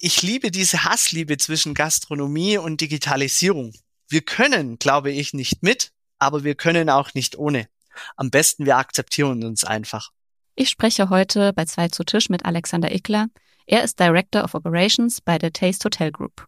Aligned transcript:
ich 0.00 0.22
liebe 0.22 0.50
diese 0.50 0.84
Hassliebe 0.84 1.36
zwischen 1.36 1.74
Gastronomie 1.74 2.58
und 2.58 2.80
Digitalisierung. 2.80 3.72
Wir 4.08 4.22
können, 4.22 4.78
glaube 4.78 5.10
ich, 5.10 5.34
nicht 5.34 5.62
mit, 5.62 5.92
aber 6.18 6.42
wir 6.42 6.54
können 6.54 6.88
auch 6.88 7.14
nicht 7.14 7.36
ohne. 7.36 7.68
Am 8.16 8.30
besten 8.30 8.64
wir 8.64 8.78
akzeptieren 8.78 9.44
uns 9.44 9.64
einfach. 9.64 10.10
Ich 10.54 10.70
spreche 10.70 11.10
heute 11.10 11.52
bei 11.52 11.66
zwei 11.66 11.88
zu 11.88 12.02
Tisch 12.02 12.30
mit 12.30 12.44
Alexander 12.44 12.92
Ickler. 12.92 13.28
Er 13.66 13.84
ist 13.84 14.00
Director 14.00 14.42
of 14.42 14.54
Operations 14.54 15.20
bei 15.20 15.38
der 15.38 15.52
Taste 15.52 15.84
Hotel 15.84 16.10
Group. 16.10 16.46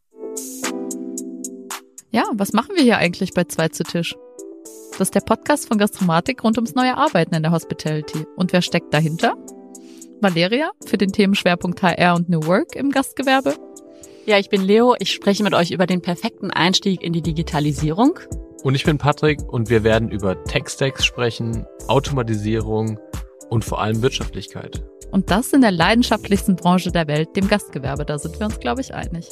Ja, 2.11 2.25
was 2.33 2.53
machen 2.53 2.75
wir 2.75 2.83
hier 2.83 2.99
eigentlich 2.99 3.33
bei 3.33 3.45
zwei 3.45 3.69
zu 3.69 3.85
Tisch? 3.85 4.15
Das 4.93 5.09
ist 5.09 5.15
der 5.15 5.21
Podcast 5.21 5.69
von 5.69 5.79
Gastromatik 5.79 6.43
rund 6.43 6.57
ums 6.59 6.75
neue 6.75 6.97
Arbeiten 6.97 7.35
in 7.35 7.43
der 7.43 7.53
Hospitality. 7.53 8.27
Und 8.37 8.53
wer 8.53 8.63
steckt 8.63 8.93
dahinter? 8.93 9.35
Valeria 10.23 10.71
für 10.87 10.97
den 10.97 11.13
Themenschwerpunkt 11.13 11.83
HR 11.83 12.15
und 12.15 12.29
New 12.29 12.47
Work 12.47 12.77
im 12.77 12.91
Gastgewerbe. 12.91 13.57
Ja, 14.25 14.39
ich 14.39 14.49
bin 14.49 14.63
Leo. 14.63 14.95
Ich 15.01 15.11
spreche 15.11 15.43
mit 15.43 15.53
euch 15.53 15.73
über 15.73 15.87
den 15.87 16.01
perfekten 16.01 16.51
Einstieg 16.53 17.03
in 17.03 17.13
die 17.13 17.23
Digitalisierung. 17.23 18.19
Und 18.63 18.77
ich 18.77 18.85
bin 18.85 18.99
Patrick 18.99 19.43
und 19.53 19.69
wir 19.69 19.83
werden 19.83 20.11
über 20.11 20.43
Tech-Stacks 20.45 21.05
sprechen, 21.05 21.67
Automatisierung 21.89 23.01
und 23.51 23.65
vor 23.65 23.83
allem 23.83 24.01
Wirtschaftlichkeit. 24.01 24.85
Und 25.11 25.31
das 25.31 25.53
in 25.53 25.61
der 25.61 25.73
leidenschaftlichsten 25.73 26.55
Branche 26.55 26.93
der 26.93 27.09
Welt, 27.09 27.35
dem 27.35 27.49
Gastgewerbe. 27.49 28.05
Da 28.05 28.19
sind 28.19 28.39
wir 28.39 28.47
uns, 28.47 28.61
glaube 28.61 28.81
ich, 28.81 28.95
einig. 28.95 29.29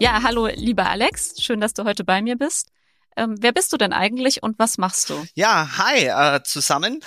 Ja, 0.00 0.20
hallo, 0.24 0.48
lieber 0.52 0.90
Alex. 0.90 1.40
Schön, 1.40 1.60
dass 1.60 1.72
du 1.72 1.84
heute 1.84 2.02
bei 2.02 2.20
mir 2.20 2.36
bist. 2.36 2.72
Ähm, 3.16 3.36
wer 3.40 3.52
bist 3.52 3.72
du 3.72 3.76
denn 3.76 3.92
eigentlich 3.92 4.42
und 4.42 4.58
was 4.58 4.78
machst 4.78 5.10
du? 5.10 5.24
Ja, 5.34 5.78
hi 5.78 6.06
äh, 6.06 6.42
zusammen. 6.42 7.00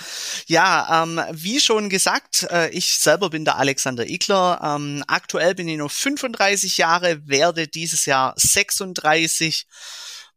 Ja, 0.46 1.02
ähm, 1.02 1.20
wie 1.32 1.60
schon 1.60 1.88
gesagt, 1.88 2.46
äh, 2.50 2.70
ich 2.70 2.98
selber 2.98 3.30
bin 3.30 3.44
der 3.44 3.56
Alexander 3.56 4.08
Igler. 4.08 4.60
Ähm, 4.62 5.04
aktuell 5.06 5.54
bin 5.54 5.68
ich 5.68 5.78
noch 5.78 5.90
35 5.90 6.78
Jahre, 6.78 7.26
werde 7.26 7.68
dieses 7.68 8.06
Jahr 8.06 8.34
36. 8.36 9.66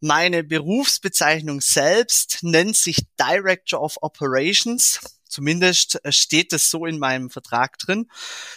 Meine 0.01 0.43
Berufsbezeichnung 0.43 1.59
selbst 1.61 2.39
nennt 2.41 2.77
sich 2.77 2.99
Director 3.19 3.81
of 3.81 3.97
Operations. 4.01 4.99
Zumindest 5.27 6.03
äh, 6.03 6.11
steht 6.11 6.53
es 6.53 6.71
so 6.71 6.85
in 6.85 6.99
meinem 6.99 7.29
Vertrag 7.29 7.77
drin. 7.77 8.07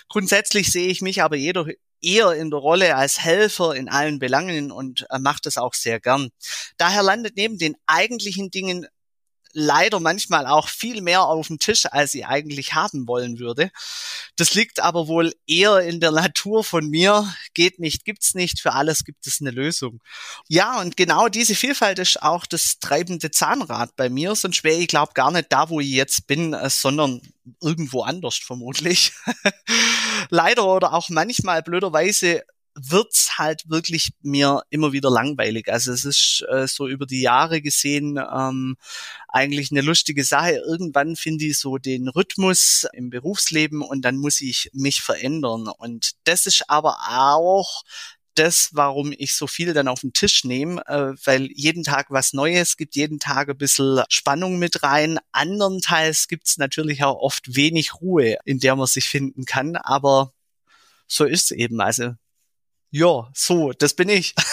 Grundsätzlich 0.08 0.72
sehe 0.72 0.88
ich 0.88 1.02
mich 1.02 1.22
aber 1.22 1.36
jeder, 1.36 1.66
eher 2.02 2.32
in 2.32 2.50
der 2.50 2.58
Rolle 2.58 2.96
als 2.96 3.20
Helfer 3.20 3.74
in 3.74 3.88
allen 3.88 4.18
Belangen 4.18 4.70
und 4.70 5.06
äh, 5.10 5.18
macht 5.18 5.46
das 5.46 5.56
auch 5.56 5.74
sehr 5.74 6.00
gern. 6.00 6.30
Daher 6.76 7.02
landet 7.02 7.36
neben 7.36 7.58
den 7.58 7.76
eigentlichen 7.86 8.50
Dingen 8.50 8.86
leider 9.52 10.00
manchmal 10.00 10.46
auch 10.46 10.68
viel 10.68 11.00
mehr 11.02 11.22
auf 11.24 11.46
dem 11.48 11.58
Tisch, 11.58 11.86
als 11.86 12.14
ich 12.14 12.26
eigentlich 12.26 12.74
haben 12.74 13.06
wollen 13.06 13.38
würde. 13.38 13.70
Das 14.36 14.54
liegt 14.54 14.80
aber 14.80 15.08
wohl 15.08 15.34
eher 15.46 15.80
in 15.80 16.00
der 16.00 16.10
Natur 16.10 16.64
von 16.64 16.88
mir. 16.88 17.32
Geht 17.54 17.78
nicht, 17.78 18.04
gibt's 18.04 18.34
nicht. 18.34 18.60
Für 18.60 18.72
alles 18.72 19.04
gibt 19.04 19.26
es 19.26 19.40
eine 19.40 19.50
Lösung. 19.50 20.00
Ja, 20.48 20.80
und 20.80 20.96
genau 20.96 21.28
diese 21.28 21.54
Vielfalt 21.54 21.98
ist 21.98 22.22
auch 22.22 22.46
das 22.46 22.78
treibende 22.78 23.30
Zahnrad 23.30 23.94
bei 23.96 24.08
mir. 24.08 24.34
Sonst 24.34 24.64
wäre 24.64 24.78
ich, 24.78 24.88
glaube 24.88 25.12
gar 25.14 25.30
nicht 25.30 25.52
da, 25.52 25.68
wo 25.68 25.80
ich 25.80 25.90
jetzt 25.90 26.26
bin, 26.26 26.54
äh, 26.54 26.70
sondern 26.70 27.20
irgendwo 27.60 28.02
anders 28.02 28.36
vermutlich. 28.36 29.12
Leider 30.30 30.64
oder 30.66 30.92
auch 30.92 31.08
manchmal 31.08 31.62
blöderweise 31.62 32.44
wird's 32.74 33.38
halt 33.38 33.68
wirklich 33.68 34.10
mir 34.22 34.62
immer 34.70 34.92
wieder 34.92 35.10
langweilig. 35.10 35.68
Also 35.68 35.92
es 35.92 36.04
ist 36.04 36.44
äh, 36.50 36.66
so 36.66 36.88
über 36.88 37.06
die 37.06 37.20
Jahre 37.20 37.60
gesehen 37.60 38.18
ähm, 38.18 38.76
eigentlich 39.28 39.70
eine 39.70 39.82
lustige 39.82 40.24
Sache. 40.24 40.62
Irgendwann 40.66 41.16
finde 41.16 41.44
ich 41.44 41.58
so 41.58 41.78
den 41.78 42.08
Rhythmus 42.08 42.86
im 42.92 43.10
Berufsleben 43.10 43.82
und 43.82 44.02
dann 44.02 44.16
muss 44.16 44.40
ich 44.40 44.70
mich 44.72 45.02
verändern. 45.02 45.68
Und 45.68 46.12
das 46.24 46.46
ist 46.46 46.68
aber 46.68 46.96
auch 47.10 47.82
das, 48.34 48.70
warum 48.72 49.12
ich 49.16 49.34
so 49.34 49.46
viel 49.46 49.74
dann 49.74 49.88
auf 49.88 50.00
den 50.00 50.12
Tisch 50.12 50.44
nehme, 50.44 50.82
äh, 50.86 51.14
weil 51.24 51.50
jeden 51.52 51.82
Tag 51.84 52.06
was 52.10 52.32
Neues 52.32 52.76
gibt, 52.76 52.96
jeden 52.96 53.18
Tag 53.18 53.50
ein 53.50 53.58
bisschen 53.58 54.02
Spannung 54.08 54.58
mit 54.58 54.82
rein. 54.82 55.18
Andernteils 55.32 56.28
gibt's 56.28 56.56
natürlich 56.56 57.04
auch 57.04 57.16
oft 57.20 57.54
wenig 57.56 58.00
Ruhe, 58.00 58.38
in 58.44 58.58
der 58.58 58.76
man 58.76 58.86
sich 58.86 59.08
finden 59.08 59.44
kann, 59.44 59.76
aber 59.76 60.32
so 61.06 61.24
ist 61.26 61.44
es 61.44 61.50
eben. 61.50 61.80
Also 61.80 62.14
ja, 62.92 63.28
so, 63.34 63.72
das 63.72 63.94
bin 63.94 64.08
ich. 64.08 64.34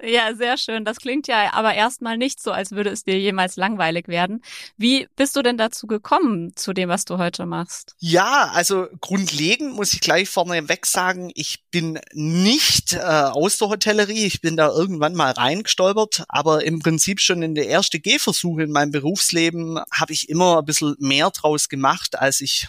Ja, 0.00 0.32
sehr 0.32 0.56
schön. 0.58 0.84
Das 0.84 0.98
klingt 0.98 1.26
ja 1.26 1.52
aber 1.54 1.74
erstmal 1.74 2.16
nicht 2.16 2.40
so, 2.40 2.52
als 2.52 2.70
würde 2.70 2.90
es 2.90 3.02
dir 3.02 3.18
jemals 3.18 3.56
langweilig 3.56 4.06
werden. 4.06 4.44
Wie 4.76 5.08
bist 5.16 5.34
du 5.34 5.42
denn 5.42 5.58
dazu 5.58 5.88
gekommen, 5.88 6.54
zu 6.54 6.72
dem, 6.72 6.88
was 6.88 7.04
du 7.04 7.18
heute 7.18 7.46
machst? 7.46 7.96
Ja, 7.98 8.48
also 8.54 8.86
grundlegend 9.00 9.74
muss 9.74 9.92
ich 9.94 10.00
gleich 10.00 10.28
vorneweg 10.28 10.86
sagen, 10.86 11.32
ich 11.34 11.64
bin 11.72 11.98
nicht 12.12 12.92
äh, 12.92 12.98
aus 12.98 13.58
der 13.58 13.70
Hotellerie. 13.70 14.24
Ich 14.24 14.40
bin 14.40 14.56
da 14.56 14.68
irgendwann 14.68 15.14
mal 15.14 15.32
reingestolpert, 15.32 16.24
aber 16.28 16.64
im 16.64 16.78
Prinzip 16.78 17.20
schon 17.20 17.42
in 17.42 17.56
der 17.56 17.68
ersten 17.68 18.00
Gehversuche 18.00 18.62
in 18.62 18.70
meinem 18.70 18.92
Berufsleben 18.92 19.80
habe 19.92 20.12
ich 20.12 20.28
immer 20.28 20.58
ein 20.58 20.64
bisschen 20.64 20.94
mehr 21.00 21.30
draus 21.30 21.68
gemacht, 21.68 22.16
als 22.16 22.40
ich 22.40 22.68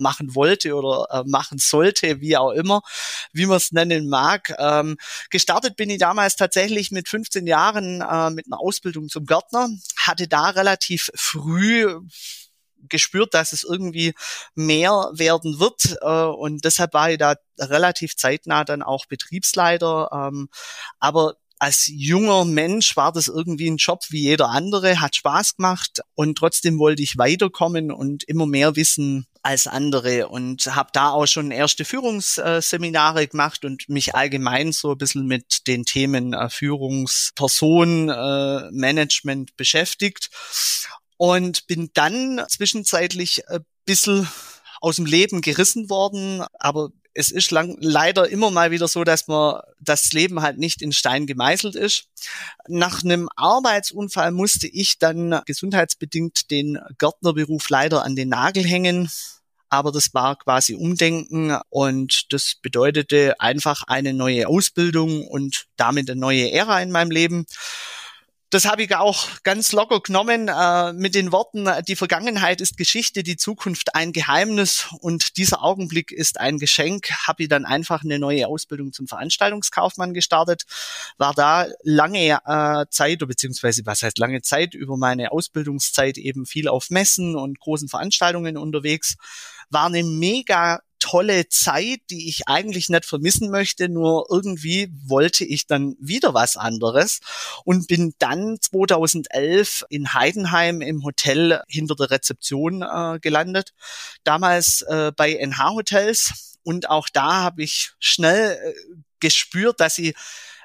machen 0.00 0.34
wollte 0.34 0.74
oder 0.74 1.06
äh, 1.10 1.28
machen 1.28 1.58
sollte, 1.58 2.20
wie 2.20 2.36
auch 2.36 2.50
immer, 2.50 2.82
wie 3.32 3.46
man 3.46 3.56
es 3.56 3.72
nennen 3.72 4.08
mag. 4.08 4.54
Ähm, 4.58 4.96
gestartet 5.30 5.76
bin 5.76 5.90
ich 5.90 5.98
damals 5.98 6.36
tatsächlich 6.36 6.90
mit 6.90 7.08
15 7.08 7.46
Jahren 7.46 8.00
äh, 8.00 8.30
mit 8.30 8.46
einer 8.46 8.60
Ausbildung 8.60 9.08
zum 9.08 9.26
Gärtner, 9.26 9.68
hatte 9.96 10.28
da 10.28 10.50
relativ 10.50 11.10
früh 11.14 12.00
gespürt, 12.88 13.34
dass 13.34 13.52
es 13.52 13.64
irgendwie 13.64 14.14
mehr 14.54 15.10
werden 15.12 15.58
wird 15.58 15.98
äh, 16.00 16.24
und 16.24 16.64
deshalb 16.64 16.94
war 16.94 17.10
ich 17.10 17.18
da 17.18 17.34
relativ 17.58 18.16
zeitnah 18.16 18.64
dann 18.64 18.82
auch 18.82 19.06
Betriebsleiter. 19.06 20.08
Ähm, 20.12 20.48
aber 20.98 21.34
als 21.58 21.90
junger 21.92 22.44
Mensch 22.44 22.96
war 22.96 23.12
das 23.12 23.28
irgendwie 23.28 23.68
ein 23.68 23.78
Job 23.78 24.04
wie 24.10 24.22
jeder 24.22 24.50
andere, 24.50 25.00
hat 25.00 25.16
Spaß 25.16 25.56
gemacht 25.56 26.00
und 26.14 26.38
trotzdem 26.38 26.78
wollte 26.78 27.02
ich 27.02 27.18
weiterkommen 27.18 27.90
und 27.90 28.22
immer 28.24 28.46
mehr 28.46 28.76
wissen 28.76 29.26
als 29.48 29.66
andere 29.66 30.28
und 30.28 30.66
habe 30.66 30.90
da 30.92 31.08
auch 31.08 31.24
schon 31.24 31.50
erste 31.50 31.86
Führungsseminare 31.86 33.26
gemacht 33.28 33.64
und 33.64 33.88
mich 33.88 34.14
allgemein 34.14 34.72
so 34.72 34.92
ein 34.92 34.98
bisschen 34.98 35.26
mit 35.26 35.66
den 35.66 35.86
Themen 35.86 36.34
äh, 36.34 36.50
Führungsperson, 36.50 38.10
äh, 38.10 38.70
Management 38.72 39.56
beschäftigt 39.56 40.28
und 41.16 41.66
bin 41.66 41.88
dann 41.94 42.44
zwischenzeitlich 42.50 43.48
ein 43.48 43.64
bisschen 43.86 44.28
aus 44.82 44.96
dem 44.96 45.06
Leben 45.06 45.40
gerissen 45.40 45.88
worden, 45.88 46.44
aber 46.58 46.90
es 47.14 47.30
ist 47.30 47.50
lang, 47.50 47.78
leider 47.80 48.28
immer 48.28 48.50
mal 48.50 48.70
wieder 48.70 48.86
so, 48.86 49.02
dass 49.02 49.28
man 49.28 49.62
das 49.80 50.12
Leben 50.12 50.42
halt 50.42 50.58
nicht 50.58 50.82
in 50.82 50.92
Stein 50.92 51.26
gemeißelt 51.26 51.74
ist. 51.74 52.04
Nach 52.68 53.02
einem 53.02 53.30
Arbeitsunfall 53.34 54.30
musste 54.30 54.68
ich 54.68 54.98
dann 54.98 55.40
gesundheitsbedingt 55.46 56.50
den 56.50 56.78
Gärtnerberuf 56.98 57.70
leider 57.70 58.04
an 58.04 58.14
den 58.14 58.28
Nagel 58.28 58.62
hängen. 58.62 59.08
Aber 59.70 59.92
das 59.92 60.14
war 60.14 60.36
quasi 60.36 60.74
Umdenken 60.74 61.58
und 61.68 62.26
das 62.30 62.54
bedeutete 62.62 63.38
einfach 63.40 63.82
eine 63.86 64.14
neue 64.14 64.48
Ausbildung 64.48 65.26
und 65.26 65.66
damit 65.76 66.10
eine 66.10 66.18
neue 66.20 66.50
Ära 66.50 66.80
in 66.80 66.90
meinem 66.90 67.10
Leben 67.10 67.46
das 68.50 68.64
habe 68.64 68.82
ich 68.82 68.94
auch 68.96 69.26
ganz 69.42 69.72
locker 69.72 70.00
genommen 70.00 70.48
äh, 70.48 70.92
mit 70.94 71.14
den 71.14 71.32
Worten, 71.32 71.68
die 71.86 71.96
Vergangenheit 71.96 72.60
ist 72.60 72.76
Geschichte, 72.76 73.22
die 73.22 73.36
Zukunft 73.36 73.94
ein 73.94 74.12
Geheimnis 74.12 74.88
und 75.00 75.36
dieser 75.36 75.62
Augenblick 75.62 76.12
ist 76.12 76.40
ein 76.40 76.58
Geschenk. 76.58 77.10
Habe 77.26 77.42
ich 77.42 77.48
dann 77.48 77.66
einfach 77.66 78.02
eine 78.02 78.18
neue 78.18 78.46
Ausbildung 78.46 78.92
zum 78.92 79.06
Veranstaltungskaufmann 79.06 80.14
gestartet, 80.14 80.64
war 81.18 81.34
da 81.34 81.66
lange 81.82 82.38
äh, 82.44 82.86
Zeit, 82.90 83.18
beziehungsweise 83.18 83.84
was 83.84 84.02
heißt 84.02 84.18
lange 84.18 84.40
Zeit, 84.40 84.74
über 84.74 84.96
meine 84.96 85.30
Ausbildungszeit 85.32 86.16
eben 86.16 86.46
viel 86.46 86.68
auf 86.68 86.88
Messen 86.90 87.36
und 87.36 87.60
großen 87.60 87.88
Veranstaltungen 87.88 88.56
unterwegs. 88.56 89.16
War 89.70 89.86
eine 89.86 90.02
mega 90.02 90.80
tolle 90.98 91.48
Zeit, 91.48 92.00
die 92.10 92.28
ich 92.28 92.48
eigentlich 92.48 92.88
nicht 92.88 93.04
vermissen 93.04 93.50
möchte, 93.50 93.88
nur 93.88 94.26
irgendwie 94.30 94.92
wollte 95.04 95.44
ich 95.44 95.66
dann 95.66 95.96
wieder 96.00 96.34
was 96.34 96.56
anderes 96.56 97.20
und 97.64 97.88
bin 97.88 98.14
dann 98.18 98.58
2011 98.60 99.84
in 99.88 100.12
Heidenheim 100.12 100.80
im 100.80 101.04
Hotel 101.04 101.62
hinter 101.68 101.94
der 101.94 102.10
Rezeption 102.10 102.82
äh, 102.82 103.18
gelandet, 103.20 103.72
damals 104.24 104.82
äh, 104.82 105.12
bei 105.16 105.34
NH 105.34 105.70
Hotels. 105.70 106.56
Und 106.62 106.90
auch 106.90 107.08
da 107.08 107.42
habe 107.42 107.62
ich 107.62 107.92
schnell 107.98 108.58
äh, 108.62 108.74
gespürt, 109.20 109.80
dass 109.80 109.98
ich 109.98 110.14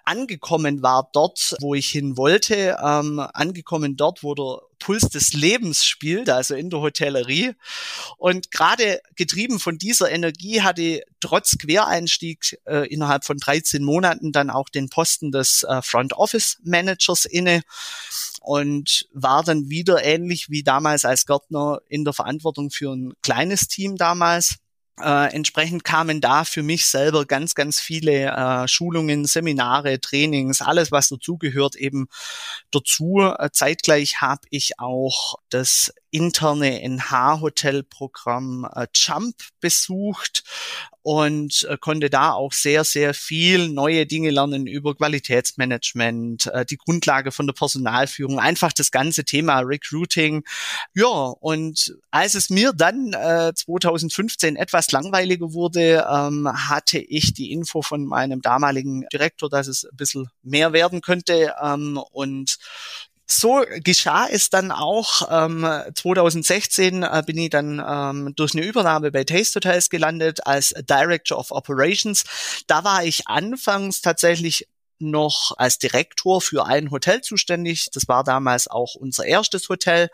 angekommen 0.04 0.82
war 0.82 1.10
dort, 1.14 1.56
wo 1.60 1.76
ich 1.76 1.90
hin 1.90 2.18
wollte, 2.18 2.78
ähm, 2.84 3.20
angekommen 3.20 3.96
dort, 3.96 4.24
wo 4.24 4.36
der 4.36 4.62
Puls 4.80 5.08
des 5.10 5.34
Lebens 5.34 5.86
spielt, 5.86 6.30
also 6.30 6.56
in 6.56 6.70
der 6.70 6.82
Hotellerie. 6.82 7.54
Und 8.18 8.52
gerade 8.52 9.02
getrieben 9.16 9.60
von 9.60 9.78
dieser 9.78 10.12
Energie 10.12 10.62
hatte 10.62 11.04
trotz 11.22 11.58
Quereinstieg 11.58 12.60
äh, 12.66 12.88
innerhalb 12.88 13.24
von 13.24 13.38
13 13.38 13.82
Monaten 13.82 14.34
dann 14.34 14.50
auch 14.50 14.68
den 14.68 14.90
Posten 14.90 15.32
des 15.32 15.64
äh, 15.64 15.82
Front 15.82 16.14
Office 16.14 16.58
Managers 16.64 17.24
inne 17.24 17.62
und 18.42 19.08
war 19.14 19.44
dann 19.44 19.70
wieder 19.70 20.04
ähnlich 20.04 20.50
wie 20.50 20.64
damals 20.64 21.06
als 21.06 21.26
Gärtner 21.26 21.80
in 21.88 22.04
der 22.04 22.14
Verantwortung 22.14 22.70
für 22.70 22.92
ein 22.92 23.14
kleines 23.22 23.70
Team 23.70 23.96
damals 23.96 24.58
Äh, 25.00 25.34
entsprechend 25.34 25.84
kamen 25.84 26.22
da 26.22 26.46
für 26.46 26.62
mich 26.62 26.86
selber 26.86 27.26
ganz, 27.26 27.56
ganz 27.56 27.80
viele 27.80 28.28
äh, 28.28 28.68
Schulungen, 28.68 29.26
Seminare, 29.26 30.00
Trainings, 30.00 30.62
alles, 30.62 30.92
was 30.92 31.10
dazugehört, 31.10 31.76
eben 31.76 32.08
dazu. 32.72 33.20
Äh, 33.22 33.50
zeitgleich 33.52 34.22
habe 34.22 34.42
ich 34.52 34.80
auch 34.80 35.36
das 35.50 35.92
interne 36.14 36.82
NH-Hotelprogramm 36.84 38.68
äh, 38.72 38.88
Jump 38.94 39.36
besucht 39.60 40.44
und 41.02 41.68
äh, 41.70 41.78
konnte 41.78 42.10
da 42.10 42.32
auch 42.32 42.54
sehr, 42.54 42.84
sehr 42.84 43.14
viel 43.14 43.68
neue 43.68 44.06
Dinge 44.06 44.30
lernen 44.30 44.68
über 44.68 44.96
Qualitätsmanagement, 44.96 46.48
äh, 46.48 46.66
die 46.66 46.78
Grundlage 46.78 47.32
von 47.32 47.48
der 47.48 47.54
Personalführung, 47.54 48.40
einfach 48.40 48.72
das 48.72 48.92
ganze 48.92 49.26
Thema 49.26 49.60
Recruiting. 49.60 50.44
Ja, 50.94 51.08
und 51.08 51.98
als 52.12 52.36
es 52.36 52.50
mir 52.50 52.74
dann 52.74 53.14
äh, 53.14 53.52
2015 53.54 54.56
etwas 54.56 54.92
langweiliger 54.92 55.52
wurde, 55.54 56.08
ähm, 56.10 56.48
hatte 56.70 57.00
ich 57.00 57.34
die 57.34 57.52
Info 57.52 57.82
von 57.82 58.06
meinem 58.06 58.42
damaligen 58.42 59.06
Direktor, 59.12 59.50
dass 59.50 59.68
es 59.68 59.86
ein 59.86 59.98
bisschen 59.98 60.30
mehr 60.44 60.74
werden 60.74 61.02
könnte 61.02 61.56
ähm, 61.62 62.00
und 62.12 62.58
so 63.26 63.64
geschah 63.84 64.28
es 64.30 64.50
dann 64.50 64.72
auch. 64.72 65.28
Ähm, 65.30 65.68
2016 65.96 67.04
äh, 67.04 67.24
bin 67.26 67.38
ich 67.38 67.50
dann 67.50 67.84
ähm, 67.86 68.34
durch 68.36 68.54
eine 68.54 68.66
Übernahme 68.66 69.12
bei 69.12 69.24
Taste 69.24 69.56
Hotels 69.56 69.90
gelandet 69.90 70.46
als 70.46 70.74
Director 70.90 71.38
of 71.38 71.52
Operations. 71.52 72.24
Da 72.68 72.84
war 72.84 73.04
ich 73.04 73.28
anfangs 73.28 74.02
tatsächlich 74.02 74.68
noch 75.00 75.54
als 75.58 75.80
Direktor 75.80 76.42
für 76.42 76.66
ein 76.66 76.92
Hotel 76.92 77.22
zuständig. 77.22 77.90
Das 77.94 78.08
war 78.08 78.24
damals 78.24 78.68
auch 78.68 78.96
unser 78.96 79.26
erstes 79.26 79.70
Hotel. 79.70 80.10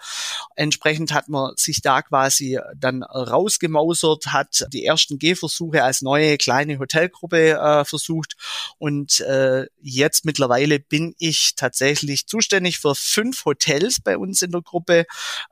Entsprechend 0.55 1.13
hat 1.13 1.29
man 1.29 1.53
sich 1.55 1.81
da 1.81 2.01
quasi 2.01 2.59
dann 2.75 3.03
rausgemausert, 3.03 4.27
hat 4.27 4.65
die 4.73 4.85
ersten 4.85 5.19
Gehversuche 5.19 5.83
als 5.83 6.01
neue 6.01 6.37
kleine 6.37 6.79
Hotelgruppe 6.79 7.51
äh, 7.51 7.85
versucht 7.85 8.35
und 8.77 9.19
äh, 9.21 9.67
jetzt 9.81 10.25
mittlerweile 10.25 10.79
bin 10.79 11.15
ich 11.19 11.55
tatsächlich 11.55 12.27
zuständig 12.27 12.79
für 12.79 12.95
fünf 12.95 13.45
Hotels 13.45 13.99
bei 14.01 14.17
uns 14.17 14.41
in 14.41 14.51
der 14.51 14.61
Gruppe 14.61 15.05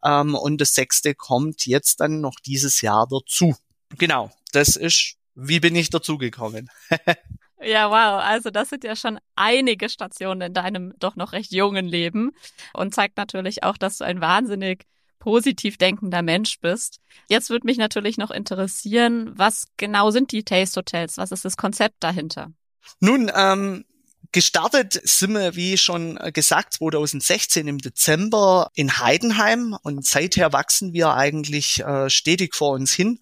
ähm, 0.03 0.35
und 0.35 0.59
das 0.59 0.73
sechste 0.73 1.15
kommt 1.15 1.65
jetzt 1.65 1.99
dann 1.99 2.21
noch 2.21 2.39
dieses 2.39 2.81
Jahr 2.81 3.07
dazu. 3.09 3.55
Genau, 3.97 4.31
das 4.51 4.75
ist, 4.75 5.15
wie 5.35 5.59
bin 5.59 5.75
ich 5.75 5.89
dazugekommen? 5.89 6.69
Ja, 7.59 7.89
wow. 7.89 8.23
Also 8.23 8.49
das 8.51 8.69
sind 8.69 8.83
ja 8.83 8.95
schon 8.95 9.19
einige 9.35 9.89
Stationen 9.89 10.41
in 10.41 10.53
deinem 10.53 10.93
doch 10.99 11.15
noch 11.15 11.31
recht 11.31 11.51
jungen 11.51 11.87
Leben 11.87 12.31
und 12.73 12.93
zeigt 12.93 13.17
natürlich 13.17 13.63
auch, 13.63 13.77
dass 13.77 13.97
du 13.97 14.03
ein 14.03 14.21
wahnsinnig 14.21 14.85
positiv 15.19 15.77
denkender 15.77 16.21
Mensch 16.21 16.59
bist. 16.59 16.99
Jetzt 17.27 17.49
würde 17.49 17.65
mich 17.65 17.77
natürlich 17.77 18.17
noch 18.17 18.31
interessieren, 18.31 19.31
was 19.35 19.67
genau 19.77 20.11
sind 20.11 20.31
die 20.31 20.43
Taste 20.43 20.79
Hotels? 20.79 21.17
Was 21.17 21.31
ist 21.31 21.45
das 21.45 21.57
Konzept 21.57 21.95
dahinter? 21.99 22.51
Nun, 22.99 23.31
ähm, 23.35 23.85
Gestartet 24.31 24.99
sind 25.03 25.33
wir, 25.33 25.55
wie 25.55 25.77
schon 25.77 26.15
gesagt, 26.33 26.73
2016 26.73 27.67
im 27.67 27.77
Dezember 27.77 28.69
in 28.73 28.99
Heidenheim 28.99 29.77
und 29.83 30.05
seither 30.05 30.53
wachsen 30.53 30.93
wir 30.93 31.13
eigentlich 31.13 31.79
äh, 31.79 32.09
stetig 32.09 32.55
vor 32.55 32.73
uns 32.73 32.93
hin. 32.93 33.19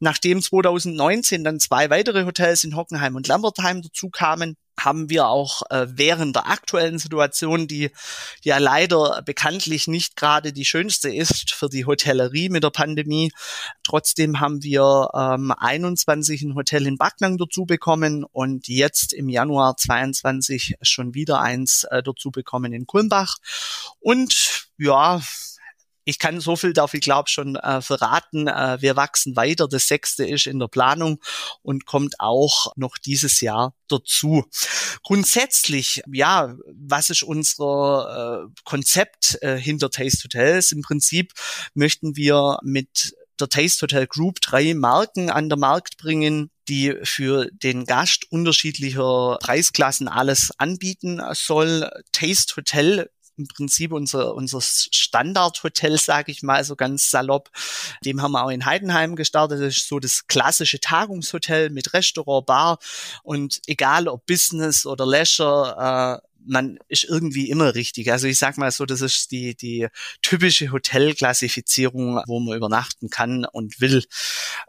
Nachdem 0.00 0.40
2019 0.40 1.44
dann 1.44 1.60
zwei 1.60 1.90
weitere 1.90 2.24
Hotels 2.24 2.64
in 2.64 2.76
Hockenheim 2.76 3.16
und 3.16 3.28
Lambertheim 3.28 3.82
dazu 3.82 4.08
kamen, 4.08 4.56
haben 4.78 5.08
wir 5.08 5.28
auch 5.28 5.62
äh, 5.70 5.86
während 5.88 6.36
der 6.36 6.48
aktuellen 6.48 6.98
Situation, 6.98 7.66
die 7.66 7.90
ja 8.42 8.58
leider 8.58 9.22
bekanntlich 9.24 9.88
nicht 9.88 10.16
gerade 10.16 10.52
die 10.52 10.64
schönste 10.64 11.12
ist 11.12 11.52
für 11.52 11.68
die 11.68 11.86
Hotellerie 11.86 12.48
mit 12.48 12.62
der 12.62 12.70
Pandemie, 12.70 13.32
trotzdem 13.82 14.40
haben 14.40 14.62
wir 14.62 15.10
ähm, 15.14 15.52
21 15.52 16.42
ein 16.42 16.54
Hotel 16.54 16.86
in 16.86 16.98
Backnang 16.98 17.38
dazu 17.38 17.64
bekommen 17.64 18.24
und 18.24 18.68
jetzt 18.68 19.12
im 19.12 19.28
Januar 19.28 19.76
22 19.76 20.76
schon 20.82 21.14
wieder 21.14 21.40
eins 21.40 21.84
äh, 21.84 22.02
dazu 22.02 22.30
bekommen 22.30 22.72
in 22.72 22.86
Kulmbach. 22.86 23.36
Und 24.00 24.68
ja, 24.78 25.20
ich 26.06 26.20
kann 26.20 26.40
so 26.40 26.54
viel 26.54 26.72
darf 26.72 26.94
ich 26.94 27.00
glaube 27.00 27.28
schon 27.28 27.56
äh, 27.56 27.82
verraten. 27.82 28.46
Äh, 28.46 28.78
wir 28.80 28.94
wachsen 28.94 29.34
weiter. 29.34 29.66
Das 29.66 29.88
sechste 29.88 30.24
ist 30.24 30.46
in 30.46 30.60
der 30.60 30.68
Planung 30.68 31.20
und 31.62 31.84
kommt 31.84 32.20
auch 32.20 32.72
noch 32.76 32.96
dieses 32.96 33.40
Jahr 33.40 33.74
dazu. 33.88 34.44
Grundsätzlich, 35.02 36.02
ja, 36.10 36.54
was 36.72 37.10
ist 37.10 37.24
unser 37.24 38.46
äh, 38.46 38.60
Konzept 38.64 39.36
äh, 39.42 39.56
hinter 39.56 39.90
Taste 39.90 40.24
Hotels? 40.24 40.70
Im 40.70 40.82
Prinzip 40.82 41.32
möchten 41.74 42.14
wir 42.14 42.58
mit 42.62 43.16
der 43.40 43.48
Taste 43.48 43.82
Hotel 43.82 44.06
Group 44.06 44.40
drei 44.40 44.74
Marken 44.74 45.28
an 45.28 45.48
der 45.48 45.58
Markt 45.58 45.96
bringen, 45.96 46.50
die 46.68 46.94
für 47.02 47.50
den 47.50 47.84
Gast 47.84 48.30
unterschiedlicher 48.30 49.38
Preisklassen 49.40 50.06
alles 50.06 50.52
anbieten 50.58 51.20
soll. 51.32 51.90
Taste 52.12 52.56
Hotel 52.56 53.10
im 53.36 53.46
Prinzip 53.48 53.92
unser, 53.92 54.34
unser 54.34 54.60
Standardhotel, 54.60 55.98
sage 55.98 56.32
ich 56.32 56.42
mal, 56.42 56.62
so 56.64 56.76
ganz 56.76 57.10
salopp. 57.10 57.50
Dem 58.04 58.22
haben 58.22 58.32
wir 58.32 58.44
auch 58.44 58.50
in 58.50 58.66
Heidenheim 58.66 59.16
gestartet. 59.16 59.60
Das 59.60 59.76
ist 59.76 59.88
so 59.88 59.98
das 59.98 60.26
klassische 60.26 60.80
Tagungshotel 60.80 61.70
mit 61.70 61.92
Restaurant, 61.92 62.46
Bar 62.46 62.78
und 63.22 63.60
egal 63.66 64.08
ob 64.08 64.26
Business 64.26 64.86
oder 64.86 65.06
Leisure, 65.06 66.22
äh, 66.22 66.25
man 66.46 66.78
ist 66.88 67.04
irgendwie 67.04 67.50
immer 67.50 67.74
richtig. 67.74 68.10
Also 68.10 68.26
ich 68.26 68.38
sag 68.38 68.56
mal 68.58 68.70
so, 68.70 68.86
das 68.86 69.00
ist 69.00 69.30
die, 69.30 69.56
die 69.56 69.88
typische 70.22 70.70
Hotelklassifizierung, 70.72 72.22
wo 72.26 72.40
man 72.40 72.56
übernachten 72.56 73.10
kann 73.10 73.44
und 73.44 73.80
will. 73.80 74.04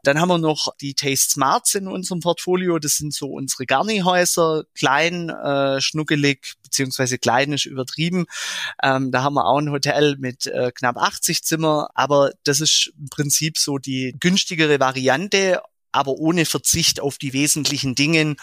Dann 0.04 0.20
haben 0.20 0.30
wir 0.30 0.38
noch 0.38 0.76
die 0.82 0.94
Taste 0.94 1.32
Smarts 1.32 1.76
in 1.76 1.88
unserem 1.88 2.20
Portfolio. 2.20 2.80
Das 2.80 2.98
sind 2.98 3.14
so 3.14 3.28
unsere 3.28 3.66
Garni-Häuser, 3.66 4.64
klein, 4.76 5.30
äh, 5.30 5.80
schnuckelig, 5.82 6.56
beziehungsweise 6.64 7.18
klein 7.18 7.54
ist 7.54 7.66
übertrieben. 7.66 8.26
Ähm, 8.84 9.12
da 9.12 9.24
haben 9.24 9.36
wir 9.36 9.46
auch 9.46 9.60
ein 9.60 9.72
Hotel 9.72 10.18
mit 10.18 10.48
äh, 10.48 10.72
knapp 10.74 10.98
80 10.98 11.44
Zimmer, 11.44 11.90
aber 11.94 12.32
das 12.44 12.62
ist 12.62 12.92
im 12.98 13.10
Prinzip 13.10 13.58
so 13.58 13.78
die 13.78 14.16
günstigere 14.20 14.80
Variante 14.80 15.62
aber 15.92 16.14
ohne 16.14 16.46
Verzicht 16.46 17.00
auf 17.00 17.18
die 17.18 17.34
wesentlichen 17.34 17.96
Dinge, 17.96 18.36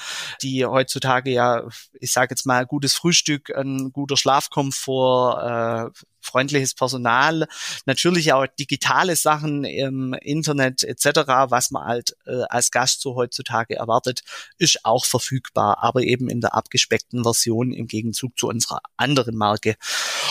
die 0.43 0.65
heutzutage 0.65 1.31
ja, 1.31 1.65
ich 2.01 2.13
sage 2.13 2.33
jetzt 2.33 2.47
mal, 2.47 2.67
gutes 2.67 2.95
Frühstück, 2.95 3.55
ein 3.55 3.93
guter 3.93 4.17
Schlafkomfort, 4.17 5.91
äh, 5.95 6.05
freundliches 6.25 6.75
Personal, 6.75 7.47
natürlich 7.87 8.33
auch 8.33 8.47
digitale 8.47 9.17
Sachen 9.17 9.65
im 9.65 10.15
Internet 10.15 10.83
etc., 10.83 11.21
was 11.49 11.71
man 11.71 11.85
halt 11.85 12.17
äh, 12.27 12.43
als 12.49 12.71
Gast 12.71 13.01
so 13.01 13.15
heutzutage 13.15 13.77
erwartet, 13.77 14.23
ist 14.59 14.85
auch 14.85 15.05
verfügbar, 15.05 15.79
aber 15.83 16.03
eben 16.03 16.29
in 16.29 16.41
der 16.41 16.55
abgespeckten 16.55 17.23
Version 17.23 17.73
im 17.73 17.87
Gegenzug 17.87 18.39
zu 18.39 18.49
unserer 18.49 18.81
anderen 18.97 19.37
Marke. 19.37 19.77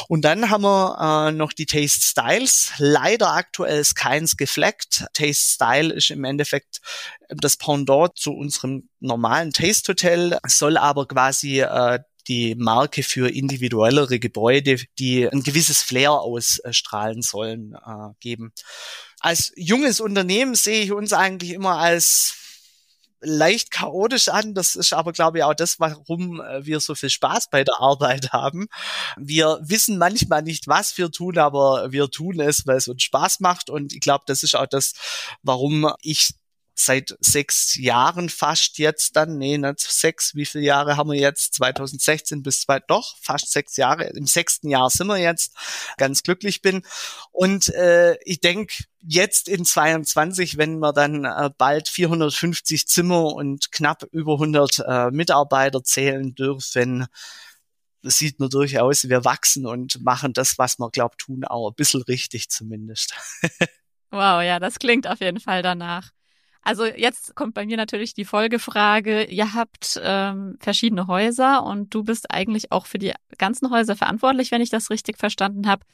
Und 0.08 0.24
dann 0.26 0.50
haben 0.50 0.64
wir 0.64 1.30
äh, 1.30 1.32
noch 1.32 1.54
die 1.54 1.66
Taste 1.66 2.02
Styles. 2.02 2.72
Leider 2.78 3.34
aktuell 3.34 3.80
ist 3.80 3.96
keins 3.96 4.38
gefleckt. 4.38 5.06
Taste 5.14 5.54
Style 5.54 5.94
ist 5.94 6.12
im 6.12 6.24
Endeffekt 6.24 6.82
das 7.30 7.58
Pendant 7.58 8.18
zu 8.18 8.34
unserem 8.34 8.90
normalen 9.00 9.52
Taste 9.52 9.92
Hotel, 9.92 10.38
soll 10.48 10.78
aber 10.78 11.08
quasi 11.08 11.62
äh, 11.62 12.00
die 12.28 12.56
Marke 12.56 13.04
für 13.04 13.34
individuellere 13.34 14.20
Gebäude, 14.20 14.78
die 15.00 15.28
ein 15.28 15.44
gewisses 15.44 15.82
Flair 15.82 16.12
ausstrahlen 16.12 17.22
sollen, 17.22 17.74
äh, 17.74 18.14
geben. 18.20 18.54
Als 19.20 19.52
junges 19.56 20.00
Unternehmen 20.00 20.56
sehe 20.56 20.84
ich 20.84 20.92
uns 20.92 21.14
eigentlich 21.14 21.52
immer 21.52 21.78
als 21.78 22.36
leicht 23.24 23.72
chaotisch 23.72 24.28
an. 24.28 24.54
Das 24.54 24.76
ist 24.76 24.94
aber, 24.94 25.14
glaube 25.14 25.40
ich, 25.40 25.44
auch 25.44 25.54
das, 25.54 25.80
warum 25.80 26.42
äh, 26.42 26.66
wir 26.66 26.80
so 26.80 26.96
viel 26.96 27.10
Spaß 27.10 27.50
bei 27.50 27.64
der 27.64 27.80
Arbeit 27.80 28.32
haben. 28.34 28.68
Wir 29.18 29.60
wissen 29.62 29.98
manchmal 29.98 30.44
nicht, 30.44 30.68
was 30.68 30.98
wir 30.98 31.12
tun, 31.12 31.38
aber 31.38 31.92
wir 31.92 32.10
tun 32.10 32.40
es, 32.40 32.68
weil 32.68 32.78
es 32.78 32.88
uns 32.88 33.04
Spaß 33.04 33.40
macht. 33.40 33.70
Und 33.70 33.94
ich 33.94 34.02
glaube, 34.02 34.24
das 34.28 34.44
ist 34.44 34.56
auch 34.56 34.68
das, 34.68 34.94
warum 35.42 35.92
ich 36.02 36.32
seit 36.76 37.16
sechs 37.20 37.76
Jahren 37.76 38.30
fast 38.30 38.78
jetzt 38.78 39.16
dann, 39.16 39.38
nee, 39.38 39.58
nicht 39.58 39.80
sechs, 39.80 40.36
wie 40.36 40.46
viele 40.46 40.64
Jahre 40.64 40.98
haben 40.98 41.12
wir 41.12 41.20
jetzt? 41.20 41.54
2016 41.56 42.44
bis 42.44 42.62
zwei, 42.62 42.80
doch, 42.80 43.16
fast 43.22 43.52
sechs 43.52 43.78
Jahre. 43.78 44.06
Im 44.06 44.26
sechsten 44.26 44.70
Jahr 44.70 44.90
sind 44.90 45.08
wir 45.08 45.18
jetzt, 45.18 45.56
ganz 45.98 46.24
glücklich 46.24 46.62
bin. 46.62 46.84
Und 47.32 47.70
äh, 47.70 48.18
ich 48.24 48.42
denke, 48.42 48.84
jetzt 49.02 49.48
in 49.48 49.66
22, 49.66 50.58
wenn 50.58 50.80
wir 50.80 50.94
dann 50.94 51.26
äh, 51.26 51.50
bald 51.58 51.90
450 51.90 52.88
Zimmer 52.88 53.34
und 53.34 53.72
knapp 53.72 54.04
über 54.12 54.34
100 54.34 54.80
äh, 54.80 55.12
Mitarbeiter 55.12 55.84
zählen 55.84 56.34
dürfen, 56.34 57.08
sieht 58.02 58.40
nur 58.40 58.50
durchaus, 58.50 59.08
wir 59.08 59.24
wachsen 59.26 59.66
und 59.66 60.02
machen 60.04 60.34
das, 60.34 60.58
was 60.58 60.78
wir 60.80 60.90
glaubt 60.90 61.20
tun, 61.20 61.46
auch 61.46 61.70
ein 61.70 61.76
bisschen 61.76 62.02
richtig 62.04 62.50
zumindest. 62.50 63.14
wow, 64.12 64.42
ja, 64.42 64.60
das 64.60 64.80
klingt 64.80 65.08
auf 65.08 65.22
jeden 65.22 65.40
Fall 65.40 65.62
danach. 65.62 66.12
Also 66.64 66.86
jetzt 66.86 67.36
kommt 67.36 67.54
bei 67.54 67.66
mir 67.66 67.78
natürlich 67.78 68.14
die 68.14 68.26
Folgefrage. 68.26 69.26
Ihr 69.26 69.54
habt 69.54 70.00
ähm, 70.02 70.58
verschiedene 70.60 71.08
Häuser 71.08 71.64
und 71.64 71.94
du 71.94 72.04
bist 72.04 72.32
eigentlich 72.32 72.72
auch 72.72 72.86
für 72.86 73.00
die 73.00 73.14
ganzen 73.38 73.70
Häuser 73.70 73.96
verantwortlich, 73.96 74.52
wenn 74.52 74.62
ich 74.62 74.70
das 74.70 74.90
richtig 74.90 75.18
verstanden 75.18 75.68
habe. 75.68 75.86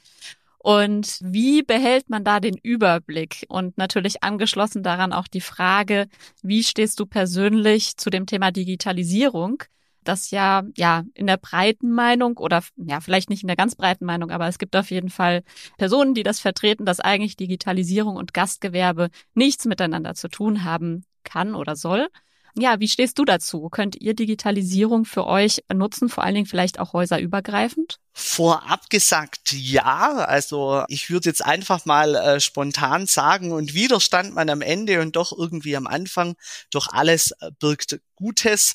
Und 0.58 1.18
wie 1.22 1.62
behält 1.62 2.10
man 2.10 2.22
da 2.22 2.38
den 2.38 2.56
Überblick? 2.56 3.46
Und 3.48 3.78
natürlich 3.78 4.22
angeschlossen 4.22 4.82
daran 4.82 5.12
auch 5.12 5.26
die 5.26 5.40
Frage, 5.40 6.06
wie 6.42 6.62
stehst 6.62 7.00
du 7.00 7.06
persönlich 7.06 7.96
zu 7.96 8.10
dem 8.10 8.26
Thema 8.26 8.52
Digitalisierung? 8.52 9.64
Das 10.04 10.30
ja, 10.30 10.62
ja, 10.76 11.04
in 11.14 11.26
der 11.26 11.36
breiten 11.36 11.92
Meinung 11.92 12.38
oder 12.38 12.62
ja, 12.76 13.00
vielleicht 13.00 13.28
nicht 13.30 13.42
in 13.42 13.48
der 13.48 13.56
ganz 13.56 13.74
breiten 13.74 14.04
Meinung, 14.06 14.30
aber 14.30 14.48
es 14.48 14.58
gibt 14.58 14.74
auf 14.76 14.90
jeden 14.90 15.10
Fall 15.10 15.42
Personen, 15.76 16.14
die 16.14 16.22
das 16.22 16.40
vertreten, 16.40 16.86
dass 16.86 17.00
eigentlich 17.00 17.36
Digitalisierung 17.36 18.16
und 18.16 18.32
Gastgewerbe 18.32 19.10
nichts 19.34 19.66
miteinander 19.66 20.14
zu 20.14 20.28
tun 20.28 20.64
haben 20.64 21.04
kann 21.22 21.54
oder 21.54 21.76
soll. 21.76 22.08
Ja, 22.56 22.80
wie 22.80 22.88
stehst 22.88 23.18
du 23.18 23.24
dazu? 23.24 23.68
Könnt 23.68 23.96
ihr 24.00 24.14
Digitalisierung 24.14 25.04
für 25.04 25.26
euch 25.26 25.62
nutzen, 25.72 26.08
vor 26.08 26.24
allen 26.24 26.34
Dingen 26.34 26.46
vielleicht 26.46 26.78
auch 26.78 26.92
häuserübergreifend? 26.92 27.98
Vorab 28.12 28.90
gesagt, 28.90 29.52
ja. 29.52 30.16
Also 30.16 30.84
ich 30.88 31.10
würde 31.10 31.28
jetzt 31.28 31.44
einfach 31.44 31.86
mal 31.86 32.16
äh, 32.16 32.40
spontan 32.40 33.06
sagen, 33.06 33.52
und 33.52 33.72
Widerstand 33.72 34.34
man 34.34 34.50
am 34.50 34.62
Ende 34.62 35.00
und 35.00 35.14
doch 35.14 35.32
irgendwie 35.36 35.76
am 35.76 35.86
Anfang, 35.86 36.34
doch 36.70 36.88
alles 36.88 37.30
äh, 37.40 37.50
birgt 37.58 38.00
Gutes. 38.16 38.74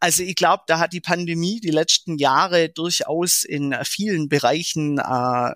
Also 0.00 0.22
ich 0.22 0.36
glaube, 0.36 0.62
da 0.66 0.78
hat 0.78 0.92
die 0.92 1.00
Pandemie 1.00 1.60
die 1.60 1.70
letzten 1.70 2.16
Jahre 2.16 2.70
durchaus 2.70 3.44
in 3.44 3.76
vielen 3.84 4.28
Bereichen 4.28 4.98
äh, 4.98 5.54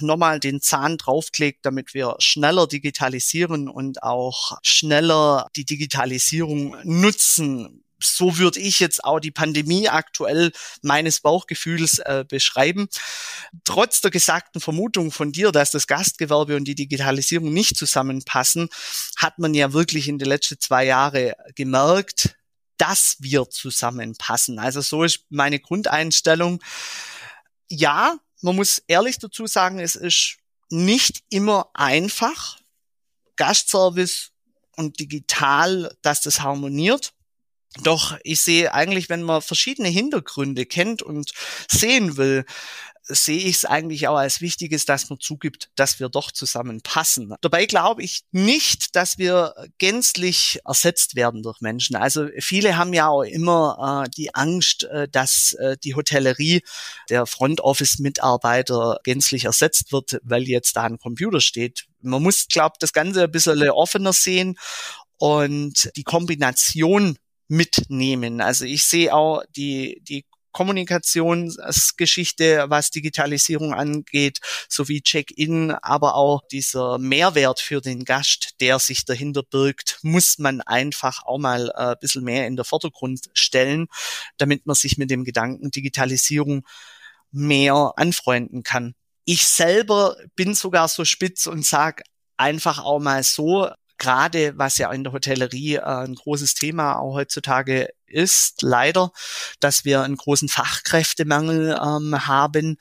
nochmal 0.00 0.40
den 0.40 0.60
Zahn 0.60 0.98
draufklickt, 0.98 1.64
damit 1.64 1.94
wir 1.94 2.16
schneller 2.18 2.66
digitalisieren 2.66 3.68
und 3.68 4.02
auch 4.02 4.58
schneller 4.62 5.48
die 5.56 5.64
Digitalisierung 5.64 6.76
nutzen. 6.84 7.84
So 8.00 8.38
würde 8.38 8.60
ich 8.60 8.78
jetzt 8.78 9.02
auch 9.02 9.18
die 9.18 9.32
Pandemie 9.32 9.88
aktuell 9.88 10.52
meines 10.82 11.20
Bauchgefühls 11.20 11.98
äh, 11.98 12.24
beschreiben. 12.28 12.88
Trotz 13.64 14.00
der 14.00 14.12
gesagten 14.12 14.60
Vermutung 14.60 15.10
von 15.10 15.32
dir, 15.32 15.50
dass 15.50 15.72
das 15.72 15.88
Gastgewerbe 15.88 16.54
und 16.54 16.64
die 16.64 16.76
Digitalisierung 16.76 17.52
nicht 17.52 17.76
zusammenpassen, 17.76 18.68
hat 19.16 19.40
man 19.40 19.52
ja 19.52 19.72
wirklich 19.72 20.06
in 20.06 20.18
den 20.18 20.28
letzten 20.28 20.60
zwei 20.60 20.84
Jahren 20.84 21.32
gemerkt, 21.56 22.36
dass 22.76 23.16
wir 23.18 23.50
zusammenpassen. 23.50 24.60
Also 24.60 24.80
so 24.80 25.02
ist 25.02 25.24
meine 25.28 25.58
Grundeinstellung. 25.58 26.62
Ja, 27.68 28.16
man 28.40 28.56
muss 28.56 28.82
ehrlich 28.86 29.18
dazu 29.18 29.46
sagen, 29.46 29.78
es 29.78 29.96
ist 29.96 30.38
nicht 30.70 31.22
immer 31.30 31.70
einfach, 31.74 32.58
Gastservice 33.36 34.30
und 34.76 35.00
digital, 35.00 35.96
dass 36.02 36.22
das 36.22 36.40
harmoniert. 36.40 37.12
Doch 37.82 38.18
ich 38.22 38.40
sehe 38.40 38.72
eigentlich, 38.74 39.08
wenn 39.08 39.22
man 39.22 39.42
verschiedene 39.42 39.88
Hintergründe 39.88 40.66
kennt 40.66 41.02
und 41.02 41.32
sehen 41.70 42.16
will, 42.16 42.44
sehe 43.08 43.38
ich 43.38 43.56
es 43.56 43.64
eigentlich 43.64 44.08
auch 44.08 44.16
als 44.16 44.40
Wichtiges, 44.40 44.84
dass 44.84 45.08
man 45.08 45.18
zugibt, 45.18 45.70
dass 45.76 45.98
wir 45.98 46.08
doch 46.08 46.30
zusammenpassen. 46.30 47.34
Dabei 47.40 47.66
glaube 47.66 48.02
ich 48.02 48.22
nicht, 48.32 48.94
dass 48.94 49.18
wir 49.18 49.54
gänzlich 49.78 50.60
ersetzt 50.64 51.14
werden 51.14 51.42
durch 51.42 51.60
Menschen. 51.60 51.96
Also 51.96 52.28
viele 52.38 52.76
haben 52.76 52.92
ja 52.92 53.08
auch 53.08 53.22
immer 53.22 54.04
äh, 54.04 54.10
die 54.16 54.34
Angst, 54.34 54.84
äh, 54.84 55.08
dass 55.08 55.54
äh, 55.54 55.76
die 55.82 55.94
Hotellerie, 55.94 56.62
der 57.08 57.26
Front 57.26 57.60
Office 57.60 57.98
Mitarbeiter 57.98 58.98
gänzlich 59.04 59.44
ersetzt 59.44 59.92
wird, 59.92 60.20
weil 60.22 60.42
jetzt 60.42 60.76
da 60.76 60.84
ein 60.84 60.98
Computer 60.98 61.40
steht. 61.40 61.86
Man 62.00 62.22
muss, 62.22 62.46
glaube 62.48 62.76
das 62.80 62.92
Ganze 62.92 63.24
ein 63.24 63.30
bisschen 63.30 63.68
offener 63.70 64.12
sehen 64.12 64.56
und 65.16 65.90
die 65.96 66.04
Kombination 66.04 67.18
mitnehmen. 67.48 68.40
Also 68.40 68.66
ich 68.66 68.84
sehe 68.84 69.14
auch 69.14 69.42
die, 69.56 70.00
die 70.02 70.24
Kommunikationsgeschichte, 70.58 72.64
was 72.66 72.90
Digitalisierung 72.90 73.74
angeht, 73.74 74.40
sowie 74.68 75.02
Check-in, 75.02 75.70
aber 75.70 76.16
auch 76.16 76.42
dieser 76.50 76.98
Mehrwert 76.98 77.60
für 77.60 77.80
den 77.80 78.04
Gast, 78.04 78.60
der 78.60 78.80
sich 78.80 79.04
dahinter 79.04 79.44
birgt, 79.44 80.00
muss 80.02 80.38
man 80.38 80.60
einfach 80.60 81.24
auch 81.24 81.38
mal 81.38 81.70
äh, 81.76 81.92
ein 81.92 81.96
bisschen 82.00 82.24
mehr 82.24 82.48
in 82.48 82.56
den 82.56 82.64
Vordergrund 82.64 83.30
stellen, 83.34 83.86
damit 84.36 84.66
man 84.66 84.74
sich 84.74 84.98
mit 84.98 85.12
dem 85.12 85.22
Gedanken 85.22 85.70
Digitalisierung 85.70 86.66
mehr 87.30 87.92
anfreunden 87.94 88.64
kann. 88.64 88.96
Ich 89.26 89.46
selber 89.46 90.16
bin 90.34 90.56
sogar 90.56 90.88
so 90.88 91.04
spitz 91.04 91.46
und 91.46 91.64
sage 91.64 92.02
einfach 92.36 92.80
auch 92.80 92.98
mal 92.98 93.22
so, 93.22 93.70
gerade 93.98 94.56
was 94.56 94.78
ja 94.78 94.90
in 94.92 95.04
der 95.04 95.12
Hotellerie 95.12 95.76
äh, 95.76 95.82
ein 95.82 96.14
großes 96.14 96.54
Thema 96.54 96.98
auch 96.98 97.14
heutzutage 97.14 97.90
ist, 98.06 98.62
leider, 98.62 99.12
dass 99.60 99.84
wir 99.84 100.02
einen 100.02 100.16
großen 100.16 100.48
Fachkräftemangel 100.48 101.78
ähm, 101.80 102.26
haben. 102.26 102.76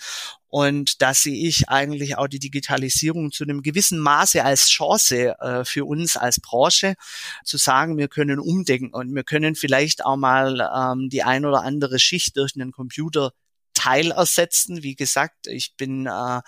Und 0.49 1.01
da 1.01 1.13
sehe 1.13 1.47
ich 1.47 1.67
eigentlich 1.67 2.17
auch 2.17 2.27
die 2.27 2.39
Digitalisierung 2.39 3.31
zu 3.31 3.43
einem 3.43 3.61
gewissen 3.61 3.99
Maße 3.99 4.43
als 4.43 4.69
Chance 4.69 5.35
äh, 5.39 5.65
für 5.65 5.85
uns 5.85 6.15
als 6.15 6.39
Branche, 6.39 6.95
zu 7.43 7.57
sagen, 7.57 7.97
wir 7.97 8.07
können 8.07 8.39
umdenken 8.39 8.93
und 8.93 9.13
wir 9.13 9.23
können 9.23 9.55
vielleicht 9.55 10.05
auch 10.05 10.15
mal 10.15 10.61
ähm, 10.73 11.09
die 11.09 11.23
ein 11.23 11.45
oder 11.45 11.63
andere 11.63 11.99
Schicht 11.99 12.37
durch 12.37 12.53
einen 12.55 12.71
Computer 12.71 13.31
Teil 13.73 14.11
ersetzen. 14.11 14.83
Wie 14.83 14.95
gesagt, 14.95 15.47
ich 15.47 15.75
bin 15.75 16.07
äh, 16.07 16.41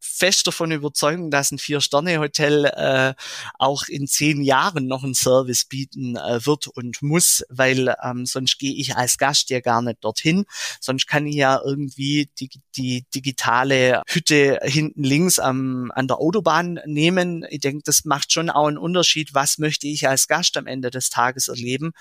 fest 0.00 0.46
davon 0.46 0.70
überzeugt, 0.70 1.32
dass 1.32 1.50
ein 1.50 1.58
Vier-Sterne-Hotel 1.58 2.64
äh, 2.66 3.14
auch 3.58 3.88
in 3.88 4.06
zehn 4.06 4.42
Jahren 4.42 4.86
noch 4.86 5.04
einen 5.04 5.14
Service 5.14 5.64
bieten 5.64 6.16
äh, 6.16 6.44
wird 6.44 6.66
und 6.68 7.02
muss, 7.02 7.44
weil 7.48 7.94
ähm, 8.02 8.26
sonst 8.26 8.58
gehe 8.58 8.74
ich 8.74 8.96
als 8.96 9.18
Gast 9.18 9.50
ja 9.50 9.60
gar 9.60 9.82
nicht 9.82 10.02
dorthin. 10.02 10.44
Sonst 10.80 11.06
kann 11.06 11.26
ich 11.26 11.36
ja 11.36 11.60
irgendwie 11.64 12.30
die, 12.38 12.50
die 12.76 13.04
digitale 13.14 14.02
Hütte 14.06 14.60
hinten 14.62 15.02
links 15.02 15.38
am, 15.38 15.90
an 15.94 16.08
der 16.08 16.18
Autobahn 16.18 16.80
nehmen. 16.86 17.44
Ich 17.50 17.60
denke, 17.60 17.82
das 17.84 18.04
macht 18.04 18.32
schon 18.32 18.50
auch 18.50 18.66
einen 18.66 18.78
Unterschied, 18.78 19.34
was 19.34 19.58
möchte 19.58 19.86
ich 19.86 20.08
als 20.08 20.28
Gast 20.28 20.56
am 20.56 20.66
Ende 20.66 20.90
des 20.90 21.10
Tages 21.10 21.48
erleben. 21.48 21.92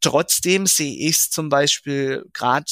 Trotzdem 0.00 0.66
sehe 0.66 0.96
ich 0.96 1.16
es 1.16 1.30
zum 1.30 1.48
Beispiel 1.48 2.24
gerade 2.32 2.70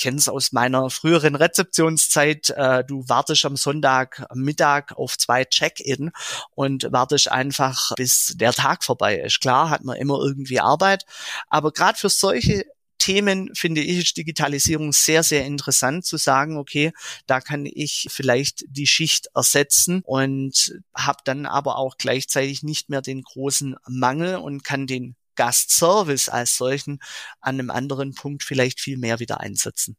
kenne 0.00 0.16
es 0.16 0.28
aus 0.28 0.52
meiner 0.52 0.90
früheren 0.90 1.36
Rezeptionszeit. 1.36 2.50
Äh, 2.50 2.84
du 2.84 3.04
wartest 3.08 3.44
am 3.44 3.56
Sonntag 3.56 4.26
Mittag 4.34 4.96
auf 4.96 5.18
zwei 5.18 5.44
Check-in 5.44 6.10
und 6.54 6.88
wartest 6.90 7.30
einfach, 7.30 7.92
bis 7.96 8.34
der 8.36 8.52
Tag 8.52 8.82
vorbei 8.82 9.20
ist. 9.20 9.40
Klar, 9.40 9.70
hat 9.70 9.84
man 9.84 9.96
immer 9.96 10.18
irgendwie 10.18 10.58
Arbeit, 10.58 11.04
aber 11.48 11.70
gerade 11.72 11.98
für 11.98 12.08
solche 12.08 12.64
Themen 13.00 13.50
finde 13.54 13.80
ich 13.80 14.12
Digitalisierung 14.12 14.92
sehr, 14.92 15.22
sehr 15.22 15.46
interessant 15.46 16.04
zu 16.04 16.18
sagen, 16.18 16.58
okay, 16.58 16.92
da 17.26 17.40
kann 17.40 17.64
ich 17.66 18.06
vielleicht 18.10 18.64
die 18.68 18.86
Schicht 18.86 19.28
ersetzen 19.34 20.02
und 20.04 20.78
habe 20.94 21.18
dann 21.24 21.46
aber 21.46 21.78
auch 21.78 21.96
gleichzeitig 21.96 22.62
nicht 22.62 22.90
mehr 22.90 23.00
den 23.00 23.22
großen 23.22 23.76
Mangel 23.88 24.36
und 24.36 24.64
kann 24.64 24.86
den 24.86 25.16
Gastservice 25.36 26.28
als 26.28 26.56
solchen 26.56 27.00
an 27.40 27.56
einem 27.58 27.70
anderen 27.70 28.14
Punkt 28.14 28.42
vielleicht 28.42 28.80
viel 28.80 28.98
mehr 28.98 29.20
wieder 29.20 29.40
einsetzen. 29.40 29.96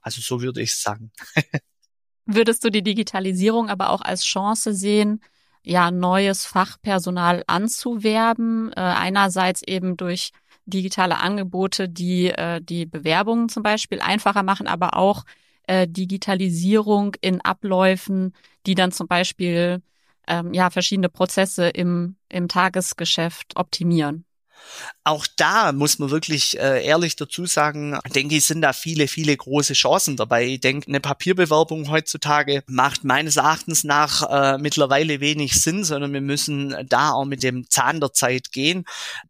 Also 0.00 0.20
so 0.20 0.42
würde 0.42 0.62
ich 0.62 0.76
sagen. 0.76 1.12
Würdest 2.26 2.64
du 2.64 2.70
die 2.70 2.82
Digitalisierung 2.82 3.68
aber 3.68 3.90
auch 3.90 4.00
als 4.00 4.24
Chance 4.24 4.74
sehen, 4.74 5.20
ja, 5.62 5.90
neues 5.90 6.46
Fachpersonal 6.46 7.42
anzuwerben? 7.46 8.72
Äh, 8.72 8.80
einerseits 8.80 9.62
eben 9.62 9.96
durch 9.96 10.30
digitale 10.66 11.18
Angebote, 11.18 11.88
die 11.88 12.28
äh, 12.28 12.60
die 12.62 12.86
Bewerbungen 12.86 13.48
zum 13.48 13.62
Beispiel 13.62 14.00
einfacher 14.00 14.42
machen, 14.42 14.66
aber 14.66 14.96
auch 14.96 15.24
äh, 15.66 15.86
Digitalisierung 15.88 17.14
in 17.20 17.40
Abläufen, 17.40 18.34
die 18.66 18.74
dann 18.74 18.92
zum 18.92 19.06
Beispiel 19.06 19.82
ähm, 20.26 20.54
ja 20.54 20.70
verschiedene 20.70 21.08
Prozesse 21.08 21.68
im, 21.68 22.16
im 22.28 22.48
Tagesgeschäft 22.48 23.56
optimieren. 23.56 24.24
Auch 25.04 25.26
da 25.36 25.72
muss 25.72 25.98
man 25.98 26.10
wirklich 26.10 26.58
äh, 26.58 26.84
ehrlich 26.84 27.16
dazu 27.16 27.46
sagen, 27.46 27.98
denke 28.14 28.36
ich, 28.36 28.44
sind 28.44 28.62
da 28.62 28.72
viele, 28.72 29.06
viele 29.08 29.36
große 29.36 29.74
Chancen 29.74 30.16
dabei. 30.16 30.46
Ich 30.46 30.60
denke, 30.60 30.88
eine 30.88 31.00
Papierbewerbung 31.00 31.90
heutzutage 31.90 32.62
macht 32.66 33.04
meines 33.04 33.36
Erachtens 33.36 33.84
nach 33.84 34.22
äh, 34.30 34.58
mittlerweile 34.58 35.20
wenig 35.20 35.60
Sinn, 35.60 35.84
sondern 35.84 36.12
wir 36.12 36.20
müssen 36.20 36.74
da 36.88 37.12
auch 37.12 37.26
mit 37.26 37.42
dem 37.42 37.68
Zahn 37.68 38.00
der 38.00 38.12
Zeit 38.12 38.52
gehen. 38.52 38.84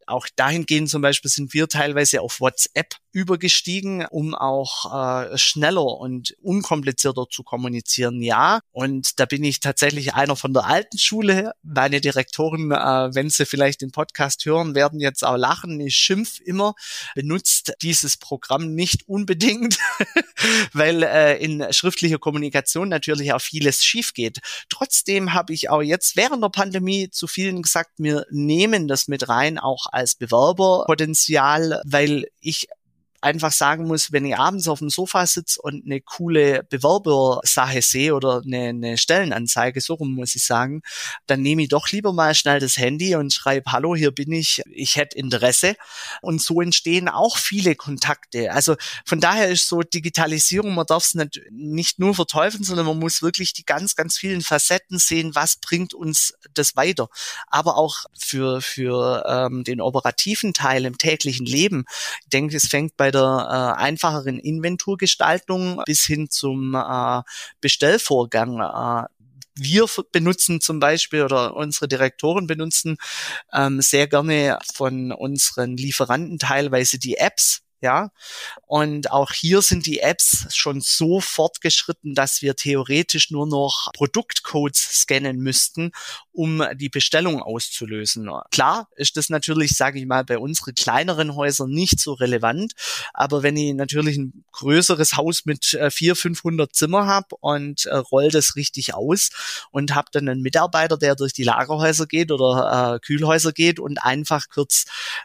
Auch 0.07 0.26
dahingehend 0.37 0.90
zum 0.90 1.02
Beispiel 1.02 1.31
sind 1.31 1.54
wir 1.54 1.69
teilweise 1.69 2.21
auf 2.21 2.40
WhatsApp 2.40 2.95
übergestiegen, 3.14 4.04
um 4.06 4.35
auch 4.35 4.92
äh, 4.92 5.38
schneller 5.38 5.87
und 5.87 6.35
unkomplizierter 6.42 7.26
zu 7.30 7.44
kommunizieren. 7.44 8.21
Ja, 8.21 8.59
und 8.73 9.21
da 9.21 9.25
bin 9.25 9.44
ich 9.44 9.61
tatsächlich 9.61 10.14
einer 10.14 10.35
von 10.35 10.52
der 10.52 10.66
alten 10.66 10.99
Schule. 10.99 11.52
Meine 11.62 12.00
Direktoren, 12.00 12.73
äh, 12.73 13.14
wenn 13.14 13.30
sie 13.30 13.47
vielleicht 13.47 13.83
den 13.83 13.92
Podcast 13.92 14.44
hören, 14.44 14.75
werden 14.75 14.99
jetzt 14.99 15.25
auch 15.25 15.37
lachen. 15.37 15.78
Ich 15.80 15.94
schimpf 15.94 16.40
immer, 16.40 16.75
benutzt 17.14 17.75
dieses 17.83 18.16
Programm 18.16 18.75
nicht 18.75 19.09
unbedingt, 19.09 19.78
weil 20.73 21.04
äh, 21.04 21.38
in 21.38 21.73
schriftlicher 21.73 22.18
Kommunikation 22.18 22.88
natürlich 22.88 23.33
auch 23.33 23.40
vieles 23.40 23.85
schief 23.85 24.12
geht. 24.12 24.40
Trotzdem 24.68 25.35
habe 25.35 25.52
ich 25.52 25.71
auch 25.71 25.83
jetzt 25.83 26.16
während 26.16 26.42
der 26.42 26.49
Pandemie 26.49 27.11
zu 27.11 27.28
vielen 27.28 27.62
gesagt, 27.62 27.92
wir 27.99 28.26
nehmen 28.33 28.88
das 28.88 29.06
mit 29.06 29.28
rein, 29.28 29.61
auch 29.61 29.87
als 29.92 30.16
Bewerberpotenzial, 30.16 31.80
weil 31.85 32.26
ich 32.40 32.66
einfach 33.25 33.52
sagen 33.52 33.87
muss, 33.87 34.12
wenn 34.12 34.26
ich 34.26 34.37
abends 34.37 34.69
auf 34.69 34.81
dem 34.81 34.90
Sofa 34.90 35.26
sitze 35.26 35.61
und 35.62 35.85
eine 35.85 36.00
coole 36.02 36.62
Bewerbersache 36.64 37.81
sehe 37.81 38.14
oder 38.14 38.43
eine, 38.45 38.69
eine 38.69 38.99
Stellenanzeige, 38.99 39.81
so 39.81 39.95
rum 39.95 40.14
muss 40.14 40.35
ich 40.35 40.45
sagen, 40.45 40.83
dann 41.26 41.40
nehme 41.40 41.62
ich 41.62 41.69
doch 41.69 41.90
lieber 41.90 42.12
mal 42.12 42.35
schnell 42.35 42.61
das 42.61 42.76
Handy 42.76 43.16
und 43.16 43.33
schreibe, 43.33 43.73
hallo, 43.73 43.97
hier 43.97 44.11
bin 44.11 44.31
ich, 44.33 44.62
ich 44.71 44.97
hätte 44.97 45.16
Interesse. 45.16 45.75
Und 46.21 46.43
so 46.43 46.61
entstehen 46.61 47.09
auch 47.09 47.38
viele 47.38 47.75
Kontakte. 47.75 48.52
Also 48.52 48.76
von 49.07 49.21
daher 49.21 49.49
ist 49.49 49.69
so 49.69 49.81
Digitalisierung, 49.81 50.75
man 50.75 50.87
darf 50.87 51.04
es 51.04 51.14
nicht, 51.14 51.40
nicht 51.50 51.99
nur 51.99 52.14
verteufeln, 52.14 52.62
sondern 52.62 52.87
man 52.87 52.99
muss 52.99 53.23
wirklich 53.23 53.54
die 53.54 53.64
ganz, 53.64 53.97
ganz 53.97 54.19
vielen 54.19 54.43
Facetten 54.43 54.99
sehen, 54.99 55.35
was 55.35 55.57
bringt 55.57 55.95
uns 55.95 56.35
das 56.52 56.76
weiter. 56.76 57.09
Aber 57.47 57.78
auch 57.78 58.04
für, 58.19 58.61
für 58.61 59.25
ähm, 59.26 59.64
den 59.64 59.81
operativen 59.81 60.52
Teil 60.52 60.85
im 60.85 60.99
täglichen 60.99 61.47
Leben. 61.47 61.87
Ich 62.25 62.28
denke, 62.28 62.57
es 62.57 62.69
fängt 62.69 62.99
bei 62.99 63.13
der 63.14 63.76
äh, 63.78 63.83
einfacheren 63.83 64.38
Inventurgestaltung 64.38 65.83
bis 65.87 66.04
hin 66.04 66.28
zum 66.28 66.75
äh, 66.75 67.23
Bestellvorgang. 67.61 68.61
Äh, 68.61 69.09
wir 69.56 69.87
benutzen 70.11 70.61
zum 70.61 70.80
Beispiel 70.80 71.23
oder 71.23 71.54
unsere 71.54 71.87
Direktoren 71.87 72.47
benutzen 72.47 72.97
ähm, 73.52 73.80
sehr 73.80 74.09
gerne 74.09 74.59
von 74.75 75.12
unseren 75.12 75.76
Lieferanten 75.76 76.38
teilweise 76.38 76.99
die 76.99 77.16
Apps, 77.16 77.63
ja. 77.81 78.11
Und 78.66 79.11
auch 79.11 79.33
hier 79.33 79.62
sind 79.62 79.87
die 79.87 80.00
Apps 80.00 80.47
schon 80.54 80.81
so 80.81 81.21
fortgeschritten, 81.21 82.14
dass 82.14 82.43
wir 82.43 82.57
theoretisch 82.57 83.31
nur 83.31 83.47
noch 83.47 83.90
Produktcodes 83.93 85.02
scannen 85.02 85.38
müssten, 85.38 85.93
um 86.33 86.64
die 86.75 86.88
Bestellung 86.88 87.43
auszulösen. 87.43 88.28
Klar 88.50 88.88
ist 88.97 89.16
das 89.16 89.28
natürlich, 89.28 89.76
sage 89.76 89.99
ich 89.99 90.07
mal, 90.07 90.25
bei 90.25 90.38
unseren 90.38 90.75
kleineren 90.75 91.35
Häusern 91.35 91.71
nicht 91.71 92.00
so 92.00 92.14
relevant, 92.14 92.73
aber 93.12 93.43
wenn 93.43 93.57
ich 93.57 93.75
natürlich 93.75 94.16
ein 94.16 94.45
größeres 94.52 95.16
Haus 95.16 95.45
mit 95.45 95.75
äh, 95.75 95.90
400, 95.90 96.19
500 96.19 96.75
Zimmer 96.75 97.07
habe 97.07 97.37
und 97.40 97.87
äh, 97.87 97.97
roll 97.97 98.31
das 98.31 98.57
richtig 98.57 98.95
aus 98.95 99.31
und 99.71 99.95
habe 99.95 100.09
dann 100.12 100.28
einen 100.28 100.43
Mitarbeiter, 100.43 100.97
der 100.97 101.16
durch 101.16 101.33
die 101.33 101.45
Lagerhäuser 101.45 102.07
geht 102.07 102.33
oder 102.33 102.95
äh, 102.95 103.00
Kühlhäuser 103.00 103.52
geht 103.52 103.78
und 103.78 103.99
einfach 103.99 104.49
kurz 104.49 104.85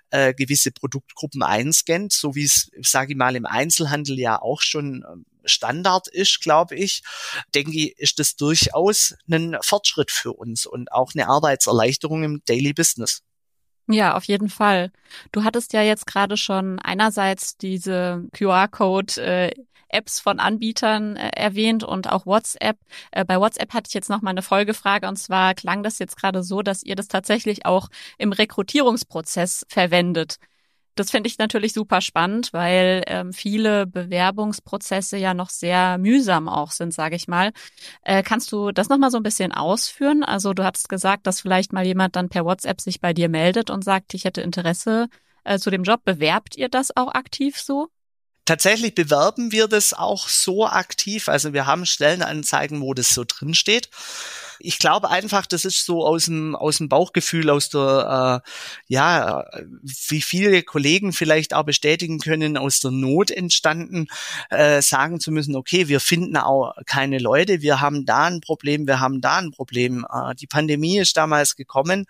äh, 0.09 0.33
gewisse 0.33 0.71
Produktgruppen 0.71 1.41
einscannt, 1.41 2.13
so 2.13 2.35
wie 2.35 2.48
es, 2.49 2.89
sage 2.89 3.13
ich 3.13 3.17
mal, 3.17 3.35
im 3.35 3.45
Einzelhandel 3.45 4.19
ja 4.19 4.41
auch 4.41 4.61
schon 4.61 5.05
ähm, 5.09 5.25
Standard 5.45 6.07
ist, 6.07 6.41
glaube 6.41 6.75
ich, 6.75 7.01
denke 7.55 7.71
ich, 7.71 7.97
ist 7.97 8.19
das 8.19 8.35
durchaus 8.35 9.15
ein 9.29 9.57
Fortschritt 9.61 10.11
für 10.11 10.33
uns 10.33 10.65
und 10.65 10.91
auch 10.91 11.13
eine 11.15 11.27
Arbeitserleichterung 11.27 12.23
im 12.23 12.41
Daily 12.45 12.73
Business. 12.73 13.21
Ja, 13.87 14.15
auf 14.15 14.25
jeden 14.25 14.49
Fall. 14.49 14.91
Du 15.31 15.43
hattest 15.43 15.73
ja 15.73 15.81
jetzt 15.81 16.05
gerade 16.05 16.37
schon 16.37 16.77
einerseits 16.79 17.57
diese 17.57 18.23
QR-Code 18.33 19.21
äh, 19.21 19.51
Apps 19.89 20.19
von 20.19 20.39
Anbietern 20.39 21.15
äh, 21.15 21.29
erwähnt 21.29 21.83
und 21.83 22.07
auch 22.07 22.27
WhatsApp. 22.27 22.77
Äh, 23.11 23.25
bei 23.25 23.39
WhatsApp 23.39 23.73
hatte 23.73 23.87
ich 23.87 23.93
jetzt 23.95 24.09
noch 24.09 24.21
mal 24.21 24.29
eine 24.29 24.43
Folgefrage 24.43 25.07
und 25.07 25.17
zwar 25.17 25.55
klang 25.55 25.81
das 25.81 25.97
jetzt 25.97 26.17
gerade 26.17 26.43
so, 26.43 26.61
dass 26.61 26.83
ihr 26.83 26.95
das 26.95 27.07
tatsächlich 27.07 27.65
auch 27.65 27.89
im 28.19 28.31
Rekrutierungsprozess 28.31 29.65
verwendet. 29.67 30.37
Das 30.95 31.11
finde 31.11 31.27
ich 31.27 31.37
natürlich 31.37 31.73
super 31.73 32.01
spannend, 32.01 32.51
weil 32.51 33.03
ähm, 33.07 33.31
viele 33.31 33.87
Bewerbungsprozesse 33.87 35.17
ja 35.17 35.33
noch 35.33 35.49
sehr 35.49 35.97
mühsam 35.97 36.49
auch 36.49 36.71
sind, 36.71 36.93
sage 36.93 37.15
ich 37.15 37.27
mal. 37.27 37.51
Äh, 38.03 38.23
kannst 38.23 38.51
du 38.51 38.71
das 38.71 38.89
nochmal 38.89 39.11
so 39.11 39.17
ein 39.17 39.23
bisschen 39.23 39.51
ausführen? 39.51 40.23
Also 40.23 40.53
du 40.53 40.63
hast 40.63 40.89
gesagt, 40.89 41.25
dass 41.25 41.41
vielleicht 41.41 41.71
mal 41.71 41.85
jemand 41.85 42.15
dann 42.15 42.29
per 42.29 42.43
WhatsApp 42.43 42.81
sich 42.81 42.99
bei 42.99 43.13
dir 43.13 43.29
meldet 43.29 43.69
und 43.69 43.83
sagt, 43.83 44.13
ich 44.13 44.25
hätte 44.25 44.41
Interesse 44.41 45.07
äh, 45.43 45.57
zu 45.57 45.69
dem 45.69 45.83
Job. 45.83 46.01
Bewerbt 46.03 46.57
ihr 46.57 46.69
das 46.69 46.95
auch 46.95 47.13
aktiv 47.13 47.59
so? 47.59 47.89
Tatsächlich 48.49 48.95
bewerben 48.95 49.51
wir 49.51 49.67
das 49.67 49.93
auch 49.93 50.27
so 50.27 50.65
aktiv. 50.65 51.29
Also 51.29 51.53
wir 51.53 51.67
haben 51.67 51.85
Stellenanzeigen, 51.85 52.81
wo 52.81 52.95
das 52.95 53.13
so 53.13 53.23
drin 53.23 53.53
steht. 53.53 53.89
Ich 54.61 54.77
glaube 54.77 55.09
einfach, 55.09 55.45
das 55.45 55.63
ist 55.63 55.85
so 55.85 56.05
aus 56.05 56.25
dem, 56.25 56.55
aus 56.55 56.79
dem 56.79 56.89
Bauchgefühl, 56.89 57.49
aus 57.49 57.69
der, 57.69 58.43
äh, 58.45 58.49
ja, 58.87 59.45
wie 59.83 60.21
viele 60.21 60.63
Kollegen 60.63 61.13
vielleicht 61.13 61.53
auch 61.53 61.63
bestätigen 61.63 62.19
können, 62.19 62.57
aus 62.57 62.81
der 62.81 62.91
Not 62.91 63.31
entstanden, 63.31 64.07
äh, 64.49 64.81
sagen 64.81 65.21
zu 65.21 65.31
müssen, 65.31 65.55
okay, 65.55 65.87
wir 65.87 66.01
finden 66.01 66.35
auch 66.35 66.73
keine 66.85 67.19
Leute, 67.19 67.61
wir 67.61 67.79
haben 67.79 68.05
da 68.05 68.25
ein 68.25 68.41
Problem, 68.41 68.85
wir 68.85 68.99
haben 68.99 69.21
da 69.21 69.37
ein 69.37 69.51
Problem. 69.51 70.05
Äh, 70.11 70.35
die 70.35 70.47
Pandemie 70.47 70.99
ist 70.99 71.15
damals 71.15 71.55
gekommen, 71.55 72.05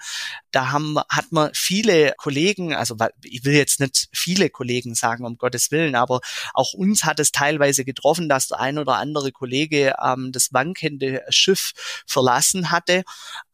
da 0.49 0.71
haben, 0.71 0.97
hat 1.09 1.31
man 1.31 1.51
viele 1.53 2.13
Kollegen, 2.17 2.73
also 2.73 2.95
ich 3.23 3.45
will 3.45 3.53
jetzt 3.53 3.79
nicht 3.79 4.09
viele 4.11 4.49
Kollegen 4.49 4.95
sagen, 4.95 5.23
um 5.23 5.37
Gottes 5.37 5.69
Willen, 5.69 5.93
aber 5.93 6.21
auch 6.55 6.73
uns 6.73 7.03
hat 7.03 7.19
es 7.19 7.31
teilweise 7.31 7.85
getroffen, 7.85 8.27
dass 8.27 8.47
der 8.47 8.59
ein 8.59 8.79
oder 8.79 8.95
andere 8.95 9.31
Kollege 9.31 9.93
ähm, 10.03 10.31
das 10.31 10.51
wankende 10.51 11.23
Schiff 11.29 11.73
verlassen 12.07 12.38
verlassen 12.39 12.71
hatte. 12.71 13.03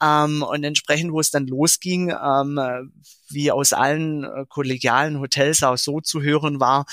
Ähm, 0.02 0.44
und 0.44 0.64
entsprechend, 0.64 1.12
wo 1.12 1.20
es 1.20 1.32
dann 1.32 1.48
losging, 1.48 2.10
ähm, 2.12 2.60
wie 3.30 3.52
aus 3.52 3.74
allen 3.74 4.24
äh, 4.24 4.46
kollegialen 4.48 5.20
Hotels 5.20 5.64
auch 5.64 5.78
so 5.78 6.02
zu 6.02 6.22
hören 6.22 6.60
war, 6.60 6.86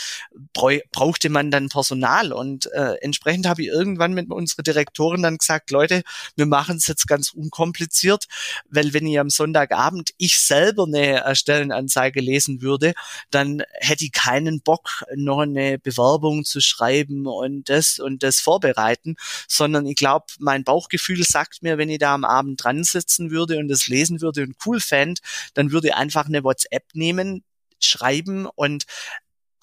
brauchte 0.53 1.29
man 1.29 1.51
dann 1.51 1.68
Personal. 1.68 2.33
Und 2.33 2.71
äh, 2.73 2.95
entsprechend 3.01 3.47
habe 3.47 3.62
ich 3.62 3.68
irgendwann 3.68 4.14
mit 4.14 4.31
unserer 4.31 4.62
Direktorin 4.62 5.23
dann 5.23 5.38
gesagt, 5.38 5.71
Leute, 5.71 6.03
wir 6.37 6.47
machen 6.47 6.77
es 6.77 6.87
jetzt 6.87 7.07
ganz 7.07 7.33
unkompliziert, 7.33 8.27
weil 8.68 8.92
wenn 8.92 9.07
ich 9.07 9.18
am 9.18 9.31
Sonntagabend 9.31 10.11
ich 10.18 10.38
selber 10.40 10.85
eine 10.85 11.25
äh, 11.25 11.35
Stellenanzeige 11.35 12.21
lesen 12.21 12.62
würde, 12.62 12.95
dann 13.31 13.62
hätte 13.75 14.05
ich 14.05 14.12
keinen 14.12 14.61
Bock, 14.61 15.05
noch 15.14 15.40
eine 15.40 15.79
Bewerbung 15.79 16.45
zu 16.45 16.61
schreiben 16.61 17.27
und 17.27 17.68
das 17.68 17.99
und 17.99 18.23
das 18.23 18.40
vorbereiten, 18.40 19.16
sondern 19.49 19.87
ich 19.87 19.97
glaube, 19.97 20.27
mein 20.38 20.64
Bauchgefühl 20.64 21.23
sagt 21.25 21.62
mir, 21.62 21.79
wenn 21.79 21.88
ich 21.88 21.99
da 21.99 22.14
am 22.14 22.25
Abend 22.25 22.62
dran 22.62 22.85
sitzen 22.85 23.31
würde 23.31 23.59
und 23.59 23.68
das 23.68 23.88
lesen 23.88 24.21
würde 24.21 24.42
und 24.42 24.57
cool 24.66 24.81
fände, 24.81 25.21
dann 25.55 25.73
würde 25.73 25.88
ich 25.88 25.95
einfach 25.95 26.22
eine 26.27 26.45
WhatsApp 26.45 26.85
nehmen, 26.95 27.45
schreiben 27.81 28.47
und 28.47 28.85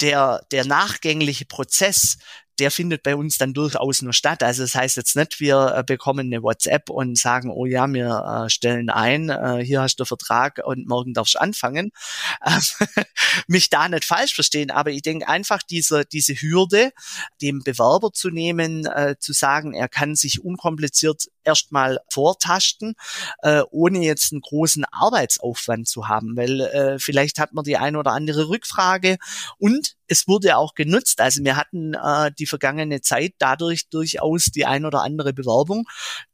der, 0.02 0.46
der 0.52 0.66
nachgängliche 0.66 1.46
Prozess, 1.46 2.18
der 2.60 2.72
findet 2.72 3.04
bei 3.04 3.16
uns 3.16 3.38
dann 3.38 3.54
durchaus 3.54 4.02
nur 4.02 4.14
statt. 4.14 4.44
Also 4.44 4.64
das 4.64 4.76
heißt 4.76 4.98
jetzt 4.98 5.16
nicht, 5.16 5.40
wir 5.40 5.76
äh, 5.78 5.84
bekommen 5.84 6.28
eine 6.28 6.44
WhatsApp 6.44 6.90
und 6.90 7.18
sagen, 7.18 7.50
oh 7.50 7.66
ja, 7.66 7.88
wir 7.88 8.46
äh, 8.46 8.50
stellen 8.50 8.90
ein, 8.90 9.30
äh, 9.30 9.64
hier 9.64 9.82
hast 9.82 9.98
du 9.98 10.06
Vertrag 10.06 10.62
und 10.64 10.88
morgen 10.88 11.14
darfst 11.14 11.36
du 11.36 11.42
anfangen. 11.42 11.92
mich 13.48 13.70
da 13.70 13.88
nicht 13.88 14.06
falsch 14.06 14.34
verstehen, 14.34 14.72
aber 14.72 14.92
ich 14.92 15.02
denke 15.02 15.28
einfach 15.28 15.64
diese, 15.64 16.06
diese 16.06 16.34
Hürde, 16.34 16.92
dem 17.42 17.64
Bewerber 17.64 18.12
zu 18.12 18.30
nehmen, 18.30 18.88
zu 19.20 19.34
sagen, 19.34 19.74
er 19.74 19.88
kann 19.88 20.16
sich 20.16 20.44
unkompliziert 20.44 21.26
erstmal 21.50 22.00
vortasten, 22.10 22.96
äh, 23.42 23.62
ohne 23.72 24.00
jetzt 24.00 24.32
einen 24.32 24.42
großen 24.42 24.86
Arbeitsaufwand 24.92 25.88
zu 25.88 26.08
haben, 26.08 26.38
weil 26.38 26.62
äh, 26.62 27.00
vielleicht 27.00 27.40
hat 27.40 27.54
man 27.54 27.64
die 27.64 27.78
eine 27.78 28.00
oder 28.00 28.12
andere 28.12 28.50
Rückfrage 28.50 29.18
und 29.58 29.96
es 30.10 30.28
wurde 30.28 30.58
auch 30.58 30.74
genutzt. 30.74 31.22
Also 31.22 31.44
wir 31.44 31.56
hatten 31.56 31.94
äh, 31.94 32.32
die 32.38 32.48
vergangene 32.48 33.02
Zeit 33.02 33.34
dadurch 33.38 33.90
durchaus 33.90 34.46
die 34.46 34.66
ein 34.66 34.86
oder 34.86 35.04
andere 35.04 35.34
Bewerbung, 35.34 35.88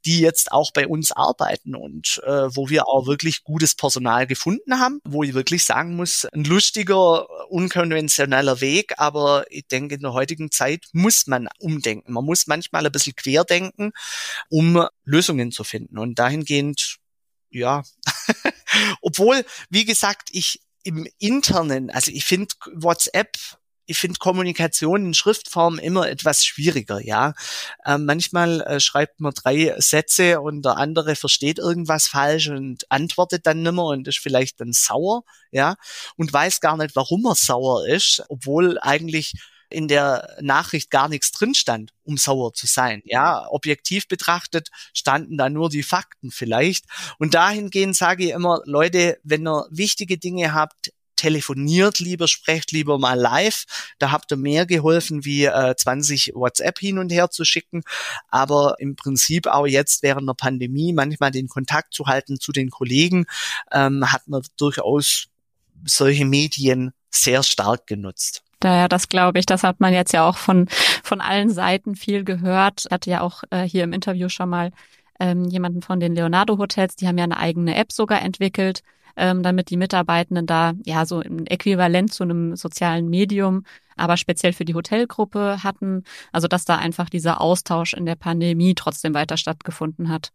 die 0.05 0.21
jetzt 0.21 0.51
auch 0.51 0.71
bei 0.71 0.87
uns 0.87 1.11
arbeiten 1.11 1.75
und 1.75 2.21
äh, 2.25 2.55
wo 2.55 2.69
wir 2.69 2.87
auch 2.87 3.05
wirklich 3.05 3.43
gutes 3.43 3.75
Personal 3.75 4.27
gefunden 4.27 4.79
haben, 4.79 5.01
wo 5.03 5.23
ich 5.23 5.33
wirklich 5.33 5.65
sagen 5.65 5.95
muss, 5.95 6.25
ein 6.25 6.45
lustiger, 6.45 7.27
unkonventioneller 7.49 8.61
Weg, 8.61 8.93
aber 8.97 9.45
ich 9.49 9.67
denke, 9.67 9.95
in 9.95 10.01
der 10.01 10.13
heutigen 10.13 10.51
Zeit 10.51 10.85
muss 10.93 11.27
man 11.27 11.49
umdenken. 11.59 12.13
Man 12.13 12.25
muss 12.25 12.47
manchmal 12.47 12.85
ein 12.85 12.91
bisschen 12.91 13.15
querdenken, 13.15 13.91
um 14.49 14.87
Lösungen 15.05 15.51
zu 15.51 15.63
finden. 15.63 15.97
Und 15.97 16.19
dahingehend, 16.19 16.97
ja, 17.49 17.83
obwohl, 19.01 19.45
wie 19.69 19.85
gesagt, 19.85 20.29
ich 20.31 20.59
im 20.83 21.07
internen, 21.17 21.89
also 21.89 22.11
ich 22.11 22.25
finde 22.25 22.53
WhatsApp 22.73 23.37
ich 23.87 23.97
finde 23.97 24.19
Kommunikation 24.19 25.07
in 25.07 25.13
Schriftform 25.13 25.79
immer 25.79 26.09
etwas 26.09 26.43
schwieriger, 26.45 26.99
ja. 26.99 27.33
Äh, 27.83 27.97
manchmal 27.97 28.61
äh, 28.61 28.79
schreibt 28.79 29.19
man 29.19 29.33
drei 29.33 29.75
Sätze 29.77 30.41
und 30.41 30.63
der 30.63 30.77
andere 30.77 31.15
versteht 31.15 31.59
irgendwas 31.59 32.07
falsch 32.07 32.49
und 32.49 32.89
antwortet 32.89 33.45
dann 33.45 33.61
nimmer 33.61 33.85
und 33.85 34.07
ist 34.07 34.19
vielleicht 34.19 34.59
dann 34.59 34.73
sauer, 34.73 35.23
ja, 35.51 35.75
und 36.17 36.31
weiß 36.33 36.61
gar 36.61 36.77
nicht, 36.77 36.95
warum 36.95 37.25
er 37.25 37.35
sauer 37.35 37.87
ist, 37.87 38.23
obwohl 38.29 38.79
eigentlich 38.79 39.33
in 39.69 39.87
der 39.87 40.37
Nachricht 40.41 40.91
gar 40.91 41.09
nichts 41.09 41.31
drin 41.31 41.55
stand, 41.55 41.91
um 42.03 42.17
sauer 42.17 42.53
zu 42.53 42.67
sein. 42.67 43.01
Ja, 43.05 43.47
objektiv 43.49 44.07
betrachtet 44.07 44.69
standen 44.93 45.37
da 45.37 45.49
nur 45.49 45.69
die 45.69 45.83
Fakten 45.83 46.31
vielleicht. 46.31 46.85
Und 47.17 47.33
dahingehend 47.33 47.95
sage 47.95 48.25
ich 48.25 48.31
immer, 48.31 48.61
Leute, 48.65 49.19
wenn 49.23 49.47
ihr 49.47 49.67
wichtige 49.69 50.17
Dinge 50.17 50.53
habt, 50.53 50.91
telefoniert 51.15 51.99
lieber, 51.99 52.27
sprecht 52.27 52.71
lieber 52.71 52.99
mal 52.99 53.19
live. 53.19 53.65
Da 53.99 54.11
habt 54.11 54.31
ihr 54.31 54.37
mehr 54.37 54.65
geholfen, 54.65 55.25
wie 55.25 55.45
äh, 55.45 55.75
20 55.75 56.33
WhatsApp 56.35 56.79
hin 56.79 56.97
und 56.97 57.11
her 57.11 57.29
zu 57.29 57.45
schicken. 57.45 57.83
Aber 58.29 58.75
im 58.79 58.95
Prinzip 58.95 59.47
auch 59.47 59.65
jetzt 59.65 60.03
während 60.03 60.27
der 60.27 60.33
Pandemie 60.33 60.93
manchmal 60.93 61.31
den 61.31 61.47
Kontakt 61.47 61.93
zu 61.93 62.05
halten 62.05 62.39
zu 62.39 62.51
den 62.51 62.69
Kollegen, 62.69 63.25
ähm, 63.71 64.11
hat 64.11 64.27
man 64.27 64.43
durchaus 64.57 65.27
solche 65.85 66.25
Medien 66.25 66.93
sehr 67.09 67.43
stark 67.43 67.87
genutzt. 67.87 68.44
Daher, 68.59 68.87
das 68.87 69.09
glaube 69.09 69.39
ich, 69.39 69.45
das 69.45 69.63
hat 69.63 69.79
man 69.79 69.93
jetzt 69.93 70.13
ja 70.13 70.27
auch 70.27 70.37
von, 70.37 70.67
von 71.03 71.21
allen 71.21 71.49
Seiten 71.49 71.95
viel 71.95 72.23
gehört. 72.23 72.85
Hatte 72.89 73.09
ja 73.09 73.21
auch 73.21 73.43
äh, 73.49 73.63
hier 73.63 73.83
im 73.83 73.93
Interview 73.93 74.29
schon 74.29 74.49
mal 74.49 74.71
ähm, 75.19 75.45
jemanden 75.45 75.81
von 75.81 75.99
den 75.99 76.15
Leonardo 76.15 76.57
Hotels, 76.57 76.95
die 76.95 77.07
haben 77.07 77.17
ja 77.17 77.23
eine 77.23 77.37
eigene 77.37 77.75
App 77.75 77.91
sogar 77.91 78.21
entwickelt, 78.21 78.81
ähm, 79.15 79.43
damit 79.43 79.69
die 79.69 79.77
Mitarbeitenden 79.77 80.45
da 80.45 80.73
ja 80.85 81.05
so 81.05 81.19
ein 81.19 81.47
Äquivalent 81.47 82.13
zu 82.13 82.23
einem 82.23 82.55
sozialen 82.55 83.09
Medium, 83.09 83.63
aber 83.95 84.17
speziell 84.17 84.53
für 84.53 84.65
die 84.65 84.75
Hotelgruppe 84.75 85.63
hatten. 85.63 86.03
Also 86.31 86.47
dass 86.47 86.65
da 86.65 86.77
einfach 86.77 87.09
dieser 87.09 87.39
Austausch 87.41 87.93
in 87.93 88.05
der 88.05 88.15
Pandemie 88.15 88.75
trotzdem 88.75 89.13
weiter 89.13 89.37
stattgefunden 89.37 90.09
hat. 90.09 90.31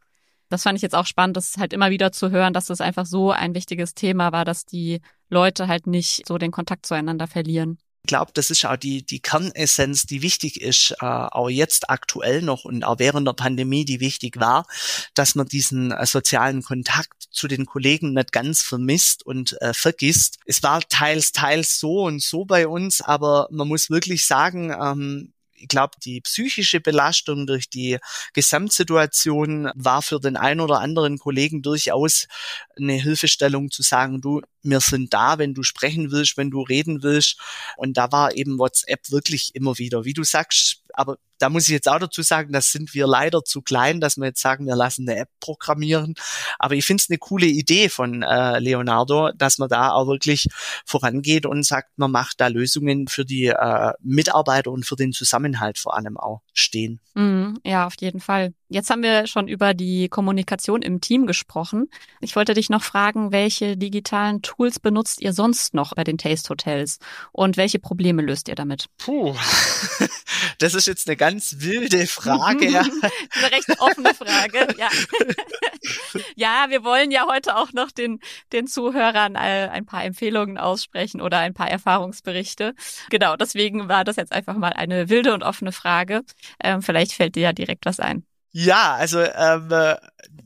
Das 0.48 0.64
fand 0.64 0.76
ich 0.76 0.83
jetzt 0.83 0.96
auch 0.96 1.06
spannend, 1.06 1.37
das 1.37 1.59
halt 1.59 1.72
immer 1.72 1.90
wieder 1.90 2.11
zu 2.11 2.30
hören, 2.30 2.52
dass 2.52 2.66
das 2.66 2.80
einfach 2.80 3.06
so 3.06 3.30
ein 3.30 3.54
wichtiges 3.54 3.94
Thema 3.94 4.33
war, 4.33 4.44
dass 4.44 4.66
die 4.66 5.00
Leute 5.28 5.68
halt 5.68 5.87
nicht 5.87 6.26
so 6.26 6.38
den 6.38 6.50
Kontakt 6.50 6.87
zueinander 6.87 7.28
verlieren. 7.28 7.78
Ich 8.10 8.12
glaube, 8.12 8.32
das 8.34 8.50
ist 8.50 8.64
auch 8.64 8.76
die, 8.76 9.06
die 9.06 9.20
Kernessenz, 9.20 10.04
die 10.04 10.20
wichtig 10.20 10.60
ist, 10.60 10.96
äh, 11.00 11.04
auch 11.04 11.48
jetzt 11.48 11.90
aktuell 11.90 12.42
noch 12.42 12.64
und 12.64 12.82
auch 12.82 12.98
während 12.98 13.24
der 13.24 13.34
Pandemie, 13.34 13.84
die 13.84 14.00
wichtig 14.00 14.40
war, 14.40 14.66
dass 15.14 15.36
man 15.36 15.46
diesen 15.46 15.92
äh, 15.92 16.04
sozialen 16.06 16.64
Kontakt 16.64 17.28
zu 17.30 17.46
den 17.46 17.66
Kollegen 17.66 18.12
nicht 18.12 18.32
ganz 18.32 18.62
vermisst 18.62 19.24
und 19.24 19.56
äh, 19.62 19.72
vergisst. 19.74 20.40
Es 20.44 20.64
war 20.64 20.80
teils, 20.88 21.30
teils 21.30 21.78
so 21.78 22.02
und 22.02 22.20
so 22.20 22.44
bei 22.44 22.66
uns, 22.66 23.00
aber 23.00 23.46
man 23.52 23.68
muss 23.68 23.90
wirklich 23.90 24.26
sagen, 24.26 24.72
ähm, 24.72 25.32
ich 25.60 25.68
glaube, 25.68 25.92
die 26.04 26.20
psychische 26.22 26.80
Belastung 26.80 27.46
durch 27.46 27.68
die 27.68 27.98
Gesamtsituation 28.32 29.70
war 29.74 30.02
für 30.02 30.18
den 30.18 30.36
einen 30.36 30.60
oder 30.60 30.80
anderen 30.80 31.18
Kollegen 31.18 31.62
durchaus 31.62 32.26
eine 32.76 32.94
Hilfestellung 32.94 33.70
zu 33.70 33.82
sagen, 33.82 34.20
du, 34.20 34.40
wir 34.62 34.80
sind 34.80 35.12
da, 35.12 35.38
wenn 35.38 35.54
du 35.54 35.62
sprechen 35.62 36.10
willst, 36.10 36.36
wenn 36.36 36.50
du 36.50 36.62
reden 36.62 37.02
willst. 37.02 37.38
Und 37.76 37.96
da 37.96 38.12
war 38.12 38.34
eben 38.34 38.58
WhatsApp 38.58 39.10
wirklich 39.10 39.54
immer 39.54 39.78
wieder, 39.78 40.04
wie 40.04 40.14
du 40.14 40.24
sagst, 40.24 40.82
aber 40.92 41.18
da 41.38 41.48
muss 41.48 41.64
ich 41.64 41.70
jetzt 41.70 41.88
auch 41.88 41.98
dazu 41.98 42.22
sagen, 42.22 42.52
das 42.52 42.70
sind 42.70 42.92
wir 42.94 43.06
leider 43.06 43.42
zu 43.42 43.62
klein, 43.62 44.00
dass 44.00 44.18
wir 44.18 44.26
jetzt 44.26 44.42
sagen, 44.42 44.66
wir 44.66 44.76
lassen 44.76 45.08
eine 45.08 45.20
App 45.20 45.30
programmieren. 45.40 46.14
Aber 46.58 46.74
ich 46.74 46.84
finde 46.84 47.00
es 47.00 47.08
eine 47.08 47.18
coole 47.18 47.46
Idee 47.46 47.88
von 47.88 48.22
äh, 48.22 48.58
Leonardo, 48.58 49.30
dass 49.32 49.58
man 49.58 49.68
da 49.68 49.92
auch 49.92 50.06
wirklich 50.06 50.48
vorangeht 50.84 51.46
und 51.46 51.62
sagt, 51.64 51.96
man 51.96 52.10
macht 52.10 52.40
da 52.40 52.48
Lösungen 52.48 53.08
für 53.08 53.24
die 53.24 53.46
äh, 53.46 53.92
Mitarbeiter 54.00 54.70
und 54.70 54.84
für 54.84 54.96
den 54.96 55.12
Zusammenhalt 55.12 55.78
vor 55.78 55.96
allem 55.96 56.18
auch 56.18 56.42
stehen. 56.52 57.00
Mm, 57.14 57.54
ja, 57.64 57.86
auf 57.86 57.94
jeden 58.00 58.20
Fall. 58.20 58.52
Jetzt 58.72 58.88
haben 58.88 59.02
wir 59.02 59.26
schon 59.26 59.48
über 59.48 59.74
die 59.74 60.09
Kommunikation 60.09 60.80
im 60.80 61.00
Team 61.00 61.26
gesprochen. 61.26 61.90
Ich 62.20 62.37
wollte 62.37 62.54
dich 62.54 62.70
noch 62.70 62.85
fragen, 62.85 63.33
welche 63.33 63.76
digitalen 63.76 64.42
Tools 64.42 64.78
benutzt 64.78 65.20
ihr 65.20 65.33
sonst 65.33 65.74
noch 65.74 65.92
bei 65.94 66.04
den 66.04 66.18
Taste 66.18 66.50
Hotels 66.50 67.00
und 67.33 67.56
welche 67.56 67.80
Probleme 67.80 68.22
löst 68.22 68.48
ihr 68.48 68.54
damit? 68.54 68.87
Puh, 68.96 69.35
das 70.59 70.74
ist 70.74 70.87
jetzt 70.87 71.09
eine 71.09 71.16
ganz 71.16 71.56
wilde 71.59 72.06
Frage. 72.06 72.68
eine 72.68 73.50
recht 73.50 73.80
offene 73.80 74.14
Frage, 74.14 74.68
ja. 74.78 74.88
ja, 76.37 76.66
wir 76.68 76.85
wollen 76.85 77.11
ja 77.11 77.26
heute 77.28 77.56
auch 77.56 77.72
noch 77.72 77.90
den, 77.90 78.20
den 78.52 78.68
Zuhörern 78.68 79.35
ein 79.35 79.85
paar 79.85 80.04
Empfehlungen 80.04 80.59
aussprechen 80.59 81.20
oder 81.20 81.38
ein 81.38 81.54
paar 81.54 81.68
Erfahrungsberichte. 81.68 82.76
Genau, 83.11 83.35
deswegen 83.35 83.88
war 83.88 84.04
das 84.04 84.14
jetzt 84.14 84.33
einfach 84.33 84.56
mal 84.56 84.72
eine 84.74 85.09
wilde 85.09 85.35
und 85.35 85.42
offene 85.42 85.72
Frage. 85.72 86.22
Ähm, 86.62 86.83
vielleicht 86.83 87.14
fällt 87.14 87.35
dir 87.35 87.42
ja 87.42 87.52
direkt 87.52 87.85
was 87.85 87.98
ein. 87.98 88.24
Ja, 88.52 88.94
also 88.96 89.20
ähm, 89.20 89.70
äh, 89.70 89.96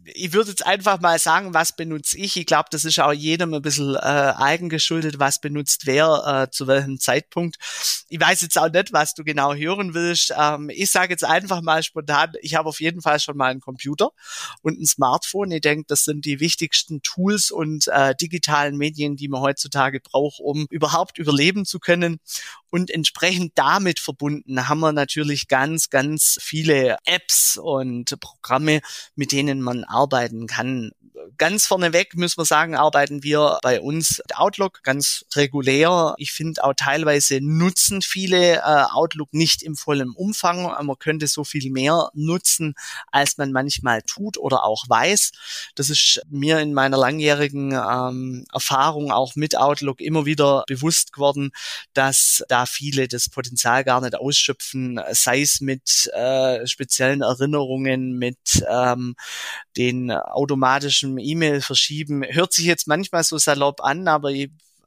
ich 0.04 0.32
würde 0.32 0.50
jetzt 0.50 0.66
einfach 0.66 1.00
mal 1.00 1.18
sagen, 1.18 1.54
was 1.54 1.74
benutze 1.74 2.18
ich. 2.18 2.36
Ich 2.36 2.46
glaube, 2.46 2.68
das 2.70 2.84
ist 2.84 3.00
auch 3.00 3.12
jedem 3.12 3.54
ein 3.54 3.62
bisschen 3.62 3.94
äh, 3.94 3.98
eigengeschuldet, 3.98 5.18
was 5.18 5.40
benutzt 5.40 5.86
wer 5.86 6.44
äh, 6.46 6.50
zu 6.50 6.66
welchem 6.66 6.98
Zeitpunkt. 6.98 7.56
Ich 8.08 8.20
weiß 8.20 8.42
jetzt 8.42 8.58
auch 8.58 8.70
nicht, 8.70 8.92
was 8.92 9.14
du 9.14 9.24
genau 9.24 9.54
hören 9.54 9.94
willst. 9.94 10.32
Ähm, 10.38 10.70
ich 10.70 10.90
sage 10.90 11.12
jetzt 11.12 11.24
einfach 11.24 11.62
mal 11.62 11.82
spontan, 11.82 12.32
ich 12.42 12.54
habe 12.54 12.68
auf 12.68 12.80
jeden 12.80 13.00
Fall 13.00 13.18
schon 13.18 13.36
mal 13.36 13.50
einen 13.50 13.60
Computer 13.60 14.10
und 14.62 14.78
ein 14.78 14.86
Smartphone. 14.86 15.50
Ich 15.52 15.62
denke, 15.62 15.84
das 15.88 16.04
sind 16.04 16.24
die 16.24 16.40
wichtigsten 16.40 17.02
Tools 17.02 17.50
und 17.50 17.88
äh, 17.88 18.14
digitalen 18.14 18.76
Medien, 18.76 19.16
die 19.16 19.28
man 19.28 19.40
heutzutage 19.40 20.00
braucht, 20.00 20.40
um 20.40 20.66
überhaupt 20.70 21.18
überleben 21.18 21.64
zu 21.64 21.78
können. 21.78 22.20
Und 22.70 22.90
entsprechend 22.90 23.52
damit 23.54 24.00
verbunden 24.00 24.68
haben 24.68 24.80
wir 24.80 24.92
natürlich 24.92 25.46
ganz, 25.46 25.90
ganz 25.90 26.38
viele 26.42 26.96
Apps 27.04 27.56
und 27.56 28.18
Programme, 28.18 28.80
mit 29.14 29.30
denen 29.30 29.62
man 29.64 29.84
arbeiten 29.84 30.46
kann. 30.46 30.92
Ganz 31.38 31.66
vorneweg 31.66 32.16
müssen 32.16 32.38
wir 32.38 32.44
sagen, 32.44 32.74
arbeiten 32.74 33.22
wir 33.22 33.58
bei 33.62 33.80
uns 33.80 34.20
Outlook 34.34 34.82
ganz 34.82 35.24
regulär. 35.36 36.14
Ich 36.18 36.32
finde 36.32 36.64
auch 36.64 36.74
teilweise 36.74 37.38
nutzen 37.40 38.02
viele 38.02 38.56
äh, 38.56 38.84
Outlook 38.90 39.32
nicht 39.32 39.62
im 39.62 39.76
vollen 39.76 40.10
Umfang. 40.10 40.62
Man 40.84 40.98
könnte 40.98 41.28
so 41.28 41.44
viel 41.44 41.70
mehr 41.70 42.10
nutzen, 42.14 42.74
als 43.12 43.38
man 43.38 43.52
manchmal 43.52 44.02
tut 44.02 44.38
oder 44.38 44.64
auch 44.64 44.84
weiß. 44.88 45.30
Das 45.76 45.88
ist 45.88 46.20
mir 46.30 46.58
in 46.58 46.74
meiner 46.74 46.96
langjährigen 46.96 47.70
ähm, 47.72 48.44
Erfahrung 48.52 49.12
auch 49.12 49.36
mit 49.36 49.56
Outlook 49.56 50.00
immer 50.00 50.26
wieder 50.26 50.64
bewusst 50.66 51.12
geworden, 51.12 51.52
dass 51.92 52.42
da 52.48 52.66
viele 52.66 53.06
das 53.06 53.28
Potenzial 53.28 53.84
gar 53.84 54.00
nicht 54.00 54.16
ausschöpfen, 54.16 55.00
sei 55.12 55.42
es 55.42 55.60
mit 55.60 56.10
äh, 56.12 56.66
speziellen 56.66 57.22
Erinnerungen, 57.22 58.18
mit 58.18 58.64
ähm, 58.68 59.14
den 59.76 60.10
automatischen 60.10 61.03
E-Mail 61.18 61.60
verschieben. 61.60 62.24
Hört 62.28 62.52
sich 62.52 62.66
jetzt 62.66 62.86
manchmal 62.86 63.24
so 63.24 63.38
salopp 63.38 63.82
an, 63.82 64.08
aber 64.08 64.30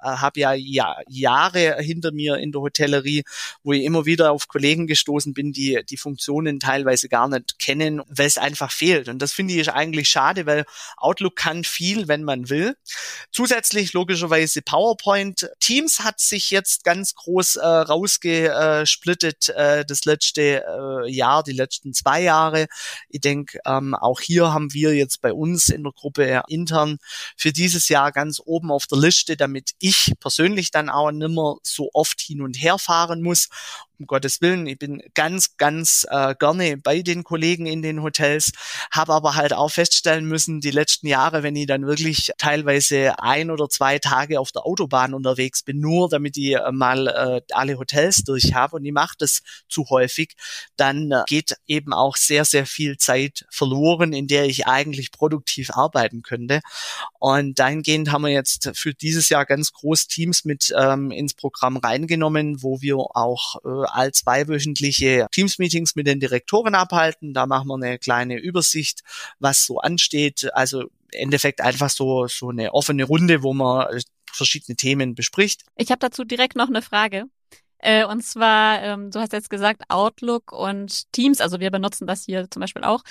habe 0.02 0.40
ja, 0.40 0.54
ja 0.54 0.98
Jahre 1.08 1.78
hinter 1.80 2.12
mir 2.12 2.38
in 2.38 2.52
der 2.52 2.62
Hotellerie, 2.62 3.24
wo 3.64 3.74
ich 3.74 3.84
immer 3.84 4.06
wieder 4.06 4.32
auf 4.32 4.48
Kollegen 4.48 4.88
gestoßen 4.88 5.34
bin, 5.34 5.52
die 5.52 5.82
die 5.90 5.98
Funktionen 5.98 6.60
teilweise 6.60 7.10
gar 7.10 7.28
nicht 7.28 7.60
kennen, 7.60 8.02
weil 8.08 8.28
es 8.28 8.38
einfach 8.38 8.72
fehlt. 8.72 9.10
Und 9.10 9.20
das 9.20 9.34
finde 9.34 9.54
ich 9.54 9.72
eigentlich 9.72 10.10
schade, 10.10 10.46
weil 10.46 10.66
Outlook 10.98 11.36
kann 11.36 11.64
viel, 11.64 12.08
wenn 12.08 12.24
man 12.24 12.50
will. 12.50 12.76
Zusätzlich 13.32 13.94
logischerweise 13.94 14.62
PowerPoint. 14.62 15.50
Teams 15.60 16.02
hat 16.02 16.20
sich 16.20 16.52
jetzt 16.52 16.84
ganz 16.84 17.16
groß 17.16 17.58
äh, 17.58 17.66
rausgesplittet 17.66 19.50
äh, 19.50 19.86
das 19.86 20.06
letzte 20.06 20.64
äh, 20.66 21.12
Jahr, 21.12 21.44
die 21.44 21.54
letzten 21.54 21.94
zwei 21.94 22.22
Jahre. 22.22 22.68
Ich 23.10 23.22
denke, 23.22 23.60
ähm, 23.66 23.94
auch 23.96 24.20
hier 24.22 24.54
haben 24.54 24.74
wir 24.74 24.96
jetzt 24.96 25.22
bei 25.22 25.34
uns 25.34 25.70
in 25.70 25.84
der 25.84 25.94
Gruppe 25.94 26.44
intern 26.48 26.98
für 27.36 27.52
dieses 27.52 27.90
Jahr 27.90 28.12
ganz 28.12 28.42
oben 28.44 28.72
auf 28.72 28.88
der 28.88 28.98
Liste, 28.98 29.38
damit 29.38 29.72
ich 29.88 30.14
persönlich 30.20 30.72
dann 30.72 30.90
auch 30.90 31.12
nimmer 31.12 31.58
so 31.64 31.90
oft 31.94 32.20
hin 32.22 32.42
und 32.42 32.56
her 32.62 32.78
fahren 32.80 33.22
muss 33.22 33.50
um 34.00 34.08
Gottes 34.08 34.42
Willen, 34.42 34.68
ich 34.68 34.78
bin 34.78 35.02
ganz, 35.14 35.58
ganz 35.58 36.06
äh, 36.10 36.36
gerne 36.36 36.78
bei 36.78 37.02
den 37.02 37.24
Kollegen 37.24 37.66
in 37.66 37.82
den 37.82 38.04
Hotels, 38.04 38.52
habe 38.92 39.14
aber 39.14 39.36
halt 39.36 39.54
auch 39.54 39.70
feststellen 39.70 40.26
müssen, 40.26 40.62
die 40.62 40.72
letzten 40.72 41.08
Jahre, 41.08 41.44
wenn 41.44 41.56
ich 41.56 41.68
dann 41.68 41.88
wirklich 41.88 42.32
teilweise 42.38 43.20
ein 43.20 43.50
oder 43.50 43.70
zwei 43.70 44.00
Tage 44.00 44.40
auf 44.40 44.52
der 44.52 44.66
Autobahn 44.66 45.14
unterwegs 45.14 45.64
bin, 45.64 45.80
nur 45.80 46.10
damit 46.10 46.38
ich 46.38 46.56
äh, 46.56 46.72
mal 46.72 47.08
äh, 47.08 47.42
alle 47.54 47.78
Hotels 47.78 48.24
durch 48.24 48.54
habe 48.54 48.76
und 48.78 48.86
ich 48.86 48.94
mache 48.94 49.16
das 49.18 49.42
zu 49.68 49.90
häufig, 49.90 50.36
dann 50.76 51.12
äh, 51.12 51.24
geht 51.28 51.56
eben 51.68 51.94
auch 51.94 52.16
sehr, 52.16 52.46
sehr 52.46 52.66
viel 52.66 52.98
Zeit 52.98 53.46
verloren, 53.50 54.14
in 54.14 54.28
der 54.28 54.46
ich 54.46 54.68
eigentlich 54.68 55.12
produktiv 55.12 55.72
arbeiten 55.72 56.22
könnte. 56.22 56.62
Und 57.20 57.60
dahingehend 57.60 58.12
haben 58.12 58.24
wir 58.24 58.32
jetzt 58.32 58.72
für 58.76 58.94
dieses 58.94 59.30
Jahr 59.30 59.46
ganz 59.46 59.74
groß 59.74 60.08
Teams 60.08 60.46
mit 60.46 60.74
ähm, 60.78 61.12
ins 61.12 61.34
Programm 61.34 61.78
reingenommen, 61.78 62.62
wo 62.62 62.82
wir 62.82 62.98
auch 62.98 63.64
äh, 63.66 63.87
all 63.94 64.12
zweiwöchentliche 64.12 65.28
Teams-Meetings 65.32 65.96
mit 65.96 66.08
den 66.08 66.20
Direktoren 66.20 66.76
abhalten. 66.76 67.34
Da 67.34 67.46
machen 67.46 67.68
wir 67.68 67.76
eine 67.76 68.00
kleine 68.00 68.38
Übersicht, 68.38 69.02
was 69.40 69.66
so 69.66 69.80
ansteht. 69.80 70.54
Also 70.54 70.82
im 70.82 70.90
Endeffekt 71.12 71.62
einfach 71.62 71.90
so, 71.90 72.28
so 72.28 72.50
eine 72.50 72.74
offene 72.74 73.04
Runde, 73.04 73.44
wo 73.44 73.54
man 73.54 73.88
äh, 73.88 74.02
verschiedene 74.32 74.76
Themen 74.76 75.16
bespricht. 75.16 75.64
Ich 75.76 75.90
habe 75.90 76.00
dazu 76.00 76.24
direkt 76.24 76.56
noch 76.56 76.68
eine 76.68 76.82
Frage. 76.82 77.26
Äh, 77.80 78.06
und 78.06 78.24
zwar, 78.24 78.82
ähm, 78.82 79.12
du 79.12 79.20
hast 79.20 79.34
jetzt 79.34 79.50
gesagt 79.50 79.84
Outlook 79.90 80.52
und 80.52 81.12
Teams, 81.12 81.42
also 81.42 81.60
wir 81.60 81.72
benutzen 81.72 82.08
das 82.08 82.26
hier 82.26 82.50
zum 82.50 82.62
Beispiel 82.62 82.84
auch. 82.84 83.04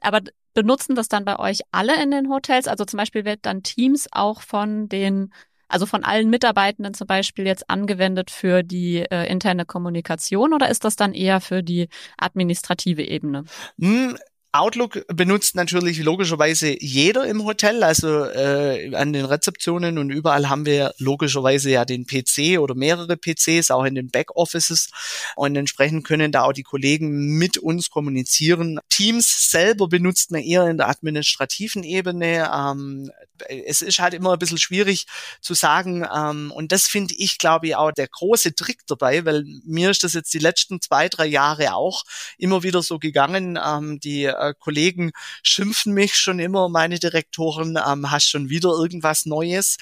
Aber 0.00 0.20
benutzen 0.54 0.94
das 0.94 1.08
dann 1.08 1.24
bei 1.24 1.38
euch 1.38 1.60
alle 1.72 2.02
in 2.02 2.10
den 2.10 2.28
Hotels? 2.30 2.68
Also 2.68 2.84
zum 2.84 2.98
Beispiel 2.98 3.24
wird 3.24 3.40
dann 3.46 3.62
Teams 3.62 4.08
auch 4.12 4.42
von 4.42 4.88
den 4.88 5.32
also 5.70 5.86
von 5.86 6.04
allen 6.04 6.30
Mitarbeitenden 6.30 6.94
zum 6.94 7.06
Beispiel 7.06 7.46
jetzt 7.46 7.70
angewendet 7.70 8.30
für 8.30 8.62
die 8.62 8.98
äh, 8.98 9.30
interne 9.30 9.64
Kommunikation 9.64 10.52
oder 10.52 10.68
ist 10.68 10.84
das 10.84 10.96
dann 10.96 11.14
eher 11.14 11.40
für 11.40 11.62
die 11.62 11.88
administrative 12.18 13.02
Ebene? 13.02 13.44
Hm, 13.80 14.16
Outlook 14.52 15.04
benutzt 15.06 15.54
natürlich 15.54 15.98
logischerweise 16.00 16.76
jeder 16.82 17.24
im 17.26 17.44
Hotel, 17.44 17.84
also 17.84 18.24
äh, 18.24 18.94
an 18.96 19.12
den 19.12 19.24
Rezeptionen 19.24 19.96
und 19.96 20.10
überall 20.10 20.48
haben 20.48 20.66
wir 20.66 20.92
logischerweise 20.98 21.70
ja 21.70 21.84
den 21.84 22.04
PC 22.04 22.58
oder 22.58 22.74
mehrere 22.74 23.16
PCs, 23.16 23.70
auch 23.70 23.84
in 23.84 23.94
den 23.94 24.10
Backoffices 24.10 24.90
und 25.36 25.54
entsprechend 25.54 26.04
können 26.04 26.32
da 26.32 26.42
auch 26.42 26.52
die 26.52 26.64
Kollegen 26.64 27.38
mit 27.38 27.58
uns 27.58 27.90
kommunizieren. 27.90 28.80
Teams 28.88 29.50
selber 29.50 29.88
benutzt 29.88 30.32
man 30.32 30.42
eher 30.42 30.66
in 30.66 30.78
der 30.78 30.88
administrativen 30.88 31.84
Ebene. 31.84 32.50
Ähm, 32.52 33.10
es 33.48 33.82
ist 33.82 33.98
halt 33.98 34.14
immer 34.14 34.32
ein 34.32 34.38
bisschen 34.38 34.58
schwierig 34.58 35.06
zu 35.40 35.54
sagen. 35.54 36.06
Ähm, 36.14 36.52
und 36.54 36.72
das 36.72 36.86
finde 36.86 37.14
ich, 37.16 37.38
glaube 37.38 37.68
ich, 37.68 37.76
auch 37.76 37.92
der 37.92 38.08
große 38.08 38.54
Trick 38.54 38.80
dabei, 38.86 39.24
weil 39.24 39.44
mir 39.64 39.90
ist 39.90 40.04
das 40.04 40.14
jetzt 40.14 40.34
die 40.34 40.38
letzten 40.38 40.80
zwei, 40.80 41.08
drei 41.08 41.26
Jahre 41.26 41.74
auch 41.74 42.04
immer 42.38 42.62
wieder 42.62 42.82
so 42.82 42.98
gegangen. 42.98 43.58
Ähm, 43.62 44.00
die 44.00 44.24
äh, 44.40 44.54
Kollegen 44.58 45.12
schimpfen 45.42 45.92
mich 45.92 46.16
schon 46.16 46.38
immer, 46.38 46.68
meine 46.68 46.98
Direktoren, 46.98 47.78
ähm, 47.86 48.10
hast 48.10 48.28
schon 48.28 48.48
wieder 48.48 48.70
irgendwas 48.70 49.26
Neues. 49.26 49.76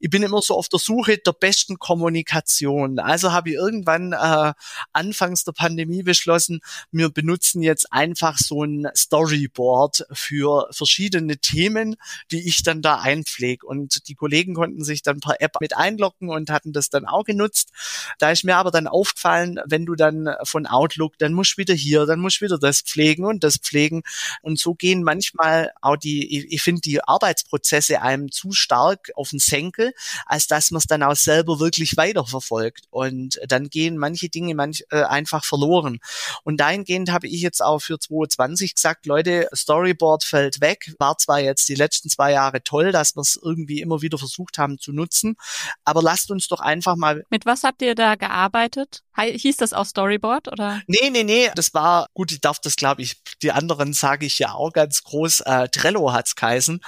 Ich 0.00 0.10
bin 0.10 0.22
immer 0.22 0.40
so 0.42 0.56
auf 0.56 0.68
der 0.68 0.78
Suche 0.78 1.18
der 1.18 1.32
besten 1.32 1.78
Kommunikation. 1.78 2.98
Also 2.98 3.32
habe 3.32 3.50
ich 3.50 3.56
irgendwann 3.56 4.12
äh, 4.12 4.52
anfangs 4.92 5.44
der 5.44 5.52
Pandemie 5.52 6.02
beschlossen, 6.02 6.60
wir 6.92 7.10
benutzen 7.10 7.62
jetzt 7.62 7.92
einfach 7.92 8.38
so 8.38 8.64
ein 8.64 8.88
Storyboard 8.96 10.06
für 10.12 10.68
verschiedene 10.70 11.38
Themen, 11.38 11.96
die 12.30 12.46
ich 12.48 12.62
dann 12.62 12.82
da 12.82 13.00
einpflege. 13.00 13.66
Und 13.66 14.08
die 14.08 14.14
Kollegen 14.14 14.54
konnten 14.54 14.84
sich 14.84 15.02
dann 15.02 15.20
per 15.20 15.40
App 15.40 15.60
mit 15.60 15.76
einloggen 15.76 16.28
und 16.28 16.50
hatten 16.50 16.72
das 16.72 16.90
dann 16.90 17.06
auch 17.06 17.24
genutzt. 17.24 17.70
Da 18.18 18.30
ist 18.30 18.44
mir 18.44 18.56
aber 18.56 18.70
dann 18.70 18.86
aufgefallen, 18.86 19.60
wenn 19.66 19.86
du 19.86 19.94
dann 19.94 20.28
von 20.44 20.66
Outlook, 20.66 21.18
dann 21.18 21.32
musst 21.32 21.54
du 21.54 21.58
wieder 21.58 21.74
hier, 21.74 22.06
dann 22.06 22.20
musst 22.20 22.40
du 22.40 22.44
wieder 22.44 22.58
das 22.58 22.80
pflegen 22.80 23.24
und 23.24 23.44
das 23.44 23.56
pflegen. 23.56 24.02
Und 24.42 24.58
so 24.58 24.74
gehen 24.74 25.02
manchmal 25.02 25.72
auch 25.80 25.96
die, 25.96 26.48
ich, 26.52 26.62
finde 26.62 26.80
die 26.80 27.02
Arbeitsprozesse 27.02 28.02
einem 28.02 28.30
zu 28.30 28.52
stark 28.52 29.10
auf 29.14 29.30
den 29.30 29.38
Senkel, 29.38 29.92
als 30.26 30.46
dass 30.46 30.70
man 30.70 30.78
es 30.78 30.86
dann 30.86 31.02
auch 31.02 31.16
selber 31.16 31.60
wirklich 31.60 31.96
weiterverfolgt. 31.96 32.86
Und 32.90 33.40
dann 33.46 33.68
gehen 33.68 33.98
manche 33.98 34.28
Dinge 34.28 34.54
manch, 34.54 34.84
äh, 34.90 35.02
einfach 35.02 35.44
verloren. 35.44 35.98
Und 36.42 36.58
dahingehend 36.58 37.10
habe 37.10 37.26
ich 37.26 37.40
jetzt 37.40 37.62
auch 37.62 37.80
für 37.80 37.98
2020 37.98 38.74
gesagt, 38.74 39.06
Leute, 39.06 39.48
Storyboard 39.54 40.24
fällt 40.24 40.60
weg. 40.60 40.92
War 40.98 41.18
zwar 41.18 41.40
jetzt 41.40 41.68
die 41.68 41.74
letzten 41.74 42.08
zwei 42.08 42.32
Jahre 42.32 42.62
toll, 42.62 42.92
dass 42.92 43.16
wir 43.16 43.20
es 43.20 43.38
irgendwie 43.40 43.80
immer 43.80 44.02
wieder 44.02 44.18
versucht 44.18 44.58
haben 44.58 44.78
zu 44.78 44.92
nutzen, 44.92 45.36
aber 45.84 46.02
lasst 46.02 46.30
uns 46.30 46.48
doch 46.48 46.60
einfach 46.60 46.96
mal. 46.96 47.24
Mit 47.30 47.46
was 47.46 47.62
habt 47.62 47.82
ihr 47.82 47.94
da 47.94 48.14
gearbeitet? 48.14 49.02
Hieß 49.16 49.58
das 49.58 49.72
auch 49.72 49.86
Storyboard 49.86 50.48
oder? 50.48 50.82
Nee, 50.86 51.10
nee, 51.10 51.22
nee, 51.22 51.50
das 51.54 51.72
war, 51.72 52.08
gut, 52.14 52.32
ich 52.32 52.40
darf 52.40 52.58
das 52.58 52.76
glaube 52.76 53.02
ich, 53.02 53.16
die 53.42 53.52
anderen 53.52 53.93
sage 53.94 54.26
ich 54.26 54.38
ja 54.38 54.52
auch 54.52 54.72
ganz 54.72 55.02
groß, 55.04 55.40
äh, 55.40 55.68
Trello 55.68 56.12
hat's 56.12 56.34
geheißen. 56.34 56.80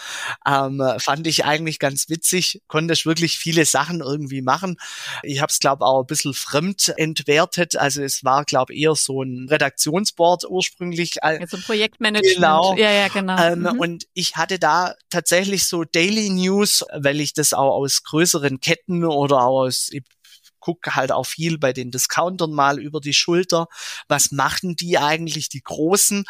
Ähm, 0.47 0.83
fand 0.99 1.27
ich 1.27 1.45
eigentlich 1.45 1.79
ganz 1.79 2.09
witzig, 2.09 2.63
konnte 2.67 2.95
ich 2.95 3.07
wirklich 3.07 3.39
viele 3.39 3.65
Sachen 3.65 4.01
irgendwie 4.01 4.43
machen. 4.43 4.77
Ich 5.23 5.41
habe 5.41 5.51
es 5.51 5.59
glaube 5.59 5.85
auch 5.85 6.01
ein 6.01 6.07
bisschen 6.07 6.35
fremd 6.35 6.93
entwertet, 6.97 7.77
also 7.77 8.03
es 8.03 8.25
war 8.25 8.45
glaube 8.45 8.75
eher 8.75 8.95
so 8.95 9.23
ein 9.23 9.49
Redaktionsboard 9.49 10.45
ursprünglich. 10.49 11.17
Jetzt 11.23 11.51
so 11.51 11.57
ein 11.57 11.63
Projektmanagement. 11.63 12.37
Genau. 12.37 12.75
Ja, 12.77 12.91
ja, 12.91 13.09
genau. 13.09 13.39
Ähm, 13.39 13.61
mhm. 13.61 13.81
Und 13.81 14.05
ich 14.15 14.37
hatte 14.37 14.59
da 14.59 14.95
tatsächlich 15.11 15.67
so 15.67 15.85
Daily 15.85 16.31
News, 16.31 16.85
weil 16.95 17.21
ich 17.21 17.33
das 17.33 17.53
auch 17.53 17.77
aus 17.77 18.03
größeren 18.03 18.61
Ketten 18.61 19.05
oder 19.05 19.43
auch 19.43 19.67
aus 19.67 19.91
gucke 20.67 20.97
halt 20.97 21.13
auch 21.13 21.27
viel 21.27 21.59
bei 21.59 21.73
den 21.73 21.93
Discountern 21.93 22.51
mal 22.51 22.81
über 22.81 23.01
die 23.01 23.15
Schulter. 23.15 23.69
Was 24.09 24.33
machen 24.33 24.75
die 24.75 24.99
eigentlich, 24.99 25.49
die 25.49 25.63
Großen? 25.63 26.25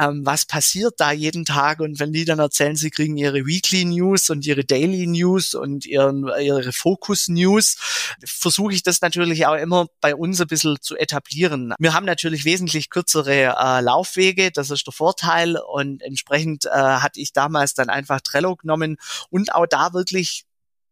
Ähm, 0.00 0.24
was 0.24 0.46
passiert 0.46 0.94
da 0.96 1.12
jeden 1.12 1.44
Tag? 1.44 1.80
Und 1.80 2.00
wenn 2.00 2.10
die 2.10 2.24
dann 2.24 2.38
erzählen, 2.38 2.74
sie 2.74 2.88
kriegen 2.88 3.18
ihre 3.18 3.44
Weekly 3.44 3.84
News 3.84 4.30
und 4.30 4.46
ihre 4.46 4.64
Daily 4.64 5.06
News 5.06 5.54
und 5.54 5.84
ihren, 5.84 6.26
ihre 6.40 6.72
Focus 6.72 7.28
News, 7.28 7.76
versuche 8.24 8.72
ich 8.72 8.82
das 8.82 9.02
natürlich 9.02 9.44
auch 9.44 9.56
immer 9.56 9.88
bei 10.00 10.14
uns 10.14 10.40
ein 10.40 10.46
bisschen 10.46 10.78
zu 10.80 10.96
etablieren. 10.96 11.74
Wir 11.78 11.92
haben 11.92 12.06
natürlich 12.06 12.46
wesentlich 12.46 12.88
kürzere 12.88 13.54
äh, 13.58 13.80
Laufwege, 13.82 14.52
das 14.52 14.70
ist 14.70 14.86
der 14.86 14.94
Vorteil 14.94 15.58
und 15.58 16.00
entsprechend 16.00 16.64
äh, 16.64 16.70
hatte 16.70 17.20
ich 17.20 17.34
damals 17.34 17.74
dann 17.74 17.90
einfach 17.90 18.22
Trello 18.22 18.56
genommen 18.56 18.96
und 19.28 19.54
auch 19.54 19.66
da 19.66 19.92
wirklich 19.92 20.46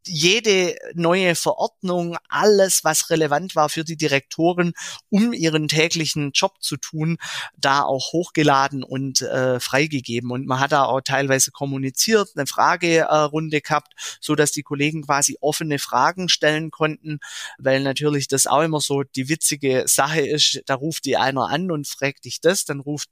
jede 0.07 0.77
neue 0.95 1.35
Verordnung, 1.35 2.17
alles, 2.29 2.85
was 2.85 3.11
relevant 3.11 3.55
war 3.55 3.69
für 3.69 3.85
die 3.85 3.97
Direktoren, 3.97 4.73
um 5.09 5.33
ihren 5.33 5.69
täglichen 5.69 6.33
Job 6.33 6.55
zu 6.61 6.77
tun, 6.77 7.19
da 7.57 7.83
auch 7.83 8.13
hochgeladen 8.13 8.83
und 8.83 9.23
äh, 9.23 9.61
freigegeben. 9.61 10.31
Und 10.31 10.47
man 10.47 10.61
hat 10.61 10.73
da 10.73 10.85
auch 10.85 11.01
teilweise 11.01 11.51
kommuniziert, 11.51 12.29
eine 12.35 12.47
Fragerunde 12.47 13.61
gehabt, 13.61 14.19
so 14.21 14.35
dass 14.35 14.53
die 14.53 14.63
Kollegen 14.63 15.03
quasi 15.03 15.37
offene 15.41 15.79
Fragen 15.79 16.29
stellen 16.29 16.71
konnten, 16.71 17.21
weil 17.59 17.81
natürlich 17.81 18.29
das 18.29 18.47
auch 18.47 18.63
immer 18.63 18.81
so 18.81 19.03
die 19.03 19.29
witzige 19.29 19.85
Sache 19.87 20.21
ist, 20.21 20.63
da 20.67 20.75
ruft 20.75 21.05
die 21.05 21.17
einer 21.17 21.49
an 21.49 21.71
und 21.71 21.87
fragt 21.87 22.25
dich 22.25 22.41
das, 22.41 22.65
dann 22.65 22.81
ruft 22.81 23.09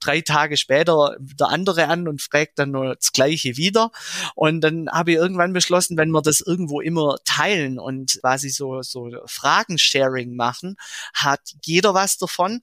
drei 0.00 0.20
Tage 0.20 0.56
später 0.56 1.16
der 1.18 1.48
andere 1.48 1.88
an 1.88 2.08
und 2.08 2.22
fragt 2.22 2.58
dann 2.58 2.70
nur 2.72 2.96
das 2.96 3.12
Gleiche 3.12 3.56
wieder. 3.56 3.90
Und 4.34 4.60
dann 4.60 4.88
habe 4.90 5.12
ich 5.12 5.16
irgendwann 5.16 5.52
beschlossen, 5.52 5.96
wenn 5.96 6.10
man 6.10 6.17
wir 6.18 6.22
das 6.22 6.40
irgendwo 6.40 6.80
immer 6.80 7.16
teilen 7.24 7.78
und 7.78 8.18
quasi 8.20 8.50
so, 8.50 8.82
so 8.82 9.10
Fragen-Sharing 9.26 10.34
machen, 10.34 10.76
hat 11.14 11.40
jeder 11.64 11.94
was 11.94 12.18
davon. 12.18 12.60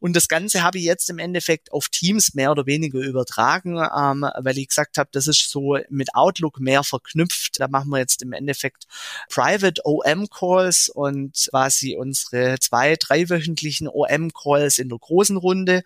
Und 0.00 0.14
das 0.14 0.28
Ganze 0.28 0.62
habe 0.62 0.78
ich 0.78 0.84
jetzt 0.84 1.08
im 1.10 1.18
Endeffekt 1.18 1.72
auf 1.72 1.88
Teams 1.88 2.34
mehr 2.34 2.50
oder 2.50 2.66
weniger 2.66 3.00
übertragen, 3.00 3.78
ähm, 3.78 4.26
weil 4.38 4.58
ich 4.58 4.68
gesagt 4.68 4.98
habe, 4.98 5.08
das 5.12 5.26
ist 5.26 5.50
so 5.50 5.78
mit 5.88 6.14
Outlook 6.14 6.60
mehr 6.60 6.84
verknüpft. 6.84 7.60
Da 7.60 7.68
machen 7.68 7.90
wir 7.90 7.98
jetzt 7.98 8.22
im 8.22 8.32
Endeffekt 8.32 8.84
Private 9.30 9.80
OM-Calls 9.84 10.90
und 10.90 11.48
quasi 11.50 11.96
unsere 11.96 12.58
zwei, 12.60 12.96
dreiwöchentlichen 12.96 13.88
OM-Calls 13.88 14.78
in 14.78 14.88
der 14.88 14.98
großen 14.98 15.36
Runde, 15.36 15.82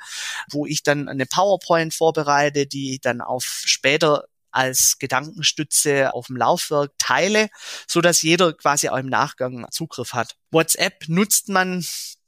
wo 0.51 0.67
ich 0.67 0.83
dann 0.83 1.09
eine 1.09 1.27
PowerPoint 1.27 1.95
vorbereite, 1.95 2.67
die 2.67 2.99
dann 3.01 3.21
auf 3.21 3.63
später 3.65 4.25
als 4.53 4.99
Gedankenstütze 4.99 6.15
auf 6.15 6.29
dem 6.29 6.37
Laufwerk 6.37 6.93
teile, 6.99 7.49
so 7.87 8.01
dass 8.01 8.23
jeder 8.23 8.53
quasi 8.53 8.89
auch 8.89 8.97
im 8.99 9.09
Nachgang 9.09 9.67
Zugriff 9.71 10.15
hat. 10.15 10.37
WhatsApp 10.51 11.09
nutzt 11.09 11.49
man 11.49 11.85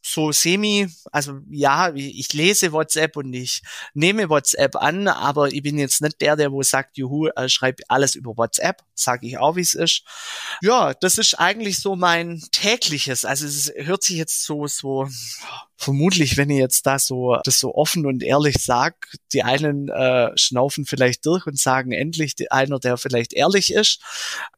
so 0.06 0.32
semi, 0.32 0.86
also 1.12 1.40
ja, 1.50 1.92
ich 1.94 2.32
lese 2.34 2.72
WhatsApp 2.72 3.16
und 3.16 3.32
ich 3.32 3.62
nehme 3.94 4.28
WhatsApp 4.28 4.76
an, 4.76 5.08
aber 5.08 5.48
ich 5.50 5.62
bin 5.62 5.78
jetzt 5.78 6.02
nicht 6.02 6.20
der, 6.20 6.36
der 6.36 6.52
wo 6.52 6.62
sagt, 6.62 6.98
juhu, 6.98 7.28
äh, 7.28 7.48
schreib 7.48 7.80
alles 7.88 8.14
über 8.14 8.36
WhatsApp, 8.36 8.82
sage 8.94 9.26
ich 9.26 9.38
auch, 9.38 9.56
wie 9.56 9.62
es 9.62 9.72
ist. 9.72 10.02
Ja, 10.60 10.92
das 10.92 11.16
ist 11.16 11.34
eigentlich 11.34 11.78
so 11.78 11.96
mein 11.96 12.42
tägliches, 12.52 13.24
also 13.24 13.46
es 13.46 13.72
hört 13.76 14.02
sich 14.02 14.18
jetzt 14.18 14.44
so, 14.44 14.66
so 14.66 15.08
vermutlich, 15.76 16.36
wenn 16.36 16.50
ich 16.50 16.58
jetzt 16.58 16.86
da 16.86 16.98
so 16.98 17.38
das 17.42 17.58
so 17.58 17.74
offen 17.74 18.04
und 18.04 18.22
ehrlich 18.22 18.56
sag, 18.60 19.08
die 19.32 19.42
einen 19.42 19.88
äh, 19.88 20.36
schnaufen 20.36 20.84
vielleicht 20.84 21.24
durch 21.24 21.46
und 21.46 21.58
sagen 21.58 21.92
endlich 21.92 22.34
die, 22.34 22.50
einer, 22.50 22.78
der 22.78 22.98
vielleicht 22.98 23.32
ehrlich 23.32 23.72
ist. 23.72 24.00